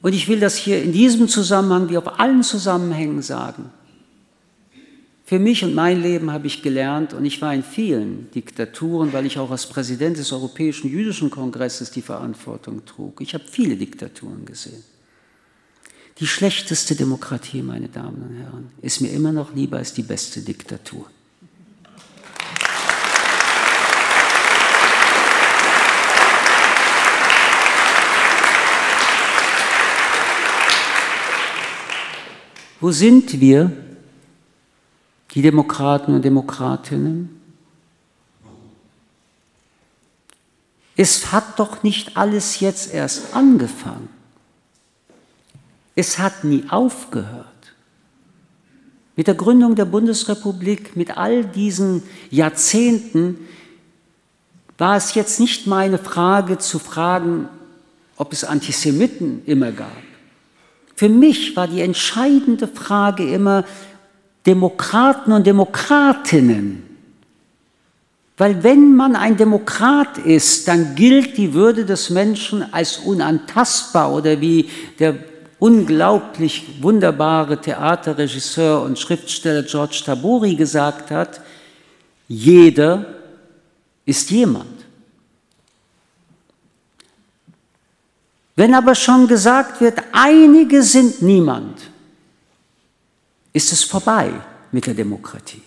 Und 0.00 0.14
ich 0.14 0.26
will 0.26 0.40
das 0.40 0.56
hier 0.56 0.82
in 0.82 0.92
diesem 0.92 1.28
Zusammenhang 1.28 1.90
wie 1.90 1.98
auf 1.98 2.18
allen 2.18 2.42
Zusammenhängen 2.42 3.20
sagen. 3.20 3.70
Für 5.26 5.38
mich 5.38 5.64
und 5.64 5.74
mein 5.74 6.00
Leben 6.00 6.32
habe 6.32 6.46
ich 6.46 6.62
gelernt, 6.62 7.12
und 7.12 7.26
ich 7.26 7.42
war 7.42 7.52
in 7.52 7.62
vielen 7.62 8.30
Diktaturen, 8.30 9.12
weil 9.12 9.26
ich 9.26 9.38
auch 9.38 9.50
als 9.50 9.66
Präsident 9.66 10.16
des 10.16 10.32
Europäischen 10.32 10.90
Jüdischen 10.90 11.28
Kongresses 11.28 11.90
die 11.90 12.00
Verantwortung 12.00 12.86
trug. 12.86 13.20
Ich 13.20 13.34
habe 13.34 13.44
viele 13.50 13.76
Diktaturen 13.76 14.46
gesehen. 14.46 14.82
Die 16.20 16.26
schlechteste 16.26 16.96
Demokratie, 16.96 17.60
meine 17.60 17.90
Damen 17.90 18.22
und 18.22 18.34
Herren, 18.34 18.70
ist 18.80 19.02
mir 19.02 19.10
immer 19.10 19.32
noch 19.32 19.54
lieber 19.54 19.76
als 19.76 19.92
die 19.92 20.04
beste 20.04 20.40
Diktatur. 20.40 21.10
Wo 32.80 32.90
sind 32.90 33.40
wir 33.40 33.72
die 35.32 35.42
Demokraten 35.42 36.14
und 36.14 36.24
Demokratinnen? 36.24 37.40
Es 40.96 41.32
hat 41.32 41.58
doch 41.58 41.82
nicht 41.82 42.16
alles 42.16 42.60
jetzt 42.60 42.92
erst 42.92 43.34
angefangen. 43.34 44.08
Es 45.94 46.18
hat 46.18 46.44
nie 46.44 46.64
aufgehört. 46.68 47.46
Mit 49.14 49.26
der 49.26 49.34
Gründung 49.34 49.74
der 49.74 49.86
Bundesrepublik, 49.86 50.96
mit 50.96 51.16
all 51.16 51.44
diesen 51.44 52.02
Jahrzehnten, 52.30 53.38
war 54.78 54.96
es 54.96 55.14
jetzt 55.14 55.40
nicht 55.40 55.66
meine 55.66 55.98
Frage 55.98 56.58
zu 56.58 56.78
fragen, 56.78 57.48
ob 58.16 58.32
es 58.32 58.44
Antisemiten 58.44 59.42
immer 59.46 59.72
gab. 59.72 60.05
Für 60.96 61.08
mich 61.08 61.54
war 61.56 61.68
die 61.68 61.82
entscheidende 61.82 62.66
Frage 62.66 63.28
immer, 63.30 63.64
Demokraten 64.46 65.32
und 65.32 65.46
Demokratinnen. 65.46 66.82
Weil 68.38 68.62
wenn 68.62 68.94
man 68.94 69.16
ein 69.16 69.36
Demokrat 69.36 70.18
ist, 70.18 70.68
dann 70.68 70.94
gilt 70.94 71.36
die 71.36 71.54
Würde 71.54 71.84
des 71.84 72.10
Menschen 72.10 72.72
als 72.72 72.98
unantastbar 72.98 74.12
oder 74.12 74.40
wie 74.40 74.68
der 74.98 75.16
unglaublich 75.58 76.82
wunderbare 76.82 77.60
Theaterregisseur 77.60 78.82
und 78.82 78.98
Schriftsteller 78.98 79.62
George 79.62 80.02
Tabori 80.04 80.54
gesagt 80.54 81.10
hat, 81.10 81.40
jeder 82.28 83.06
ist 84.04 84.30
jemand. 84.30 84.75
Wenn 88.56 88.74
aber 88.74 88.94
schon 88.94 89.28
gesagt 89.28 89.82
wird, 89.82 89.98
einige 90.12 90.82
sind 90.82 91.20
niemand, 91.20 91.90
ist 93.52 93.72
es 93.72 93.84
vorbei 93.84 94.32
mit 94.72 94.86
der 94.86 94.94
Demokratie. 94.94 95.62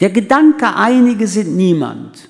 Der 0.00 0.10
Gedanke, 0.10 0.74
einige 0.74 1.28
sind 1.28 1.54
niemand, 1.54 2.28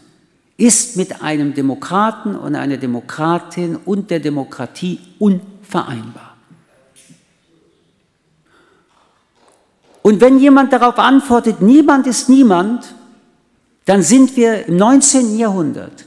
ist 0.57 0.97
mit 0.97 1.23
einem 1.23 1.55
Demokraten 1.55 2.35
und 2.35 2.57
einer 2.57 2.77
Demokratin 2.77 3.77
und 3.77 4.11
der 4.11 4.21
Demokratie 4.21 5.01
unvereinbar. 5.19 6.37
Und 10.03 10.21
wenn 10.21 10.39
jemand 10.41 10.73
darauf 10.73 10.99
antwortet, 10.99 11.63
niemand 11.63 12.09
ist 12.09 12.29
niemand, 12.29 12.95
dann 13.85 14.03
sind 14.03 14.37
wir 14.37 14.67
im 14.67 14.77
19. 14.77 15.39
Jahrhundert. 15.39 16.05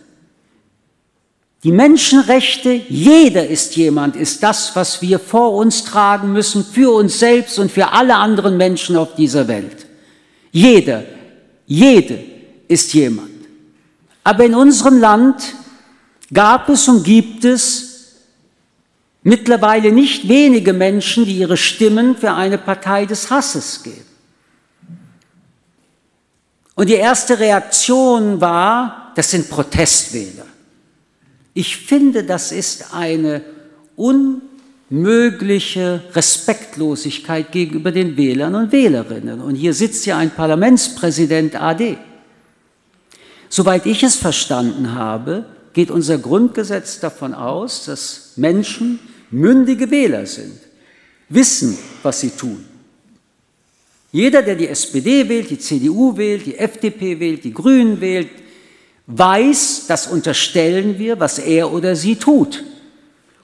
Die 1.66 1.72
Menschenrechte, 1.72 2.80
jeder 2.89 3.47
ist 3.47 3.76
jemand, 3.76 4.16
ist 4.16 4.43
das, 4.43 4.76
was 4.76 5.01
wir 5.01 5.18
vor 5.18 5.53
uns 5.53 5.84
tragen 5.84 6.32
müssen, 6.32 6.63
für 6.63 6.93
uns 6.93 7.18
selbst 7.18 7.57
und 7.57 7.72
für 7.72 7.91
alle 7.91 8.18
anderen 8.18 8.55
Menschen 8.55 8.95
auf 8.95 9.16
dieser 9.16 9.47
Welt. 9.47 9.88
Jeder. 10.51 11.03
Jede 11.66 12.24
ist 12.68 12.93
jemand. 12.93 13.32
Aber 14.24 14.45
in 14.45 14.53
unserem 14.53 14.99
Land 14.99 15.55
gab 16.32 16.70
es 16.70 16.88
und 16.88 17.03
gibt 17.03 17.43
es 17.43 18.13
mittlerweile 19.24 19.91
nicht 19.91 20.30
wenige 20.30 20.72
Menschen, 20.72 21.26
die 21.26 21.39
ihre 21.39 21.57
Stimmen 21.57 22.16
für 22.16 22.34
eine 22.34 22.59
Partei 22.59 23.07
des 23.07 23.32
Hasses 23.32 23.82
geben. 23.82 24.05
Und 26.76 26.89
die 26.89 26.93
erste 26.93 27.39
Reaktion 27.39 28.39
war, 28.39 29.13
das 29.16 29.32
sind 29.32 29.49
Protestwähler. 29.49 30.45
Ich 31.58 31.78
finde, 31.78 32.26
das 32.26 32.51
ist 32.51 32.93
eine 32.93 33.41
unmögliche 33.95 36.03
Respektlosigkeit 36.14 37.53
gegenüber 37.53 37.93
den 37.93 38.18
Wählern 38.18 38.56
und 38.56 38.74
Wählerinnen. 38.74 39.39
Und 39.39 39.56
hier 39.56 39.74
sitzt 39.74 40.06
ja 40.06 40.18
ein 40.18 40.32
Parlamentspräsident 40.32 41.56
AD. 41.56 41.97
Soweit 43.47 43.86
ich 43.86 44.03
es 44.03 44.18
verstanden 44.18 44.95
habe, 44.95 45.45
geht 45.72 45.91
unser 45.91 46.18
Grundgesetz 46.18 46.99
davon 46.99 47.34
aus, 47.34 47.86
dass 47.86 48.34
Menschen 48.36 48.99
mündige 49.32 49.89
Wähler 49.89 50.26
sind, 50.26 50.60
wissen, 51.30 51.78
was 52.03 52.20
sie 52.20 52.32
tun. 52.32 52.66
Jeder, 54.12 54.41
der 54.41 54.56
die 54.56 54.68
SPD 54.68 55.30
wählt, 55.30 55.49
die 55.49 55.60
CDU 55.60 56.18
wählt, 56.18 56.45
die 56.45 56.58
FDP 56.58 57.18
wählt, 57.18 57.45
die 57.45 57.53
Grünen 57.53 58.01
wählt, 58.01 58.28
weiß, 59.08 59.86
das 59.88 60.08
unterstellen 60.08 60.97
wir, 60.97 61.20
was 61.20 61.38
er 61.39 61.72
oder 61.72 61.95
sie 61.95 62.16
tut. 62.16 62.64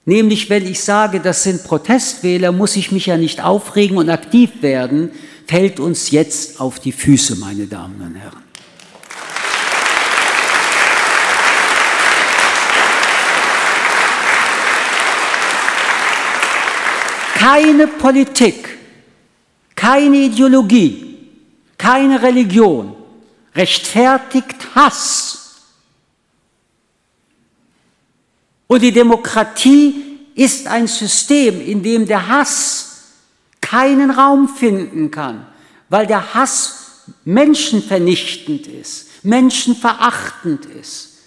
nämlich 0.07 0.49
wenn 0.49 0.67
ich 0.67 0.83
sage, 0.83 1.21
das 1.21 1.43
sind 1.43 1.65
Protestwähler, 1.65 2.51
muss 2.51 2.77
ich 2.77 2.93
mich 2.93 3.05
ja 3.07 3.19
nicht 3.19 3.45
aufregen 3.45 3.99
und 3.99 4.09
aktiv 4.09 4.63
werden, 4.63 5.11
fällt 5.47 5.79
uns 5.79 6.11
jetzt 6.11 6.59
auf 6.61 6.81
die 6.81 6.93
Füße, 6.93 7.37
meine 7.37 7.67
Damen 7.67 8.01
und 8.01 8.15
Herren. 8.15 8.46
Keine 17.47 17.87
Politik, 17.87 18.77
keine 19.77 20.17
Ideologie, 20.17 21.17
keine 21.79 22.21
Religion 22.21 22.97
rechtfertigt 23.55 24.75
Hass. 24.75 25.63
Und 28.67 28.83
die 28.83 28.91
Demokratie 28.91 30.19
ist 30.35 30.67
ein 30.67 30.89
System, 30.89 31.65
in 31.65 31.85
dem 31.85 32.05
der 32.05 32.27
Hass 32.27 33.13
keinen 33.61 34.11
Raum 34.11 34.49
finden 34.49 35.13
kann, 35.13 35.47
weil 35.89 36.09
der 36.09 36.35
Hass 36.35 37.05
menschenvernichtend 37.25 38.67
ist, 38.67 39.25
menschenverachtend 39.25 40.67
ist. 40.67 41.19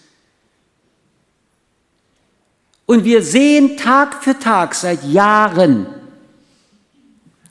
Und 2.86 3.06
wir 3.06 3.24
sehen 3.24 3.78
Tag 3.78 4.22
für 4.22 4.38
Tag 4.38 4.76
seit 4.76 5.06
Jahren, 5.06 5.99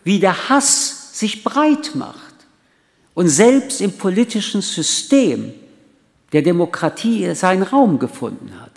wie 0.08 0.18
der 0.18 0.48
Hass 0.48 1.10
sich 1.18 1.44
breit 1.44 1.94
macht 1.94 2.34
und 3.12 3.28
selbst 3.28 3.82
im 3.82 3.92
politischen 3.92 4.62
System 4.62 5.52
der 6.32 6.40
Demokratie 6.40 7.34
seinen 7.34 7.62
Raum 7.62 7.98
gefunden 7.98 8.58
hat. 8.58 8.72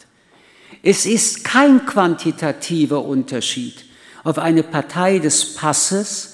Es 0.84 1.06
ist 1.06 1.46
kein 1.46 1.86
quantitativer 1.86 3.06
Unterschied, 3.06 3.86
auf 4.26 4.40
eine 4.40 4.62
Partei 4.62 5.20
des 5.20 5.54
Passes 5.56 6.34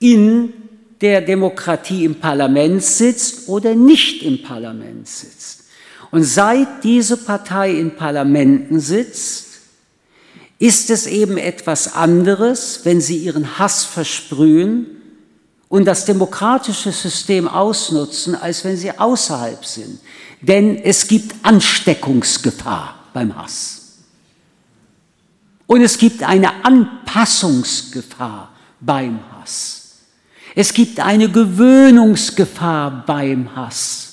in 0.00 0.54
der 1.00 1.20
Demokratie 1.20 2.04
im 2.04 2.16
Parlament 2.16 2.82
sitzt 2.82 3.48
oder 3.48 3.76
nicht 3.76 4.24
im 4.24 4.42
Parlament 4.42 5.06
sitzt. 5.06 5.66
Und 6.10 6.24
seit 6.24 6.82
diese 6.82 7.16
Partei 7.16 7.70
in 7.70 7.94
Parlamenten 7.94 8.80
sitzt, 8.80 9.49
ist 10.60 10.90
es 10.90 11.06
eben 11.06 11.38
etwas 11.38 11.94
anderes, 11.94 12.82
wenn 12.84 13.00
sie 13.00 13.16
ihren 13.16 13.58
Hass 13.58 13.82
versprühen 13.84 14.86
und 15.68 15.86
das 15.86 16.04
demokratische 16.04 16.92
System 16.92 17.48
ausnutzen, 17.48 18.34
als 18.34 18.62
wenn 18.64 18.76
sie 18.76 18.96
außerhalb 18.96 19.64
sind. 19.64 19.98
Denn 20.42 20.76
es 20.76 21.08
gibt 21.08 21.34
Ansteckungsgefahr 21.42 22.94
beim 23.14 23.34
Hass. 23.36 24.00
Und 25.66 25.80
es 25.80 25.96
gibt 25.96 26.22
eine 26.22 26.64
Anpassungsgefahr 26.64 28.52
beim 28.80 29.18
Hass. 29.32 29.92
Es 30.54 30.74
gibt 30.74 31.00
eine 31.00 31.30
Gewöhnungsgefahr 31.30 33.04
beim 33.06 33.56
Hass. 33.56 34.08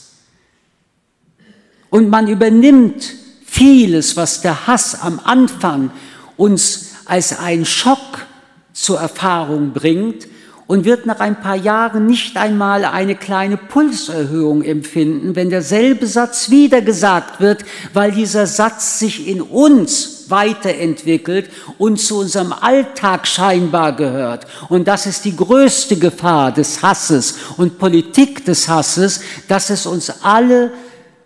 Und 1.90 2.10
man 2.10 2.30
übernimmt 2.30 3.16
vieles, 3.44 4.16
was 4.16 4.42
der 4.42 4.68
Hass 4.68 5.02
am 5.02 5.20
Anfang 5.24 5.92
uns 6.38 6.92
als 7.06 7.38
ein 7.38 7.66
Schock 7.66 8.26
zur 8.74 9.00
Erfahrung 9.00 9.74
bringt 9.74 10.28
und 10.68 10.84
wird 10.84 11.06
nach 11.06 11.22
ein 11.22 11.40
paar 11.42 11.56
Jahren 11.56 12.06
nicht 12.06 12.36
einmal 12.36 12.84
eine 12.86 13.16
kleine 13.16 13.56
Pulserhöhung 13.58 14.62
empfinden, 14.64 15.36
wenn 15.36 15.50
derselbe 15.50 16.06
Satz 16.06 16.50
wieder 16.50 16.82
gesagt 16.82 17.40
wird, 17.40 17.64
weil 17.94 18.12
dieser 18.12 18.46
Satz 18.46 19.00
sich 19.00 19.28
in 19.28 19.42
uns 19.42 20.26
weiterentwickelt 20.28 21.50
und 21.78 22.00
zu 22.02 22.20
unserem 22.20 22.52
Alltag 22.52 23.28
scheinbar 23.28 23.96
gehört. 23.96 24.46
Und 24.68 24.90
das 24.90 25.06
ist 25.06 25.24
die 25.24 25.36
größte 25.36 25.98
Gefahr 25.98 26.52
des 26.52 26.84
Hasses 26.84 27.36
und 27.56 27.80
Politik 27.80 28.44
des 28.44 28.68
Hasses, 28.68 29.22
dass 29.48 29.70
es 29.70 29.86
uns 29.86 30.22
alle 30.22 30.74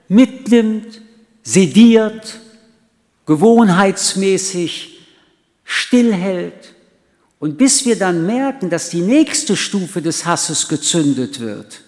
mitnimmt, 0.07 1.01
sediert, 1.41 2.39
gewohnheitsmäßig 3.25 4.90
stillhält 5.71 6.73
und 7.39 7.57
bis 7.57 7.85
wir 7.85 7.97
dann 7.97 8.25
merken, 8.25 8.69
dass 8.69 8.89
die 8.89 8.99
nächste 8.99 9.55
Stufe 9.55 10.01
des 10.01 10.25
Hasses 10.25 10.67
gezündet 10.67 11.39
wird, 11.39 11.81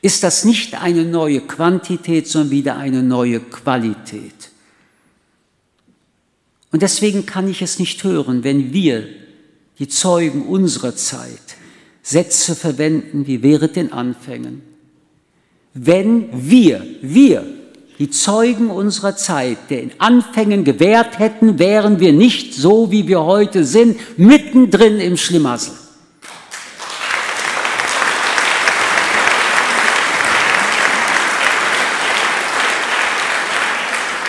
ist 0.00 0.22
das 0.22 0.46
nicht 0.46 0.74
eine 0.80 1.04
neue 1.04 1.42
Quantität, 1.42 2.26
sondern 2.26 2.50
wieder 2.50 2.76
eine 2.76 3.02
neue 3.02 3.40
Qualität. 3.40 4.50
Und 6.72 6.80
deswegen 6.80 7.26
kann 7.26 7.48
ich 7.48 7.60
es 7.60 7.78
nicht 7.78 8.02
hören, 8.02 8.44
wenn 8.44 8.72
wir, 8.72 9.06
die 9.78 9.88
Zeugen 9.88 10.46
unserer 10.46 10.96
Zeit, 10.96 11.56
Sätze 12.02 12.54
verwenden 12.54 13.26
wie 13.26 13.42
während 13.42 13.76
den 13.76 13.92
Anfängen. 13.92 14.62
Wenn 15.74 16.48
wir, 16.48 16.86
wir 17.02 17.63
die 17.98 18.10
Zeugen 18.10 18.70
unserer 18.70 19.16
Zeit 19.16 19.70
den 19.70 19.92
Anfängen 19.98 20.64
gewährt 20.64 21.18
hätten, 21.18 21.58
wären 21.58 22.00
wir 22.00 22.12
nicht 22.12 22.54
so, 22.54 22.90
wie 22.90 23.06
wir 23.06 23.24
heute 23.24 23.64
sind, 23.64 23.98
mittendrin 24.18 24.98
im 24.98 25.16
Schlimassel. 25.16 25.74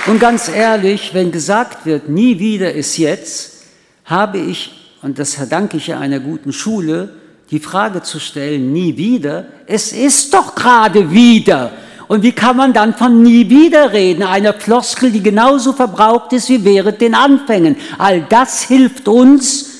Und 0.07 0.19
ganz 0.19 0.49
ehrlich, 0.49 1.15
wenn 1.15 1.31
gesagt 1.31 1.87
wird, 1.87 2.09
nie 2.09 2.37
wieder 2.37 2.71
ist 2.71 2.97
jetzt, 2.97 3.63
habe 4.05 4.37
ich, 4.37 4.93
und 5.01 5.17
das 5.17 5.33
verdanke 5.33 5.77
ich 5.77 5.87
ja 5.87 5.99
einer 5.99 6.19
guten 6.19 6.53
Schule, 6.53 7.09
die 7.49 7.59
Frage 7.59 8.03
zu 8.03 8.19
stellen, 8.19 8.71
nie 8.71 8.97
wieder, 8.97 9.47
es 9.65 9.91
ist 9.93 10.31
doch 10.35 10.53
gerade 10.53 11.11
wieder. 11.11 11.71
Und 12.07 12.23
wie 12.23 12.31
kann 12.31 12.57
man 12.57 12.73
dann 12.73 12.93
von 12.93 13.23
nie 13.23 13.49
wieder 13.49 13.93
reden? 13.93 14.23
Einer 14.23 14.53
Floskel, 14.53 15.11
die 15.11 15.23
genauso 15.23 15.73
verbraucht 15.73 16.33
ist 16.33 16.49
wie 16.49 16.63
während 16.63 17.01
den 17.01 17.15
Anfängen. 17.15 17.77
All 17.97 18.21
das 18.21 18.63
hilft 18.63 19.07
uns, 19.07 19.71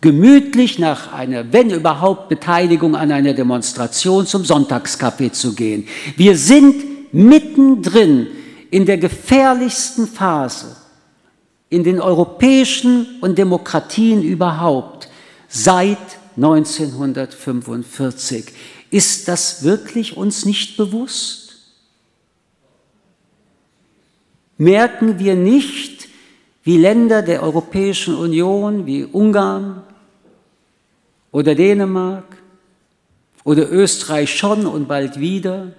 gemütlich 0.00 0.78
nach 0.78 1.12
einer, 1.12 1.52
wenn 1.52 1.70
überhaupt, 1.70 2.28
Beteiligung 2.28 2.94
an 2.94 3.10
einer 3.10 3.32
Demonstration 3.32 4.26
zum 4.26 4.44
Sonntagskaffee 4.44 5.32
zu 5.32 5.54
gehen. 5.54 5.88
Wir 6.16 6.36
sind 6.36 6.94
mittendrin 7.14 8.26
in 8.70 8.84
der 8.84 8.98
gefährlichsten 8.98 10.06
Phase 10.06 10.76
in 11.70 11.82
den 11.84 12.00
europäischen 12.00 13.06
und 13.20 13.38
Demokratien 13.38 14.22
überhaupt 14.22 15.08
seit 15.48 15.96
1945. 16.36 18.46
Ist 18.90 19.28
das 19.28 19.62
wirklich 19.62 20.16
uns 20.16 20.44
nicht 20.44 20.76
bewusst? 20.76 21.43
Merken 24.58 25.18
wir 25.18 25.34
nicht, 25.34 26.08
wie 26.62 26.78
Länder 26.78 27.22
der 27.22 27.42
Europäischen 27.42 28.14
Union 28.14 28.86
wie 28.86 29.04
Ungarn 29.04 29.82
oder 31.30 31.54
Dänemark 31.54 32.24
oder 33.44 33.70
Österreich 33.70 34.36
schon 34.36 34.66
und 34.66 34.88
bald 34.88 35.20
wieder 35.20 35.72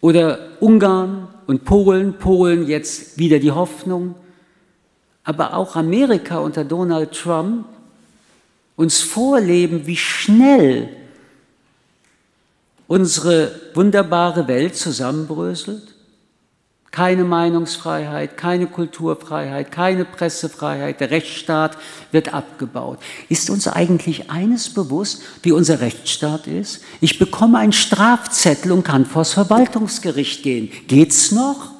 Oder 0.00 0.38
Ungarn 0.60 1.28
und 1.46 1.64
Polen, 1.64 2.18
Polen 2.18 2.68
jetzt 2.68 3.18
wieder 3.18 3.40
die 3.40 3.50
Hoffnung, 3.50 4.14
aber 5.24 5.54
auch 5.54 5.74
Amerika 5.74 6.38
unter 6.38 6.64
Donald 6.64 7.12
Trump 7.12 7.66
uns 8.76 9.00
vorleben, 9.00 9.86
wie 9.86 9.96
schnell 9.96 10.88
unsere 12.86 13.50
wunderbare 13.74 14.46
Welt 14.46 14.76
zusammenbröselt? 14.76 15.97
Keine 16.90 17.24
Meinungsfreiheit, 17.24 18.38
keine 18.38 18.66
Kulturfreiheit, 18.66 19.70
keine 19.70 20.06
Pressefreiheit, 20.06 21.00
der 21.00 21.10
Rechtsstaat 21.10 21.76
wird 22.12 22.32
abgebaut. 22.32 22.98
Ist 23.28 23.50
uns 23.50 23.68
eigentlich 23.68 24.30
eines 24.30 24.72
bewusst, 24.72 25.22
wie 25.42 25.52
unser 25.52 25.80
Rechtsstaat 25.80 26.46
ist? 26.46 26.82
Ich 27.00 27.18
bekomme 27.18 27.58
einen 27.58 27.72
Strafzettel 27.72 28.72
und 28.72 28.84
kann 28.84 29.04
vors 29.04 29.34
Verwaltungsgericht 29.34 30.42
gehen. 30.42 30.70
Geht's 30.86 31.30
noch? 31.30 31.72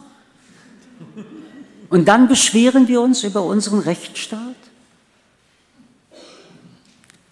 Und 1.89 2.07
dann 2.07 2.29
beschweren 2.29 2.87
wir 2.87 3.01
uns 3.01 3.25
über 3.25 3.43
unseren 3.43 3.79
Rechtsstaat? 3.81 4.57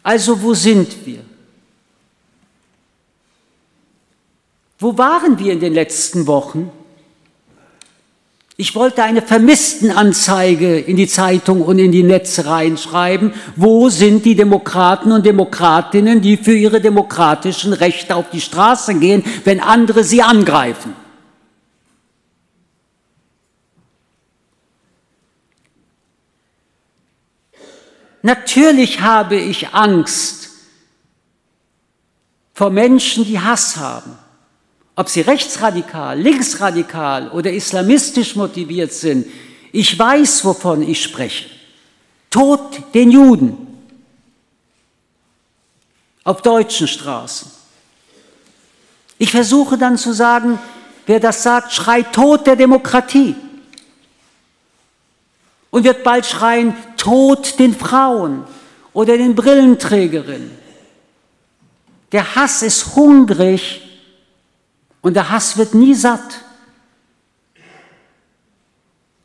Also 0.03 0.41
wo 0.41 0.55
sind 0.55 1.05
wir? 1.05 1.21
Wo 4.79 4.97
waren 4.97 5.39
wir 5.39 5.53
in 5.53 5.61
den 5.61 5.75
letzten 5.75 6.27
Wochen? 6.27 6.71
Ich 8.59 8.75
wollte 8.75 9.03
eine 9.03 9.21
Vermisstenanzeige 9.21 10.79
in 10.79 10.97
die 10.97 11.07
Zeitung 11.07 11.61
und 11.61 11.79
in 11.79 11.93
die 11.93 12.03
Netze 12.03 12.47
reinschreiben. 12.47 13.35
Wo 13.55 13.91
sind 13.91 14.25
die 14.25 14.35
Demokraten 14.35 15.13
und 15.13 15.27
Demokratinnen, 15.27 16.23
die 16.23 16.39
für 16.39 16.57
ihre 16.57 16.81
demokratischen 16.81 17.75
Rechte 17.75 18.17
auf 18.17 18.31
die 18.31 18.41
Straße 18.41 18.95
gehen, 18.95 19.23
wenn 19.45 19.61
andere 19.61 20.05
sie 20.05 20.23
angreifen? 20.23 20.95
Natürlich 28.23 29.03
habe 29.03 29.37
ich 29.37 29.69
Angst 29.75 30.49
vor 32.55 32.71
Menschen, 32.71 33.27
die 33.27 33.39
Hass 33.39 33.77
haben. 33.77 34.17
Ob 34.99 35.11
sie 35.11 35.21
rechtsradikal, 35.21 36.19
linksradikal 36.19 37.29
oder 37.29 37.53
islamistisch 37.53 38.35
motiviert 38.35 38.95
sind, 38.95 39.27
ich 39.71 39.99
weiß, 39.99 40.43
wovon 40.47 40.81
ich 40.83 41.03
spreche. 41.03 41.51
Tod 42.31 42.95
den 42.95 43.11
Juden 43.11 43.59
auf 46.25 46.41
deutschen 46.41 46.89
Straßen. 46.89 47.51
Ich 49.19 49.31
versuche 49.31 49.77
dann 49.77 49.99
zu 49.99 50.15
sagen, 50.15 50.59
wer 51.05 51.21
das 51.21 51.43
sagt, 51.43 51.73
schreit 51.73 52.15
Tod 52.15 52.47
der 52.47 52.57
Demokratie. 52.57 53.37
Und 55.71 55.85
wird 55.85 56.05
bald 56.05 56.25
schreien, 56.25 56.75
Tod 56.97 57.59
den 57.59 57.75
Frauen 57.75 58.45
oder 58.95 59.19
den 59.19 59.35
Brillenträgerinnen. 59.35 60.51
Der 62.13 62.35
Hass 62.35 62.63
ist 62.63 62.97
hungrig 62.97 63.83
und 65.07 65.15
der 65.15 65.31
Hass 65.31 65.57
wird 65.57 65.73
nie 65.73 65.95
satt. 65.95 66.43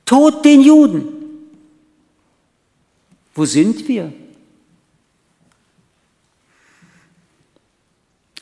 Tod 0.05 0.45
den 0.45 0.61
Juden. 0.61 1.07
Wo 3.34 3.45
sind 3.45 3.88
wir? 3.88 4.13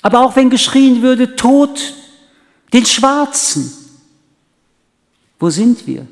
Aber 0.01 0.19
auch 0.19 0.35
wenn 0.35 0.49
geschrien 0.49 1.01
würde, 1.01 1.37
Tod 1.37 1.79
den 2.73 2.85
Schwarzen. 2.85 3.71
Wo 5.39 5.49
sind 5.49 5.87
wir? 5.87 6.05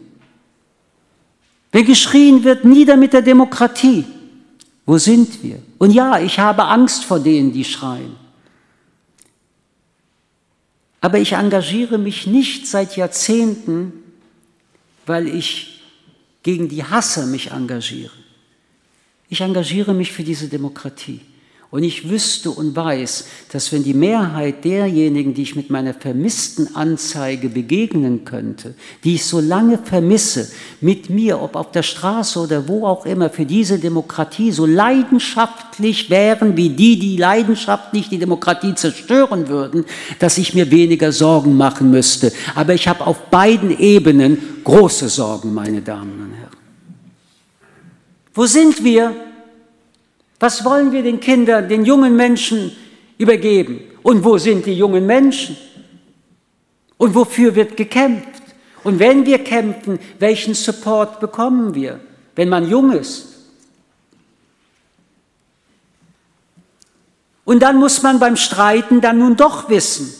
Wenn 1.73 1.83
geschrien 1.83 2.45
wird, 2.45 2.63
nieder 2.63 2.95
mit 2.95 3.11
der 3.11 3.21
Demokratie. 3.21 4.05
Wo 4.85 4.97
sind 4.97 5.43
wir? 5.43 5.61
Und 5.77 5.91
ja, 5.91 6.21
ich 6.21 6.39
habe 6.39 6.63
Angst 6.63 7.03
vor 7.03 7.19
denen, 7.19 7.51
die 7.51 7.65
schreien. 7.65 8.15
Aber 11.01 11.19
ich 11.19 11.33
engagiere 11.33 11.97
mich 11.97 12.27
nicht 12.27 12.67
seit 12.67 12.97
Jahrzehnten, 12.97 13.93
weil 15.05 15.27
ich 15.27 15.81
gegen 16.43 16.69
die 16.69 16.83
Hasser 16.83 17.25
mich 17.25 17.51
engagiere. 17.51 18.13
Ich 19.29 19.41
engagiere 19.41 19.93
mich 19.93 20.11
für 20.11 20.23
diese 20.23 20.47
Demokratie. 20.47 21.21
Und 21.77 21.83
ich 21.83 22.09
wüsste 22.09 22.49
und 22.49 22.75
weiß, 22.75 23.25
dass 23.51 23.71
wenn 23.71 23.83
die 23.83 23.93
Mehrheit 23.93 24.65
derjenigen, 24.65 25.35
die 25.35 25.43
ich 25.43 25.55
mit 25.55 25.69
meiner 25.69 25.93
vermissten 25.93 26.75
Anzeige 26.75 27.49
begegnen 27.49 28.25
könnte, 28.25 28.73
die 29.03 29.13
ich 29.13 29.25
so 29.25 29.39
lange 29.39 29.77
vermisse, 29.77 30.49
mit 30.81 31.11
mir, 31.11 31.39
ob 31.39 31.55
auf 31.55 31.69
der 31.69 31.83
Straße 31.83 32.39
oder 32.39 32.67
wo 32.67 32.87
auch 32.87 33.05
immer, 33.05 33.29
für 33.29 33.45
diese 33.45 33.77
Demokratie 33.77 34.51
so 34.51 34.65
leidenschaftlich 34.65 36.09
wären 36.09 36.57
wie 36.57 36.69
die, 36.69 36.97
die 36.97 37.15
leidenschaftlich 37.15 38.09
die 38.09 38.17
Demokratie 38.17 38.73
zerstören 38.73 39.47
würden, 39.47 39.85
dass 40.17 40.39
ich 40.39 40.55
mir 40.55 40.71
weniger 40.71 41.11
Sorgen 41.11 41.55
machen 41.55 41.91
müsste. 41.91 42.33
Aber 42.55 42.73
ich 42.73 42.87
habe 42.87 43.05
auf 43.05 43.29
beiden 43.29 43.77
Ebenen 43.77 44.63
große 44.63 45.09
Sorgen, 45.09 45.53
meine 45.53 45.83
Damen 45.83 46.23
und 46.23 46.33
Herren. 46.33 46.57
Wo 48.33 48.47
sind 48.47 48.83
wir? 48.83 49.26
Was 50.39 50.63
wollen 50.63 50.91
wir 50.91 51.03
den 51.03 51.19
Kindern, 51.19 51.67
den 51.67 51.83
jungen 51.85 52.15
Menschen 52.15 52.71
übergeben? 53.17 53.81
Und 54.03 54.23
wo 54.23 54.37
sind 54.37 54.65
die 54.65 54.73
jungen 54.73 55.05
Menschen? 55.05 55.57
Und 56.97 57.15
wofür 57.15 57.55
wird 57.55 57.75
gekämpft? 57.75 58.41
Und 58.83 58.99
wenn 58.99 59.25
wir 59.25 59.43
kämpfen, 59.43 59.99
welchen 60.19 60.53
Support 60.53 61.19
bekommen 61.19 61.73
wir, 61.73 61.99
wenn 62.35 62.49
man 62.49 62.69
jung 62.69 62.91
ist? 62.91 63.37
Und 67.43 67.61
dann 67.61 67.77
muss 67.77 68.03
man 68.03 68.19
beim 68.19 68.35
Streiten 68.35 69.01
dann 69.01 69.19
nun 69.19 69.37
doch 69.37 69.69
wissen, 69.69 70.13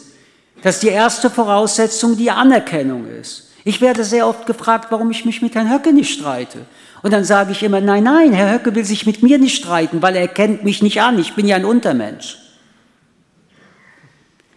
dass 0.62 0.80
die 0.80 0.88
erste 0.88 1.30
Voraussetzung 1.30 2.18
die 2.18 2.32
Anerkennung 2.32 3.06
ist. 3.06 3.50
Ich 3.64 3.82
werde 3.82 4.06
sehr 4.06 4.28
oft 4.28 4.46
gefragt, 4.46 4.88
warum 4.92 5.12
ich 5.12 5.26
mich 5.26 5.42
mit 5.42 5.54
Herrn 5.54 5.70
Höcke 5.70 5.92
nicht 5.92 6.14
streite. 6.14 6.66
Und 7.04 7.14
dann 7.14 7.24
sage 7.24 7.52
ich 7.52 7.64
immer, 7.64 7.82
nein, 7.82 8.04
nein, 8.04 8.34
Herr 8.34 8.54
Höcke 8.54 8.74
will 8.76 8.86
sich 8.86 9.06
mit 9.06 9.22
mir 9.22 9.38
nicht 9.38 9.58
streiten, 9.58 10.02
weil 10.02 10.16
er 10.16 10.28
kennt 10.28 10.64
mich 10.64 10.82
nicht 10.82 11.02
an, 11.02 11.20
ich 11.20 11.36
bin 11.36 11.48
ja 11.48 11.56
ein 11.56 11.66
Untermensch. 11.66 12.38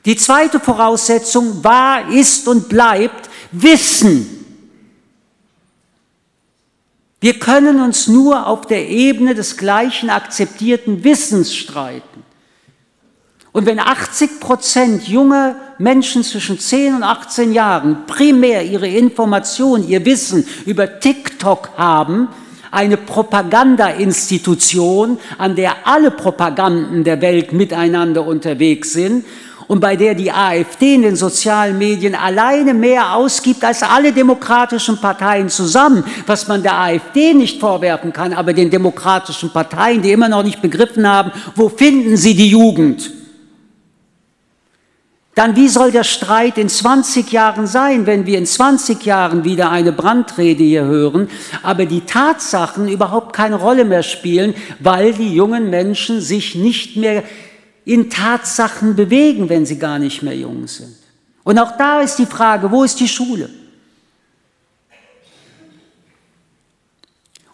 Die 0.05 0.17
zweite 0.17 0.59
Voraussetzung 0.59 1.63
war, 1.63 2.11
ist 2.11 2.49
und 2.49 2.69
bleibt 2.69 3.29
Wissen. 3.53 4.41
Wir 7.21 7.39
können 7.39 7.83
uns 7.83 8.09
nur 8.09 8.47
auf 8.47 8.67
der 8.67 8.89
Ebene 8.89 9.35
des 9.35 9.59
gleichen 9.59 10.09
akzeptierten 10.09 11.05
Wissens 11.05 11.55
streiten. 11.55 12.25
Und 13.53 13.67
wenn 13.67 13.81
80 13.81 14.39
Prozent 14.39 15.09
junger 15.09 15.57
Menschen 15.79 16.23
zwischen 16.23 16.57
10 16.59 16.95
und 16.97 17.03
18 17.03 17.53
Jahren 17.53 18.07
primär 18.07 18.65
ihre 18.65 18.87
Information, 18.87 19.89
ihr 19.89 20.05
Wissen 20.05 20.47
über 20.67 21.01
TikTok 21.01 21.71
haben, 21.77 22.29
eine 22.71 22.97
Propagandainstitution, 22.97 25.19
an 25.37 25.57
der 25.57 25.89
alle 25.89 26.13
Propaganden 26.13 27.03
der 27.03 27.21
Welt 27.21 27.53
miteinander 27.53 28.25
unterwegs 28.25 28.93
sind 28.93 29.25
und 29.67 29.81
bei 29.81 29.97
der 29.97 30.15
die 30.15 30.31
AfD 30.31 30.95
in 30.95 31.03
den 31.03 31.17
sozialen 31.17 31.77
Medien 31.79 32.15
alleine 32.15 32.73
mehr 32.73 33.17
ausgibt 33.17 33.65
als 33.65 33.83
alle 33.83 34.13
demokratischen 34.13 35.01
Parteien 35.01 35.49
zusammen, 35.49 36.05
was 36.27 36.47
man 36.47 36.63
der 36.63 36.79
AfD 36.79 37.35
nicht 37.35 37.59
vorwerfen 37.59 38.13
kann, 38.13 38.33
aber 38.33 38.53
den 38.53 38.71
demokratischen 38.71 39.53
Parteien, 39.53 40.03
die 40.03 40.13
immer 40.13 40.29
noch 40.29 40.45
nicht 40.45 40.63
begriffen 40.63 41.09
haben, 41.09 41.33
wo 41.57 41.69
finden 41.69 42.17
sie 42.17 42.37
die 42.37 42.51
Jugend? 42.51 43.11
Dann 45.35 45.55
wie 45.55 45.69
soll 45.69 45.93
der 45.93 46.05
Streit 46.05 46.59
in 46.59 46.69
20 46.69 47.31
Jahren 47.31 47.67
sein, 47.67 48.07
wenn 48.07 48.27
wir 48.27 48.37
in 48.37 48.47
20 48.47 49.05
Jahren 49.05 49.45
wieder 49.45 49.71
eine 49.71 49.93
Brandrede 49.93 50.65
hier 50.65 50.85
hören, 50.85 51.29
aber 51.63 51.87
die 51.87 52.01
Tatsachen 52.01 52.89
überhaupt 52.89 53.35
keine 53.35 53.57
Rolle 53.57 53.85
mehr 53.85 54.03
spielen, 54.03 54.55
weil 54.81 55.15
die 55.15 55.33
jungen 55.33 55.71
Menschen 55.71 56.21
sich 56.21 56.57
nicht 56.57 56.97
mehr 56.97 57.23
in 57.85 58.11
Tatsachen 58.11 58.97
bewegen, 58.97 59.49
wenn 59.49 59.67
sie 59.67 59.79
gar 59.79 59.99
nicht 59.99 60.23
mehr 60.23 60.37
jung 60.37 60.67
sind. 60.67 60.97
Und 61.45 61.59
auch 61.59 61.77
da 61.77 62.01
ist 62.01 62.17
die 62.17 62.27
Frage, 62.27 62.71
wo 62.71 62.85
ist 62.85 62.99
die 62.99 63.09
Schule? 63.09 63.49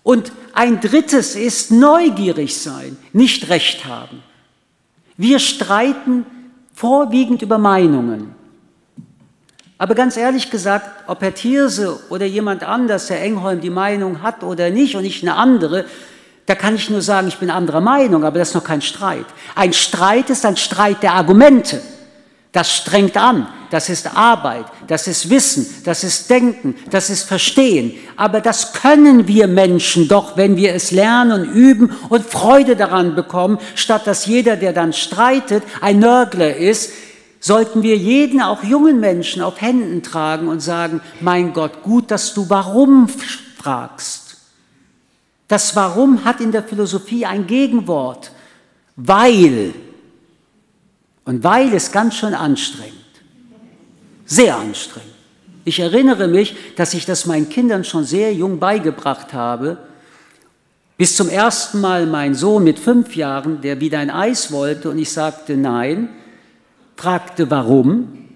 Und 0.03 0.33
ein 0.53 0.81
drittes 0.81 1.35
ist 1.35 1.70
neugierig 1.70 2.57
sein, 2.57 2.97
nicht 3.12 3.49
recht 3.49 3.85
haben. 3.87 4.22
Wir 5.16 5.39
streiten 5.39 6.24
vorwiegend 6.77 7.41
über 7.41 7.57
Meinungen. 7.57 8.35
Aber 9.79 9.95
ganz 9.95 10.16
ehrlich 10.16 10.51
gesagt, 10.51 10.87
ob 11.07 11.22
Herr 11.22 11.35
Thierse 11.35 11.99
oder 12.11 12.27
jemand 12.27 12.62
anders, 12.62 13.11
Herr 13.11 13.20
Engholm, 13.20 13.61
die 13.61 13.70
Meinung 13.70 14.22
hat 14.22 14.45
oder 14.45 14.70
nicht 14.70 14.95
und 14.95 15.05
ich 15.05 15.22
eine 15.22 15.37
andere, 15.37 15.87
da 16.45 16.55
kann 16.55 16.77
ich 16.77 16.89
nur 16.91 17.01
sagen, 17.03 17.29
ich 17.29 17.39
bin 17.39 17.51
anderer 17.51 17.81
Meinung, 17.81 18.24
aber 18.24 18.39
das 18.39 18.51
ist 18.51 18.55
noch 18.55 18.64
kein 18.64 18.83
Streit. 18.83 19.27
Ein 19.55 19.72
Streit 19.72 20.31
ist 20.31 20.45
ein 20.45 20.57
Streit 20.57 21.03
der 21.03 21.14
Argumente. 21.14 21.81
Das 22.57 22.72
strengt 22.74 23.18
an, 23.18 23.48
das 23.70 23.90
ist 23.90 24.16
Arbeit, 24.16 24.64
das 24.86 25.09
ist 25.09 25.28
Wissen, 25.28 25.66
das 25.84 26.02
ist 26.02 26.30
Denken, 26.30 26.74
das 26.88 27.11
ist 27.11 27.24
Verstehen. 27.24 27.92
Aber 28.16 28.40
das 28.40 28.72
können 28.72 29.28
wir 29.28 29.46
Menschen 29.46 30.09
doch, 30.09 30.38
wenn 30.38 30.57
wir 30.57 30.72
es 30.72 30.90
lernen, 30.90 31.52
üben 31.52 31.94
und 32.09 32.24
Freude 32.24 32.74
daran 32.74 33.14
bekommen, 33.14 33.59
statt 33.74 34.07
dass 34.07 34.24
jeder, 34.24 34.57
der 34.57 34.72
dann 34.72 34.94
streitet, 34.94 35.64
ein 35.82 35.98
Nörgler 35.98 36.57
ist, 36.57 36.92
sollten 37.40 37.82
wir 37.82 37.98
jeden, 37.98 38.40
auch 38.40 38.64
jungen 38.64 39.00
Menschen, 39.00 39.42
auf 39.42 39.61
Händen 39.61 40.02
tragen 40.02 40.48
und 40.48 40.61
sagen, 40.61 41.02
mein 41.20 41.52
Gott, 41.52 41.82
gut, 41.82 42.11
dass 42.11 42.32
du 42.32 42.48
warum 42.48 43.11
fragst. 43.59 44.38
Das 45.46 45.76
Warum 45.76 46.24
hat 46.24 46.40
in 46.40 46.52
der 46.52 46.62
Philosophie 46.62 47.26
ein 47.26 47.46
Gegenwort, 47.46 48.30
weil. 48.96 49.74
Und 51.27 51.45
weil 51.45 51.72
ist 51.74 51.93
ganz 51.93 52.14
schön 52.14 52.35
anstrengend. 52.35 52.95
Sehr 54.24 54.57
anstrengend. 54.57 55.12
Ich 55.64 55.81
erinnere 55.81 56.29
mich, 56.29 56.57
dass 56.77 56.95
ich 56.95 57.05
das 57.05 57.27
meinen 57.27 57.49
Kindern 57.49 57.85
schon 57.85 58.05
sehr 58.05 58.33
jung 58.33 58.61
beigebracht 58.61 59.33
habe. 59.33 59.77
Bis 60.97 61.16
zum 61.16 61.29
ersten 61.29 61.81
Mal 61.81 62.07
mein 62.07 62.35
Sohn 62.35 62.62
mit 62.62 62.79
fünf 62.79 63.16
Jahren, 63.16 63.61
der 63.61 63.81
wieder 63.81 63.99
ein 63.99 64.11
Eis 64.11 64.53
wollte 64.53 64.89
und 64.89 64.99
ich 64.99 65.12
sagte 65.12 65.57
nein, 65.57 66.09
fragte 66.97 67.51
warum. 67.51 68.27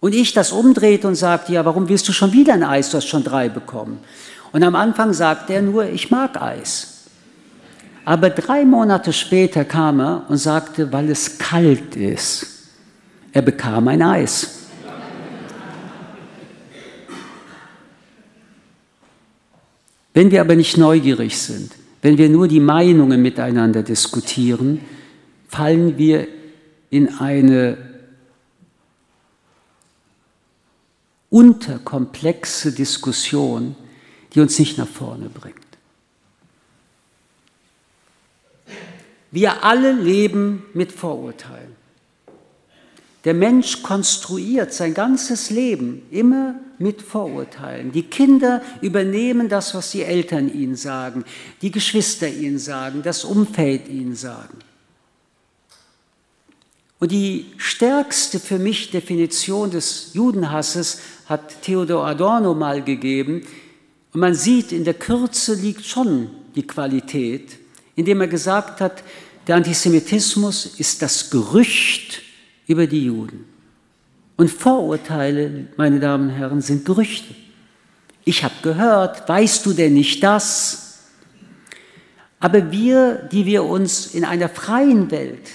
Und 0.00 0.14
ich 0.14 0.32
das 0.32 0.50
umdrehte 0.52 1.06
und 1.06 1.14
sagte, 1.14 1.52
ja, 1.52 1.64
warum 1.64 1.88
willst 1.88 2.08
du 2.08 2.12
schon 2.12 2.32
wieder 2.32 2.54
ein 2.54 2.64
Eis? 2.64 2.90
Du 2.90 2.96
hast 2.96 3.06
schon 3.06 3.22
drei 3.22 3.50
bekommen. 3.50 3.98
Und 4.52 4.62
am 4.64 4.74
Anfang 4.74 5.12
sagte 5.12 5.52
er 5.52 5.62
nur, 5.62 5.84
ich 5.84 6.10
mag 6.10 6.40
Eis. 6.40 6.91
Aber 8.04 8.30
drei 8.30 8.64
Monate 8.64 9.12
später 9.12 9.64
kam 9.64 10.00
er 10.00 10.24
und 10.28 10.38
sagte, 10.38 10.92
weil 10.92 11.10
es 11.10 11.38
kalt 11.38 11.94
ist. 11.94 12.68
Er 13.32 13.42
bekam 13.42 13.88
ein 13.88 14.02
Eis. 14.02 14.58
Wenn 20.14 20.30
wir 20.30 20.40
aber 20.40 20.56
nicht 20.56 20.76
neugierig 20.76 21.38
sind, 21.38 21.72
wenn 22.02 22.18
wir 22.18 22.28
nur 22.28 22.48
die 22.48 22.60
Meinungen 22.60 23.22
miteinander 23.22 23.82
diskutieren, 23.82 24.80
fallen 25.48 25.96
wir 25.96 26.26
in 26.90 27.18
eine 27.18 27.78
unterkomplexe 31.30 32.72
Diskussion, 32.72 33.74
die 34.34 34.40
uns 34.40 34.58
nicht 34.58 34.76
nach 34.76 34.88
vorne 34.88 35.30
bringt. 35.30 35.61
Wir 39.32 39.64
alle 39.64 39.92
leben 39.92 40.62
mit 40.74 40.92
Vorurteilen. 40.92 41.74
Der 43.24 43.32
Mensch 43.32 43.82
konstruiert 43.82 44.74
sein 44.74 44.92
ganzes 44.92 45.48
Leben 45.48 46.02
immer 46.10 46.56
mit 46.78 47.00
Vorurteilen. 47.00 47.92
Die 47.92 48.02
Kinder 48.02 48.60
übernehmen 48.82 49.48
das, 49.48 49.74
was 49.74 49.92
die 49.92 50.02
Eltern 50.02 50.52
ihnen 50.52 50.76
sagen, 50.76 51.24
die 51.62 51.70
Geschwister 51.70 52.28
ihnen 52.28 52.58
sagen, 52.58 53.02
das 53.02 53.24
Umfeld 53.24 53.88
ihnen 53.88 54.16
sagen. 54.16 54.58
Und 56.98 57.10
die 57.10 57.46
stärkste 57.56 58.38
für 58.38 58.58
mich 58.58 58.90
Definition 58.90 59.70
des 59.70 60.10
Judenhasses 60.12 61.00
hat 61.26 61.62
Theodor 61.62 62.04
Adorno 62.06 62.54
mal 62.54 62.82
gegeben. 62.82 63.46
Und 64.12 64.20
man 64.20 64.34
sieht, 64.34 64.72
in 64.72 64.84
der 64.84 64.94
Kürze 64.94 65.54
liegt 65.54 65.86
schon 65.86 66.30
die 66.54 66.66
Qualität 66.66 67.62
indem 67.96 68.20
er 68.20 68.28
gesagt 68.28 68.80
hat, 68.80 69.02
der 69.46 69.56
Antisemitismus 69.56 70.66
ist 70.78 71.02
das 71.02 71.30
Gerücht 71.30 72.22
über 72.66 72.86
die 72.86 73.06
Juden. 73.06 73.44
Und 74.36 74.50
Vorurteile, 74.50 75.66
meine 75.76 76.00
Damen 76.00 76.28
und 76.28 76.34
Herren, 76.34 76.60
sind 76.60 76.84
Gerüchte. 76.84 77.34
Ich 78.24 78.44
habe 78.44 78.54
gehört, 78.62 79.28
weißt 79.28 79.66
du 79.66 79.72
denn 79.72 79.94
nicht 79.94 80.22
das? 80.22 81.00
Aber 82.40 82.70
wir, 82.72 83.28
die 83.30 83.46
wir 83.46 83.64
uns 83.64 84.14
in 84.14 84.24
einer 84.24 84.48
freien 84.48 85.10
Welt 85.10 85.48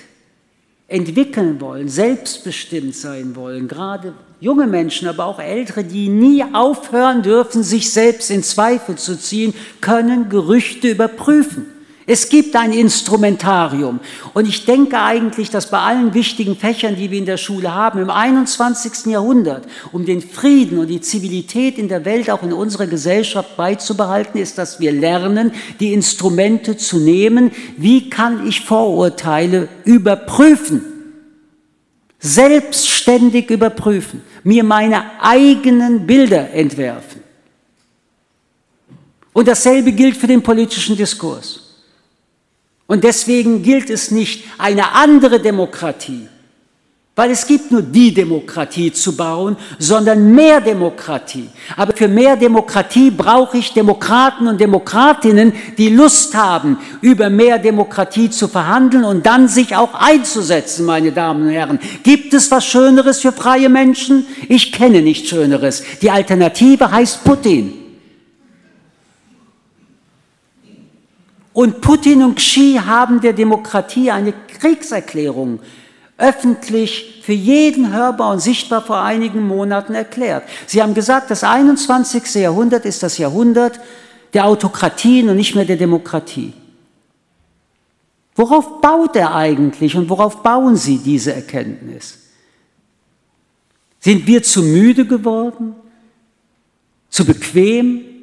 entwickeln 0.87 1.59
wollen, 1.59 1.89
selbstbestimmt 1.89 2.95
sein 2.95 3.35
wollen, 3.35 3.67
gerade 3.67 4.13
junge 4.39 4.67
Menschen, 4.67 5.07
aber 5.07 5.25
auch 5.25 5.39
ältere, 5.39 5.83
die 5.83 6.07
nie 6.07 6.43
aufhören 6.53 7.23
dürfen, 7.23 7.63
sich 7.63 7.91
selbst 7.91 8.31
in 8.31 8.43
Zweifel 8.43 8.95
zu 8.95 9.19
ziehen, 9.19 9.53
können 9.81 10.29
Gerüchte 10.29 10.89
überprüfen. 10.89 11.65
Es 12.09 12.29
gibt 12.29 12.55
ein 12.55 12.71
Instrumentarium. 12.71 13.99
Und 14.33 14.47
ich 14.47 14.63
denke 14.63 14.97
eigentlich, 14.97 15.49
dass 15.49 15.69
bei 15.69 15.79
allen 15.79 16.13
wichtigen 16.13 16.55
Fächern, 16.55 16.95
die 16.95 17.11
wir 17.11 17.17
in 17.17 17.25
der 17.25 17.35
Schule 17.35 17.75
haben, 17.75 17.99
im 17.99 18.09
21. 18.09 19.07
Jahrhundert, 19.07 19.65
um 19.91 20.05
den 20.05 20.21
Frieden 20.21 20.79
und 20.79 20.87
die 20.87 21.01
Zivilität 21.01 21.77
in 21.77 21.89
der 21.89 22.05
Welt, 22.05 22.29
auch 22.29 22.43
in 22.43 22.53
unserer 22.53 22.87
Gesellschaft 22.87 23.57
beizubehalten, 23.57 24.39
ist, 24.39 24.57
dass 24.57 24.79
wir 24.79 24.93
lernen, 24.93 25.51
die 25.81 25.91
Instrumente 25.91 26.77
zu 26.77 26.97
nehmen. 26.97 27.51
Wie 27.75 28.09
kann 28.09 28.47
ich 28.47 28.61
Vorurteile 28.61 29.67
überprüfen? 29.83 30.81
Selbstständig 32.19 33.49
überprüfen. 33.49 34.21
Mir 34.45 34.63
meine 34.63 35.21
eigenen 35.21 36.07
Bilder 36.07 36.51
entwerfen. 36.53 37.21
Und 39.33 39.49
dasselbe 39.49 39.91
gilt 39.91 40.15
für 40.15 40.27
den 40.27 40.41
politischen 40.41 40.95
Diskurs. 40.95 41.66
Und 42.87 43.03
deswegen 43.03 43.63
gilt 43.63 43.89
es 43.89 44.11
nicht, 44.11 44.45
eine 44.57 44.93
andere 44.93 45.41
Demokratie, 45.41 46.29
weil 47.17 47.31
es 47.31 47.45
gibt 47.45 47.69
nur 47.69 47.81
die 47.81 48.13
Demokratie 48.13 48.93
zu 48.93 49.17
bauen, 49.17 49.57
sondern 49.77 50.33
mehr 50.33 50.61
Demokratie. 50.61 51.49
Aber 51.75 51.93
für 51.93 52.07
mehr 52.07 52.37
Demokratie 52.37 53.11
brauche 53.11 53.57
ich 53.57 53.73
Demokraten 53.73 54.47
und 54.47 54.61
Demokratinnen, 54.61 55.51
die 55.77 55.89
Lust 55.89 56.33
haben, 56.33 56.77
über 57.01 57.29
mehr 57.29 57.59
Demokratie 57.59 58.29
zu 58.29 58.47
verhandeln 58.47 59.03
und 59.03 59.25
dann 59.25 59.49
sich 59.49 59.75
auch 59.75 59.93
einzusetzen, 59.93 60.85
meine 60.85 61.11
Damen 61.11 61.47
und 61.47 61.49
Herren. 61.49 61.79
Gibt 62.03 62.33
es 62.33 62.49
was 62.51 62.65
Schöneres 62.65 63.19
für 63.19 63.33
freie 63.33 63.67
Menschen? 63.67 64.25
Ich 64.47 64.71
kenne 64.71 65.01
nichts 65.01 65.27
Schöneres. 65.27 65.83
Die 66.01 66.11
Alternative 66.11 66.89
heißt 66.89 67.25
Putin. 67.25 67.86
Und 71.57 71.81
Putin 71.81 72.21
und 72.21 72.35
Xi 72.35 72.79
haben 72.85 73.19
der 73.19 73.33
Demokratie 73.33 74.11
eine 74.11 74.31
Kriegserklärung 74.31 75.59
öffentlich 76.15 77.23
für 77.23 77.33
jeden 77.33 77.91
hörbar 77.91 78.33
und 78.33 78.41
sichtbar 78.41 78.83
vor 78.83 79.01
einigen 79.01 79.47
Monaten 79.47 79.95
erklärt. 79.95 80.43
Sie 80.67 80.83
haben 80.83 80.93
gesagt, 80.93 81.31
das 81.31 81.43
21. 81.43 82.35
Jahrhundert 82.35 82.85
ist 82.85 83.01
das 83.01 83.17
Jahrhundert 83.17 83.79
der 84.35 84.45
Autokratien 84.45 85.29
und 85.29 85.37
nicht 85.37 85.55
mehr 85.55 85.65
der 85.65 85.77
Demokratie. 85.77 86.53
Worauf 88.35 88.79
baut 88.79 89.15
er 89.15 89.33
eigentlich 89.33 89.95
und 89.95 90.11
worauf 90.11 90.43
bauen 90.43 90.75
Sie 90.75 90.99
diese 90.99 91.33
Erkenntnis? 91.33 92.19
Sind 93.99 94.27
wir 94.27 94.43
zu 94.43 94.61
müde 94.61 95.07
geworden? 95.07 95.73
Zu 97.09 97.25
bequem? 97.25 98.16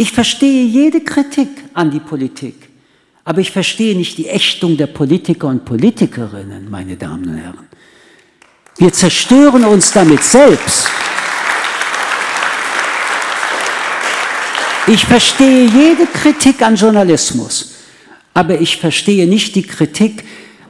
Ich 0.00 0.12
verstehe 0.12 0.64
jede 0.64 1.00
Kritik 1.00 1.48
an 1.74 1.90
die 1.90 1.98
Politik, 1.98 2.68
aber 3.24 3.40
ich 3.40 3.50
verstehe 3.50 3.96
nicht 3.96 4.16
die 4.16 4.28
Ächtung 4.28 4.76
der 4.76 4.86
Politiker 4.86 5.48
und 5.48 5.64
Politikerinnen, 5.64 6.70
meine 6.70 6.96
Damen 6.96 7.28
und 7.28 7.36
Herren. 7.36 7.66
Wir 8.76 8.92
zerstören 8.92 9.64
uns 9.64 9.90
damit 9.90 10.22
selbst. 10.22 10.86
Ich 14.86 15.04
verstehe 15.04 15.64
jede 15.66 16.06
Kritik 16.06 16.62
an 16.62 16.76
Journalismus, 16.76 17.72
aber 18.34 18.60
ich 18.60 18.76
verstehe 18.76 19.26
nicht 19.26 19.56
die 19.56 19.64
Kritik 19.64 20.22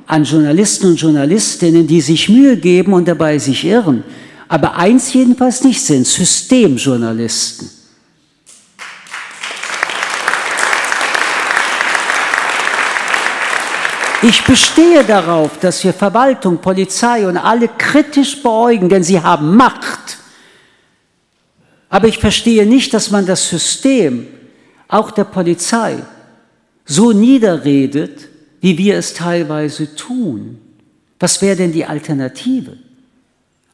an 0.07 0.25
Journalisten 0.25 0.87
und 0.87 1.01
Journalistinnen, 1.03 1.87
die 1.87 2.01
sich 2.01 2.31
Mühe 2.31 2.57
geben 2.57 2.95
und 2.95 3.07
dabei 3.07 3.39
sich 3.39 3.63
irren. 3.63 4.05
Aber 4.49 4.77
eins 4.77 5.13
jedenfalls 5.13 5.65
nicht 5.65 5.83
sind, 5.83 6.07
Systemjournalisten. 6.07 7.78
Ich 14.21 14.45
bestehe 14.45 15.05
darauf, 15.05 15.59
dass 15.61 15.85
wir 15.85 15.93
Verwaltung, 15.93 16.59
Polizei 16.59 17.27
und 17.27 17.37
alle 17.37 17.69
kritisch 17.69 18.43
beäugen, 18.43 18.89
denn 18.89 19.05
sie 19.05 19.21
haben 19.21 19.55
Macht. 19.57 20.19
Aber 21.89 22.09
ich 22.09 22.19
verstehe 22.19 22.67
nicht, 22.67 22.93
dass 22.93 23.11
man 23.11 23.27
das 23.27 23.49
System, 23.49 24.27
auch 24.89 25.13
der 25.13 25.25
Polizei, 25.25 26.03
so 26.85 27.13
niederredet, 27.13 28.29
wie 28.61 28.77
wir 28.77 28.97
es 28.97 29.15
teilweise 29.15 29.95
tun. 29.95 30.59
Was 31.21 31.41
wäre 31.41 31.57
denn 31.57 31.73
die 31.73 31.85
Alternative? 31.85 32.77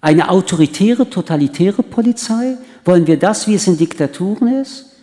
Eine 0.01 0.29
autoritäre, 0.29 1.09
totalitäre 1.09 1.83
Polizei? 1.83 2.59
Wollen 2.85 3.07
wir 3.07 3.19
das, 3.19 3.49
wie 3.49 3.55
es 3.55 3.67
in 3.67 3.79
Diktaturen 3.79 4.61
ist? 4.61 4.94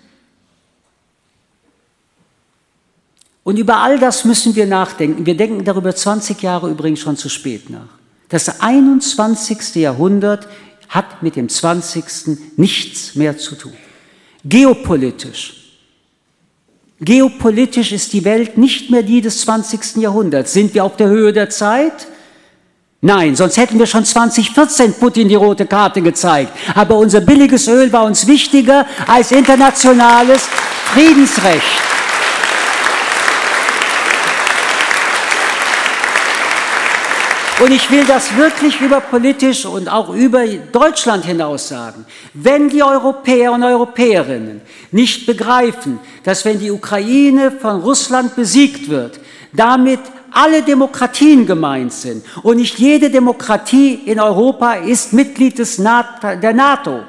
Und 3.44 3.58
über 3.58 3.78
all 3.78 3.98
das 3.98 4.24
müssen 4.26 4.56
wir 4.56 4.68
nachdenken. 4.68 5.26
Wir 5.26 5.36
denken 5.36 5.64
darüber 5.64 5.96
20 5.96 6.42
Jahre 6.42 6.70
übrigens 6.70 7.00
schon 7.00 7.18
zu 7.18 7.30
spät 7.30 7.70
nach. 7.70 7.88
Das 8.30 8.62
21. 8.62 9.76
Jahrhundert 9.76 10.48
hat 10.90 11.24
mit 11.24 11.36
dem 11.36 11.50
20. 11.50 12.38
nichts 12.58 13.16
mehr 13.16 13.38
zu 13.38 13.56
tun. 13.56 13.74
Geopolitisch. 14.46 15.58
Geopolitisch 17.00 17.92
ist 17.92 18.14
die 18.14 18.24
Welt 18.26 18.58
nicht 18.58 18.92
mehr 18.92 19.02
die 19.02 19.22
des 19.22 19.42
20. 19.42 19.98
Jahrhunderts. 19.98 20.54
Sind 20.54 20.74
wir 20.76 20.86
auf 20.86 20.98
der 20.98 21.08
Höhe 21.08 21.34
der 21.34 21.50
Zeit? 21.50 22.08
Nein, 23.02 23.36
sonst 23.36 23.58
hätten 23.58 23.80
wir 23.80 23.88
schon 23.88 24.06
2014 24.06 24.94
Putin 24.94 25.28
die 25.28 25.36
rote 25.36 25.66
Karte 25.66 26.04
gezeigt. 26.04 26.54
Aber 26.76 26.98
unser 26.98 27.22
billiges 27.22 27.68
Öl 27.68 27.92
war 27.92 28.04
uns 28.04 28.28
wichtiger 28.28 28.86
als 29.08 29.32
internationales 29.32 30.44
Friedensrecht. 30.94 31.92
Und 37.62 37.72
ich 37.72 37.92
will 37.92 38.04
das 38.06 38.36
wirklich 38.38 38.82
über 38.82 39.02
politisch 39.02 39.68
und 39.68 39.88
auch 39.88 40.10
über 40.10 40.48
Deutschland 40.48 41.26
hinaus 41.26 41.68
sagen. 41.68 42.06
Wenn 42.34 42.70
die 42.70 42.82
Europäer 42.82 43.52
und 43.52 43.64
Europäerinnen 43.64 44.62
nicht 44.92 45.28
begreifen, 45.28 46.00
dass 46.24 46.44
wenn 46.44 46.58
die 46.58 46.72
Ukraine 46.72 47.52
von 47.52 47.82
Russland 47.82 48.36
besiegt 48.36 48.90
wird, 48.90 49.20
damit 49.54 50.00
alle 50.32 50.64
Demokratien 50.64 51.46
gemeint 51.46 51.94
sind 51.94 52.26
und 52.42 52.58
nicht 52.58 52.80
jede 52.80 53.12
Demokratie 53.12 53.94
in 54.06 54.20
Europa 54.20 54.74
ist 54.74 55.14
Mitglied 55.14 55.60
des 55.60 55.78
NATO, 55.78 56.36
der 56.42 56.54
NATO, 56.54 57.02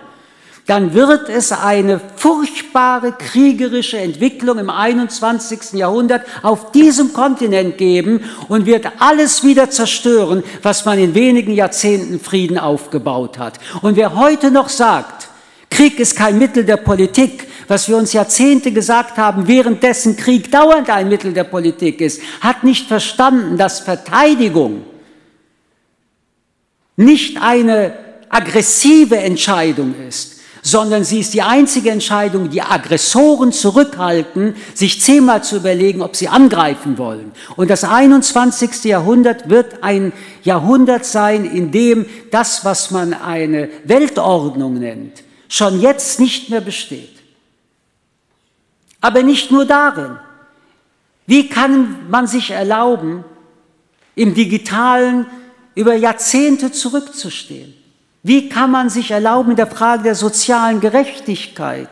dann 0.67 0.95
wird 0.95 1.29
es 1.29 1.51
eine 1.51 2.01
furchtbare 2.17 3.13
kriegerische 3.13 3.99
Entwicklung 3.99 4.59
im 4.59 4.71
21. 4.71 5.73
Jahrhundert 5.73 6.25
auf 6.43 6.71
diesem 6.71 7.13
Kontinent 7.13 7.79
geben 7.79 8.25
und 8.49 8.67
wird 8.67 8.87
alles 8.99 9.43
wieder 9.43 9.71
zerstören, 9.71 10.45
was 10.63 10.85
man 10.85 10.99
in 10.99 11.15
wenigen 11.15 11.53
Jahrzehnten 11.53 12.21
Frieden 12.21 12.59
aufgebaut 12.59 13.39
hat. 13.39 13.59
Und 13.81 13.97
wer 13.97 14.15
heute 14.15 14.53
noch 14.53 14.69
sagt, 14.69 15.29
Krieg 15.69 15.99
ist 15.99 16.17
kein 16.17 16.39
Mittel 16.39 16.65
der 16.65 16.77
Politik, 16.77 17.49
was 17.67 17.89
wir 17.89 17.97
uns 17.97 18.13
Jahrzehnte 18.13 18.71
gesagt 18.73 19.17
haben, 19.17 19.49
währenddessen 19.49 20.17
Krieg 20.17 20.53
dauernd 20.53 20.91
ein 20.91 21.09
Mittel 21.09 21.33
der 21.33 21.45
Politik 21.45 22.01
ist, 22.01 22.21
hat 22.41 22.63
nicht 22.63 22.87
verstanden, 22.87 23.57
dass 23.57 23.81
Verteidigung 23.81 24.85
nicht 26.97 27.41
eine 27.41 27.95
aggressive 28.29 29.17
Entscheidung 29.17 29.95
ist, 30.07 30.32
sondern 30.65 31.03
sie 31.03 31.19
ist 31.19 31.35
die 31.35 31.43
einzige 31.43 31.91
Entscheidung, 31.91 32.49
die 32.49 32.63
Aggressoren 32.63 33.51
zurückhalten, 33.51 34.55
sich 34.75 35.03
zehnmal 35.03 35.43
zu 35.43 35.57
überlegen, 35.57 36.03
ob 36.03 36.15
sie 36.15 36.29
angreifen 36.29 36.99
wollen. 36.99 37.33
Und 37.57 37.69
das 37.69 37.83
21. 37.83 38.85
Jahrhundert 38.85 39.51
wird 39.51 39.83
ein 39.83 40.13
Jahrhundert 40.45 41.05
sein, 41.05 41.45
in 41.45 41.73
dem 41.73 42.07
das, 42.31 42.65
was 42.65 42.93
man 42.93 43.13
eine 43.13 43.69
Weltordnung 43.85 44.75
nennt, 44.75 45.25
schon 45.49 45.81
jetzt 45.81 46.21
nicht 46.21 46.49
mehr 46.49 46.61
besteht. 46.61 47.11
Aber 49.01 49.25
nicht 49.25 49.51
nur 49.51 49.65
darin. 49.65 50.17
Wie 51.27 51.49
kann 51.49 52.09
man 52.09 52.29
sich 52.29 52.53
erlauben, 52.53 53.25
im 54.15 54.35
digitalen 54.35 55.27
über 55.75 55.95
Jahrzehnte 55.95 56.71
zurückzustehen? 56.71 57.82
Wie 58.23 58.49
kann 58.49 58.71
man 58.71 58.89
sich 58.89 59.11
erlauben, 59.11 59.51
in 59.51 59.57
der 59.57 59.67
Frage 59.67 60.05
der 60.05 60.15
sozialen 60.15 60.81
Gerechtigkeit 60.81 61.89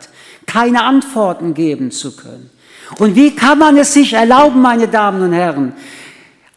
keine 0.47 0.85
Antworten 0.85 1.55
geben 1.55 1.91
zu 1.91 2.15
können? 2.15 2.51
Und 2.99 3.17
wie 3.17 3.35
kann 3.35 3.59
man 3.59 3.77
es 3.77 3.95
sich 3.95 4.13
erlauben, 4.13 4.63
meine 4.63 4.89
Damen 4.89 5.23
und 5.23 5.33
Herren, 5.33 5.75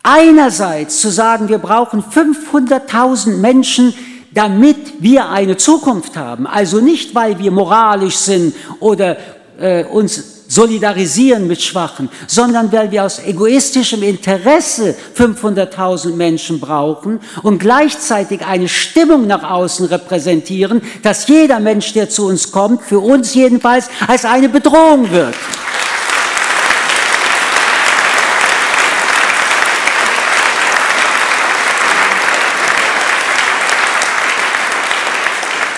einerseits 0.03 0.99
zu 0.99 1.09
sagen, 1.09 1.47
wir 1.47 1.59
brauchen 1.59 2.03
500.000 2.03 3.37
Menschen, 3.37 3.93
damit 4.31 5.01
wir 5.01 5.29
eine 5.29 5.57
Zukunft 5.57 6.17
haben. 6.17 6.47
Also 6.47 6.81
nicht, 6.81 7.13
weil 7.15 7.39
wir 7.39 7.51
moralisch 7.51 8.17
sind 8.17 8.55
oder 8.79 9.17
äh, 9.59 9.85
uns 9.85 10.32
solidarisieren 10.53 11.47
mit 11.47 11.61
Schwachen, 11.61 12.09
sondern 12.27 12.71
weil 12.71 12.91
wir 12.91 13.03
aus 13.03 13.19
egoistischem 13.19 14.03
Interesse 14.03 14.95
500.000 15.17 16.13
Menschen 16.13 16.59
brauchen 16.59 17.19
und 17.41 17.57
gleichzeitig 17.57 18.45
eine 18.45 18.69
Stimmung 18.69 19.25
nach 19.25 19.49
außen 19.49 19.87
repräsentieren, 19.87 20.81
dass 21.01 21.27
jeder 21.27 21.59
Mensch, 21.59 21.93
der 21.93 22.09
zu 22.09 22.27
uns 22.27 22.51
kommt, 22.51 22.83
für 22.83 22.99
uns 22.99 23.33
jedenfalls 23.33 23.89
als 24.07 24.25
eine 24.25 24.47
Bedrohung 24.47 25.09
wird. 25.09 25.33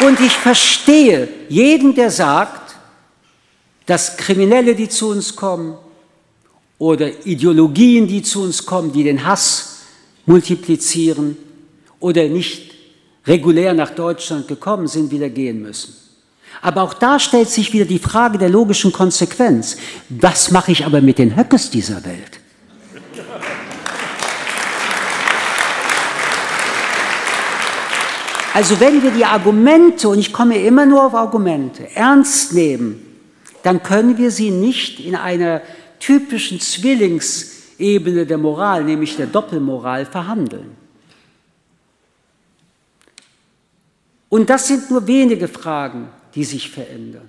Und 0.05 0.19
ich 0.19 0.37
verstehe 0.37 1.29
jeden, 1.47 1.95
der 1.95 2.11
sagt, 2.11 2.64
dass 3.85 4.17
Kriminelle, 4.17 4.75
die 4.75 4.89
zu 4.89 5.09
uns 5.09 5.35
kommen, 5.35 5.77
oder 6.77 7.25
Ideologien, 7.25 8.07
die 8.07 8.21
zu 8.21 8.43
uns 8.43 8.65
kommen, 8.65 8.91
die 8.91 9.03
den 9.03 9.25
Hass 9.25 9.77
multiplizieren 10.25 11.37
oder 11.99 12.27
nicht 12.27 12.73
regulär 13.25 13.73
nach 13.73 13.91
Deutschland 13.91 14.47
gekommen 14.47 14.87
sind, 14.87 15.11
wieder 15.11 15.29
gehen 15.29 15.61
müssen. 15.61 15.95
Aber 16.61 16.83
auch 16.83 16.93
da 16.93 17.19
stellt 17.19 17.49
sich 17.49 17.73
wieder 17.73 17.85
die 17.85 17.99
Frage 17.99 18.37
der 18.37 18.49
logischen 18.49 18.91
Konsequenz. 18.91 19.77
Was 20.09 20.51
mache 20.51 20.71
ich 20.71 20.85
aber 20.85 21.01
mit 21.01 21.17
den 21.17 21.35
Höckes 21.35 21.69
dieser 21.69 22.03
Welt? 22.05 22.39
Also 28.53 28.79
wenn 28.79 29.03
wir 29.03 29.11
die 29.11 29.25
Argumente, 29.25 30.07
und 30.07 30.17
ich 30.17 30.31
komme 30.31 30.57
immer 30.57 30.85
nur 30.85 31.05
auf 31.05 31.13
Argumente, 31.13 31.93
ernst 31.93 32.53
nehmen, 32.53 33.04
dann 33.65 33.81
können 33.81 34.19
wir 34.19 34.29
sie 34.29 34.51
nicht 34.51 34.99
in 34.99 35.15
einer 35.15 35.59
typischen 35.99 36.59
Zwillingsebene 36.59 38.27
der 38.27 38.37
Moral, 38.37 38.83
nämlich 38.83 39.15
der 39.15 39.25
Doppelmoral, 39.25 40.05
verhandeln. 40.05 40.77
Und 44.29 44.51
das 44.51 44.67
sind 44.67 44.91
nur 44.91 45.07
wenige 45.07 45.47
Fragen, 45.47 46.09
die 46.35 46.43
sich 46.43 46.69
verändern. 46.69 47.27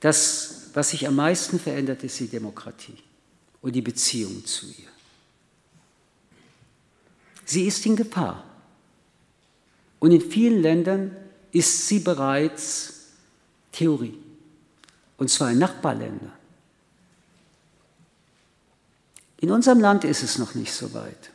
Das, 0.00 0.70
was 0.74 0.90
sich 0.90 1.06
am 1.06 1.14
meisten 1.14 1.60
verändert, 1.60 2.02
ist 2.02 2.18
die 2.18 2.26
Demokratie 2.26 2.96
und 3.60 3.76
die 3.76 3.82
Beziehung 3.82 4.44
zu 4.44 4.66
ihr. 4.66 4.90
Sie 7.44 7.64
ist 7.64 7.86
in 7.86 7.94
Gefahr. 7.94 8.42
Und 10.00 10.10
in 10.10 10.20
vielen 10.20 10.62
Ländern 10.62 11.16
ist 11.52 11.86
sie 11.86 12.00
bereits 12.00 12.97
Theorie. 13.72 14.18
Und 15.16 15.30
zwar 15.30 15.50
in 15.50 15.58
Nachbarländern. 15.58 16.32
In 19.40 19.50
unserem 19.50 19.80
Land 19.80 20.04
ist 20.04 20.22
es 20.22 20.38
noch 20.38 20.54
nicht 20.54 20.72
so 20.72 20.94
weit. 20.94 21.30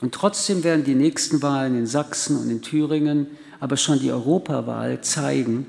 Und 0.00 0.12
trotzdem 0.12 0.64
werden 0.64 0.84
die 0.84 0.94
nächsten 0.94 1.40
Wahlen 1.40 1.78
in 1.78 1.86
Sachsen 1.86 2.36
und 2.36 2.50
in 2.50 2.60
Thüringen, 2.60 3.28
aber 3.60 3.76
schon 3.76 3.98
die 3.98 4.12
Europawahl 4.12 5.00
zeigen, 5.00 5.66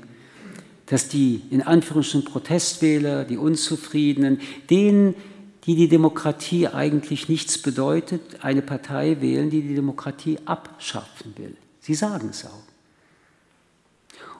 dass 0.86 1.08
die 1.08 1.42
in 1.50 1.62
Anführungsstrichen 1.62 2.30
Protestwähler, 2.30 3.24
die 3.24 3.38
Unzufriedenen, 3.38 4.40
denen, 4.68 5.14
die 5.64 5.74
die 5.74 5.88
Demokratie 5.88 6.68
eigentlich 6.68 7.28
nichts 7.28 7.58
bedeutet, 7.58 8.44
eine 8.44 8.62
Partei 8.62 9.20
wählen, 9.20 9.50
die 9.50 9.62
die 9.62 9.74
Demokratie 9.74 10.38
abschaffen 10.44 11.34
will. 11.36 11.56
Sie 11.80 11.94
sagen 11.94 12.28
es 12.30 12.44
auch. 12.44 12.75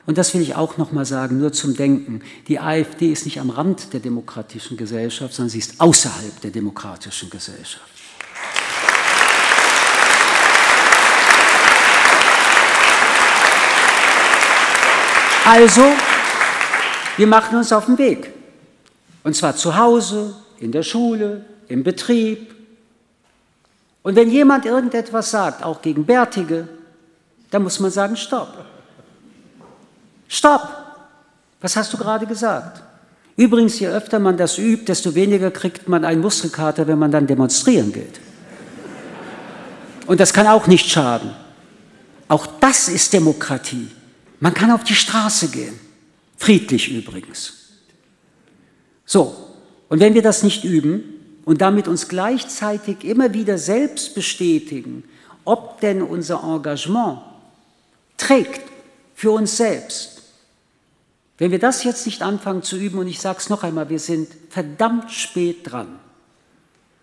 Und 0.07 0.19
das 0.19 0.33
will 0.35 0.41
ich 0.41 0.55
auch 0.55 0.77
noch 0.77 0.93
mal 0.93 1.05
sagen, 1.05 1.39
nur 1.39 1.53
zum 1.53 1.77
Denken. 1.77 2.23
Die 2.47 2.61
AfD 2.61 3.11
ist 3.11 3.25
nicht 3.25 3.41
am 3.41 3.51
Rand 3.51 3.93
der 3.93 3.99
demokratischen 3.99 4.77
Gesellschaft, 4.77 5.35
sondern 5.35 5.51
sie 5.51 5.59
ist 5.59 5.81
außerhalb 5.81 6.41
der 6.41 6.53
demokratischen 6.53 7.29
Gesellschaft. 7.29 7.85
Also, 15.45 15.93
wir 17.17 17.27
machen 17.27 17.59
uns 17.59 17.73
auf 17.73 17.87
den 17.87 17.99
Weg. 17.99 18.33
Und 19.25 19.35
zwar 19.35 19.57
zu 19.57 19.77
Hause, 19.77 20.35
in 20.59 20.71
der 20.71 20.85
Schule, 20.85 21.45
im 21.67 21.83
Betrieb. 21.83 22.55
Und 24.03 24.15
wenn 24.15 24.31
jemand 24.31 24.67
irgendetwas 24.67 25.33
sagt, 25.33 25.65
auch 25.65 25.83
gegen 25.83 26.07
Bärtige, 26.07 26.69
dann 27.51 27.65
muss 27.65 27.81
man 27.81 27.91
sagen, 27.91 28.17
stopp. 28.17 28.67
Stopp! 30.29 30.69
Was 31.61 31.77
hast 31.77 31.93
du 31.93 31.97
gerade 31.97 32.27
gesagt? 32.27 32.83
Übrigens, 33.37 33.79
je 33.79 33.89
öfter 33.89 34.19
man 34.19 34.37
das 34.37 34.59
übt, 34.59 34.87
desto 34.87 35.15
weniger 35.15 35.51
kriegt 35.51 35.89
man 35.89 36.05
einen 36.05 36.21
Muskelkater, 36.21 36.87
wenn 36.87 36.99
man 36.99 37.11
dann 37.11 37.27
demonstrieren 37.27 37.93
geht. 37.93 38.21
Und 40.07 40.21
das 40.21 40.33
kann 40.33 40.47
auch 40.47 40.67
nicht 40.67 40.89
schaden. 40.89 41.31
Auch 42.29 42.47
das 42.61 42.89
ist 42.89 43.13
Demokratie. 43.13 43.89
Man 44.41 44.55
kann 44.55 44.71
auf 44.71 44.85
die 44.85 44.95
Straße 44.95 45.49
gehen. 45.49 45.79
Friedlich 46.37 46.91
übrigens. 46.91 47.55
So, 49.05 49.35
Und 49.89 50.01
wenn 50.01 50.15
wir 50.15 50.23
das 50.23 50.43
nicht 50.43 50.65
üben 50.65 51.05
und 51.45 51.61
damit 51.61 51.89
uns 51.89 52.09
gleichzeitig 52.09 53.05
immer 53.05 53.33
wieder 53.35 53.59
selbst 53.59 54.15
bestätigen, 54.15 55.05
ob 55.45 55.81
denn 55.81 56.03
unser 56.03 56.43
Engagement 56.43 57.21
trägt 58.17 58.63
für 59.15 59.31
uns 59.31 59.57
selbst, 59.57 60.16
wenn 61.39 61.51
wir 61.51 61.59
das 61.59 61.85
jetzt 61.85 62.07
nicht 62.07 62.23
anfangen 62.23 62.63
zu 62.63 62.77
üben, 62.77 62.99
und 62.99 63.09
ich 63.09 63.21
sage 63.21 63.39
es 63.39 63.51
noch 63.51 63.63
einmal, 63.63 63.89
wir 63.91 63.99
sind 63.99 64.29
verdammt 64.49 65.11
spät 65.13 65.71
dran, 65.71 65.89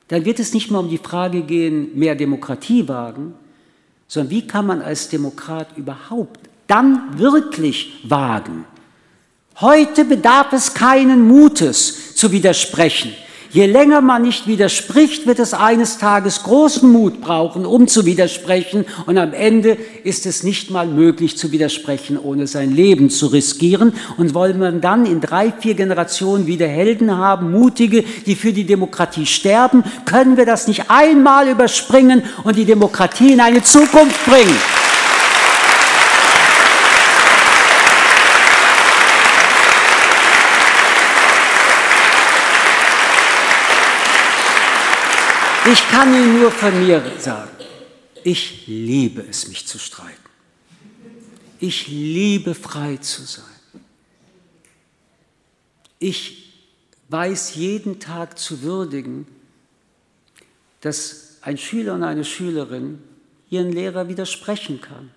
dann 0.08 0.26
wird 0.26 0.40
es 0.40 0.54
nicht 0.54 0.72
mehr 0.72 0.80
um 0.80 0.90
die 0.90 0.98
Frage 0.98 1.42
gehen, 1.44 1.98
mehr 1.98 2.16
Demokratie 2.16 2.88
wagen, 2.88 3.34
sondern 4.08 4.32
wie 4.32 4.48
kann 4.48 4.66
man 4.66 4.82
als 4.82 5.10
Demokrat 5.10 5.78
überhaupt 5.78 6.40
dann 6.68 7.18
wirklich 7.18 8.00
wagen? 8.04 8.66
Heute 9.60 10.06
bedarf 10.06 10.52
es 10.54 10.74
keinen 10.74 11.28
Mutes 11.28 12.16
zu 12.16 12.32
widersprechen. 12.32 13.14
Je 13.54 13.68
länger 13.68 14.02
man 14.02 14.24
nicht 14.24 14.48
widerspricht, 14.48 15.28
wird 15.28 15.38
es 15.38 15.54
eines 15.54 16.00
Tages 16.00 16.42
großen 16.42 16.92
Mut 16.92 17.22
brauchen, 17.22 17.68
um 17.68 17.88
zu 17.88 18.04
widersprechen. 18.04 18.84
Und 19.06 19.20
am 19.20 19.32
Ende 19.32 19.78
ist 20.04 20.26
es 20.26 20.42
nicht 20.42 20.72
mal 20.72 20.88
möglich 20.88 21.38
zu 21.38 21.52
widersprechen, 21.52 22.18
ohne 22.18 22.48
sein 22.48 22.72
Leben 22.76 23.12
zu 23.12 23.28
riskieren. 23.28 23.94
Und 24.18 24.34
wollen 24.34 24.58
wir 24.58 24.72
dann 24.72 25.06
in 25.06 25.22
drei, 25.22 25.52
vier 25.52 25.76
Generationen 25.76 26.48
wieder 26.48 26.68
Helden 26.68 27.16
haben, 27.16 27.52
mutige, 27.52 28.04
die 28.26 28.36
für 28.36 28.54
die 28.54 28.66
Demokratie 28.66 29.28
sterben, 29.28 29.84
können 30.06 30.36
wir 30.36 30.48
das 30.48 30.68
nicht 30.68 30.90
einmal 30.90 31.48
überspringen 31.48 32.24
und 32.44 32.56
die 32.56 32.66
Demokratie 32.66 33.34
in 33.34 33.40
eine 33.40 33.62
Zukunft 33.62 34.26
bringen. 34.26 34.58
Ich 45.72 45.88
kann 45.90 46.14
Ihnen 46.14 46.40
nur 46.42 46.52
von 46.52 46.78
mir 46.86 47.02
sagen, 47.20 47.52
ich 48.24 48.68
liebe 48.68 49.22
es, 49.22 49.48
mich 49.48 49.66
zu 49.66 49.80
streiten. 49.80 50.18
Ich 51.60 51.88
liebe 51.88 52.54
frei 52.54 52.98
zu 52.98 53.24
sein. 53.24 53.46
Ich 56.00 56.54
weiß 57.08 57.56
jeden 57.56 58.02
Tag 58.02 58.38
zu 58.38 58.62
würdigen, 58.62 59.26
dass 60.82 61.38
ein 61.42 61.58
Schüler 61.58 61.94
und 61.94 62.04
eine 62.04 62.26
Schülerin 62.26 63.02
ihren 63.50 63.72
Lehrer 63.72 64.10
widersprechen 64.10 64.82
kann. 64.82 65.12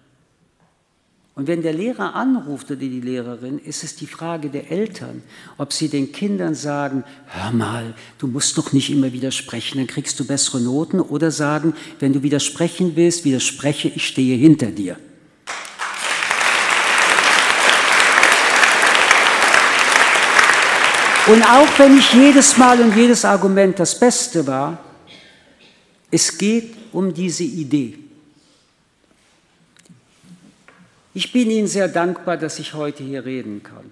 Und 1.39 1.49
wenn 1.49 1.61
der 1.61 1.75
Lehrer 1.75 2.15
anruft 2.15 2.71
oder 2.71 2.81
die 2.81 2.99
Lehrerin, 2.99 3.59
ist 3.59 3.85
es 3.85 3.95
die 3.95 4.07
Frage 4.07 4.49
der 4.49 4.71
Eltern, 4.71 5.23
ob 5.59 5.71
sie 5.71 5.91
den 5.91 6.11
Kindern 6.11 6.55
sagen, 6.55 7.05
hör 7.27 7.53
mal, 7.53 7.95
du 8.17 8.27
musst 8.27 8.57
doch 8.57 8.73
nicht 8.73 8.89
immer 8.89 9.13
widersprechen, 9.13 9.77
dann 9.77 9.87
kriegst 9.87 10.19
du 10.19 10.27
bessere 10.27 10.63
Noten, 10.63 10.99
oder 10.99 11.31
sagen, 11.31 11.75
wenn 11.99 12.15
du 12.15 12.23
widersprechen 12.23 12.93
willst, 12.97 13.27
widerspreche, 13.27 13.89
ich 13.89 14.07
stehe 14.07 14.39
hinter 14.39 14.69
dir. 14.69 14.97
Und 21.27 21.43
auch 21.43 21.79
wenn 21.79 21.97
nicht 21.97 22.15
jedes 22.15 22.57
Mal 22.57 22.81
und 22.81 22.97
jedes 22.97 23.27
Argument 23.27 23.79
das 23.79 24.01
Beste 24.01 24.47
war, 24.47 24.79
es 26.11 26.39
geht 26.39 26.75
um 26.93 27.13
diese 27.13 27.45
Idee. 27.45 28.06
Ich 31.17 31.33
bin 31.33 31.51
Ihnen 31.51 31.67
sehr 31.67 31.89
dankbar, 31.89 32.37
dass 32.37 32.59
ich 32.59 32.75
heute 32.75 33.03
hier 33.03 33.25
reden 33.25 33.63
kann. 33.63 33.91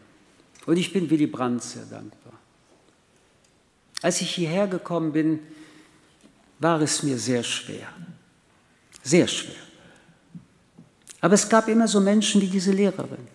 Und 0.67 0.77
ich 0.77 0.93
bin 0.93 1.09
Willy 1.09 1.27
Brandt 1.27 1.63
sehr 1.63 1.87
dankbar. 1.87 2.35
Als 4.03 4.21
ich 4.21 4.35
hierher 4.35 4.67
gekommen 4.67 5.15
bin, 5.15 5.39
war 6.59 6.83
es 6.83 7.03
mir 7.03 7.17
sehr 7.17 7.43
schwer. 7.43 7.89
Sehr 9.03 9.27
schwer. 9.27 9.55
Aber 11.23 11.33
es 11.33 11.49
gab 11.49 11.67
immer 11.69 11.89
so 11.89 11.99
Menschen 11.99 12.43
wie 12.43 12.49
diese 12.49 12.73
Lehrerin 12.73 13.27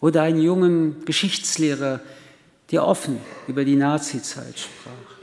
oder 0.00 0.20
einen 0.20 0.42
jungen 0.42 1.06
Geschichtslehrer, 1.06 2.00
der 2.70 2.86
offen 2.86 3.18
über 3.48 3.64
die 3.64 3.76
Nazizeit 3.76 4.58
sprach. 4.58 5.16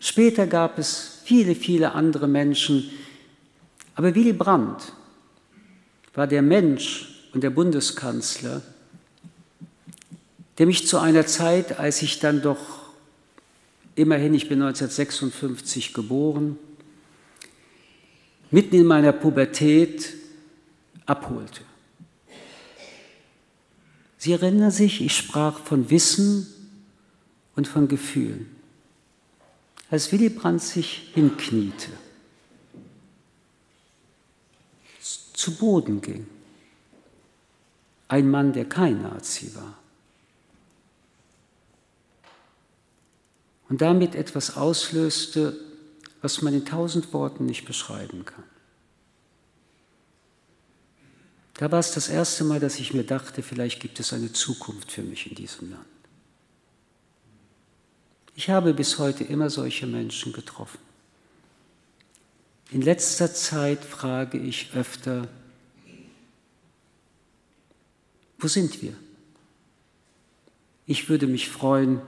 Später 0.00 0.48
gab 0.48 0.76
es 0.76 1.20
viele, 1.22 1.54
viele 1.54 1.92
andere 1.92 2.26
Menschen, 2.26 2.90
aber 3.94 4.12
Willy 4.12 4.32
Brandt 4.32 4.92
war 6.18 6.26
der 6.26 6.42
Mensch 6.42 7.28
und 7.32 7.44
der 7.44 7.50
Bundeskanzler, 7.50 8.60
der 10.58 10.66
mich 10.66 10.88
zu 10.88 10.98
einer 10.98 11.24
Zeit, 11.28 11.78
als 11.78 12.02
ich 12.02 12.18
dann 12.18 12.42
doch 12.42 12.58
immerhin, 13.94 14.34
ich 14.34 14.48
bin 14.48 14.60
1956 14.60 15.94
geboren, 15.94 16.58
mitten 18.50 18.74
in 18.74 18.86
meiner 18.86 19.12
Pubertät 19.12 20.12
abholte. 21.06 21.60
Sie 24.16 24.32
erinnern 24.32 24.72
sich, 24.72 25.00
ich 25.00 25.16
sprach 25.16 25.60
von 25.60 25.88
Wissen 25.88 26.48
und 27.54 27.68
von 27.68 27.86
Gefühlen. 27.86 28.50
Als 29.88 30.10
Willy 30.10 30.30
Brandt 30.30 30.62
sich 30.62 31.12
hinkniete, 31.14 31.92
zu 35.48 35.56
Boden 35.56 36.00
ging. 36.00 36.26
Ein 38.08 38.30
Mann, 38.30 38.52
der 38.52 38.66
kein 38.66 39.02
Nazi 39.02 39.54
war. 39.54 39.78
Und 43.68 43.80
damit 43.80 44.14
etwas 44.14 44.56
auslöste, 44.56 45.58
was 46.22 46.42
man 46.42 46.54
in 46.54 46.64
tausend 46.64 47.12
Worten 47.12 47.46
nicht 47.46 47.64
beschreiben 47.64 48.24
kann. 48.24 48.44
Da 51.54 51.70
war 51.70 51.80
es 51.80 51.92
das 51.92 52.08
erste 52.08 52.44
Mal, 52.44 52.60
dass 52.60 52.78
ich 52.78 52.94
mir 52.94 53.04
dachte, 53.04 53.42
vielleicht 53.42 53.80
gibt 53.80 54.00
es 54.00 54.12
eine 54.12 54.32
Zukunft 54.32 54.92
für 54.92 55.02
mich 55.02 55.28
in 55.28 55.34
diesem 55.34 55.70
Land. 55.70 55.84
Ich 58.34 58.48
habe 58.48 58.72
bis 58.72 58.98
heute 58.98 59.24
immer 59.24 59.50
solche 59.50 59.86
Menschen 59.86 60.32
getroffen. 60.32 60.78
In 62.70 62.82
letzter 62.82 63.32
Zeit 63.32 63.84
frage 63.84 64.38
ich 64.38 64.72
öfter, 64.74 65.28
wo 68.38 68.48
sind 68.48 68.82
wir? 68.82 68.94
Ich 70.86 71.08
würde 71.08 71.26
mich 71.26 71.48
freuen, 71.48 72.00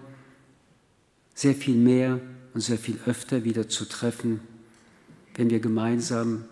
sehr 1.34 1.54
viel 1.54 1.76
mehr 1.76 2.20
und 2.54 2.60
sehr 2.60 2.78
viel 2.78 2.98
öfter 3.06 3.44
wieder 3.44 3.68
zu 3.68 3.84
treffen, 3.84 4.40
wenn 5.34 5.50
wir 5.50 5.60
gemeinsam 5.60 6.44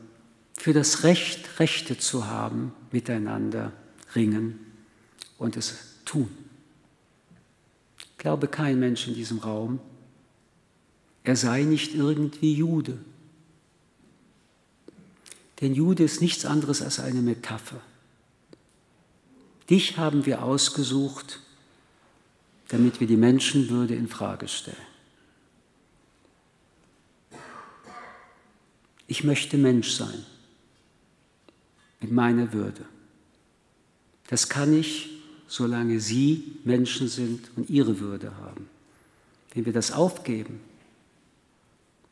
für 0.55 0.73
das 0.73 1.05
Recht, 1.05 1.61
Rechte 1.61 1.99
zu 1.99 2.27
haben, 2.27 2.73
miteinander 2.91 3.73
ringen 4.15 4.59
und 5.39 5.57
es 5.57 5.77
tun. 6.05 6.31
Ich 7.99 8.19
glaube 8.19 8.49
kein 8.49 8.79
Mensch 8.79 9.07
in 9.07 9.15
diesem 9.15 9.39
Raum, 9.39 9.79
er 11.23 11.37
sei 11.37 11.63
nicht 11.63 11.95
irgendwie 11.95 12.55
Jude. 12.55 12.99
Denn 15.61 15.75
Jude 15.75 16.05
ist 16.05 16.21
nichts 16.21 16.45
anderes 16.45 16.83
als 16.83 17.01
eine 17.01 17.21
Metapher. 17.21 17.81
Dich 19.70 19.99
haben 19.99 20.24
wir 20.27 20.43
ausgesucht, 20.43 21.40
damit 22.69 23.01
wir 23.01 23.07
die 23.07 23.16
Menschenwürde 23.16 23.95
in 23.95 24.09
Frage 24.09 24.49
stellen. 24.49 24.77
Ich 29.07 29.24
möchte 29.24 29.57
Mensch 29.57 29.93
sein 29.93 30.24
mit 32.01 32.12
meiner 32.12 32.53
Würde. 32.53 32.85
Das 34.28 34.49
kann 34.49 34.78
ich, 34.78 35.11
solange 35.47 36.01
Sie 36.01 36.59
Menschen 36.65 37.09
sind 37.09 37.51
und 37.57 37.70
ihre 37.70 38.01
Würde 38.01 38.36
haben. 38.36 38.69
Wenn 39.55 39.65
wir 39.65 39.73
das 39.73 39.93
aufgeben, 39.93 40.61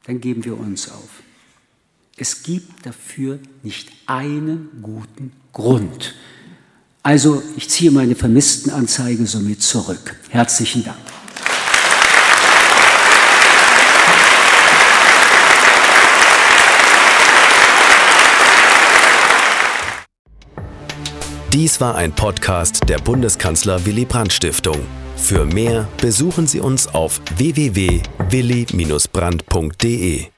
dann 0.04 0.20
geben 0.20 0.44
wir 0.44 0.58
uns 0.58 0.90
auf. 0.90 1.22
Es 2.16 2.42
gibt 2.42 2.86
dafür 2.86 3.38
nicht 3.62 3.92
einen 4.06 4.80
guten 4.82 5.32
Grund. 5.52 6.14
Also 7.06 7.42
ich 7.56 7.70
ziehe 7.70 7.90
meine 7.92 8.16
Vermisstenanzeige 8.16 9.28
somit 9.28 9.62
zurück. 9.62 10.16
Herzlichen 10.28 10.82
Dank. 10.82 10.96
Dies 21.52 21.80
war 21.80 21.94
ein 21.94 22.10
Podcast 22.10 22.80
der 22.88 22.98
Bundeskanzler 22.98 23.86
Willy 23.86 24.04
Brandt 24.04 24.32
Stiftung. 24.32 24.80
Für 25.16 25.44
mehr 25.44 25.86
besuchen 26.00 26.48
Sie 26.48 26.58
uns 26.58 26.88
auf 26.88 27.20
www.willy-brandt.de. 27.36 30.35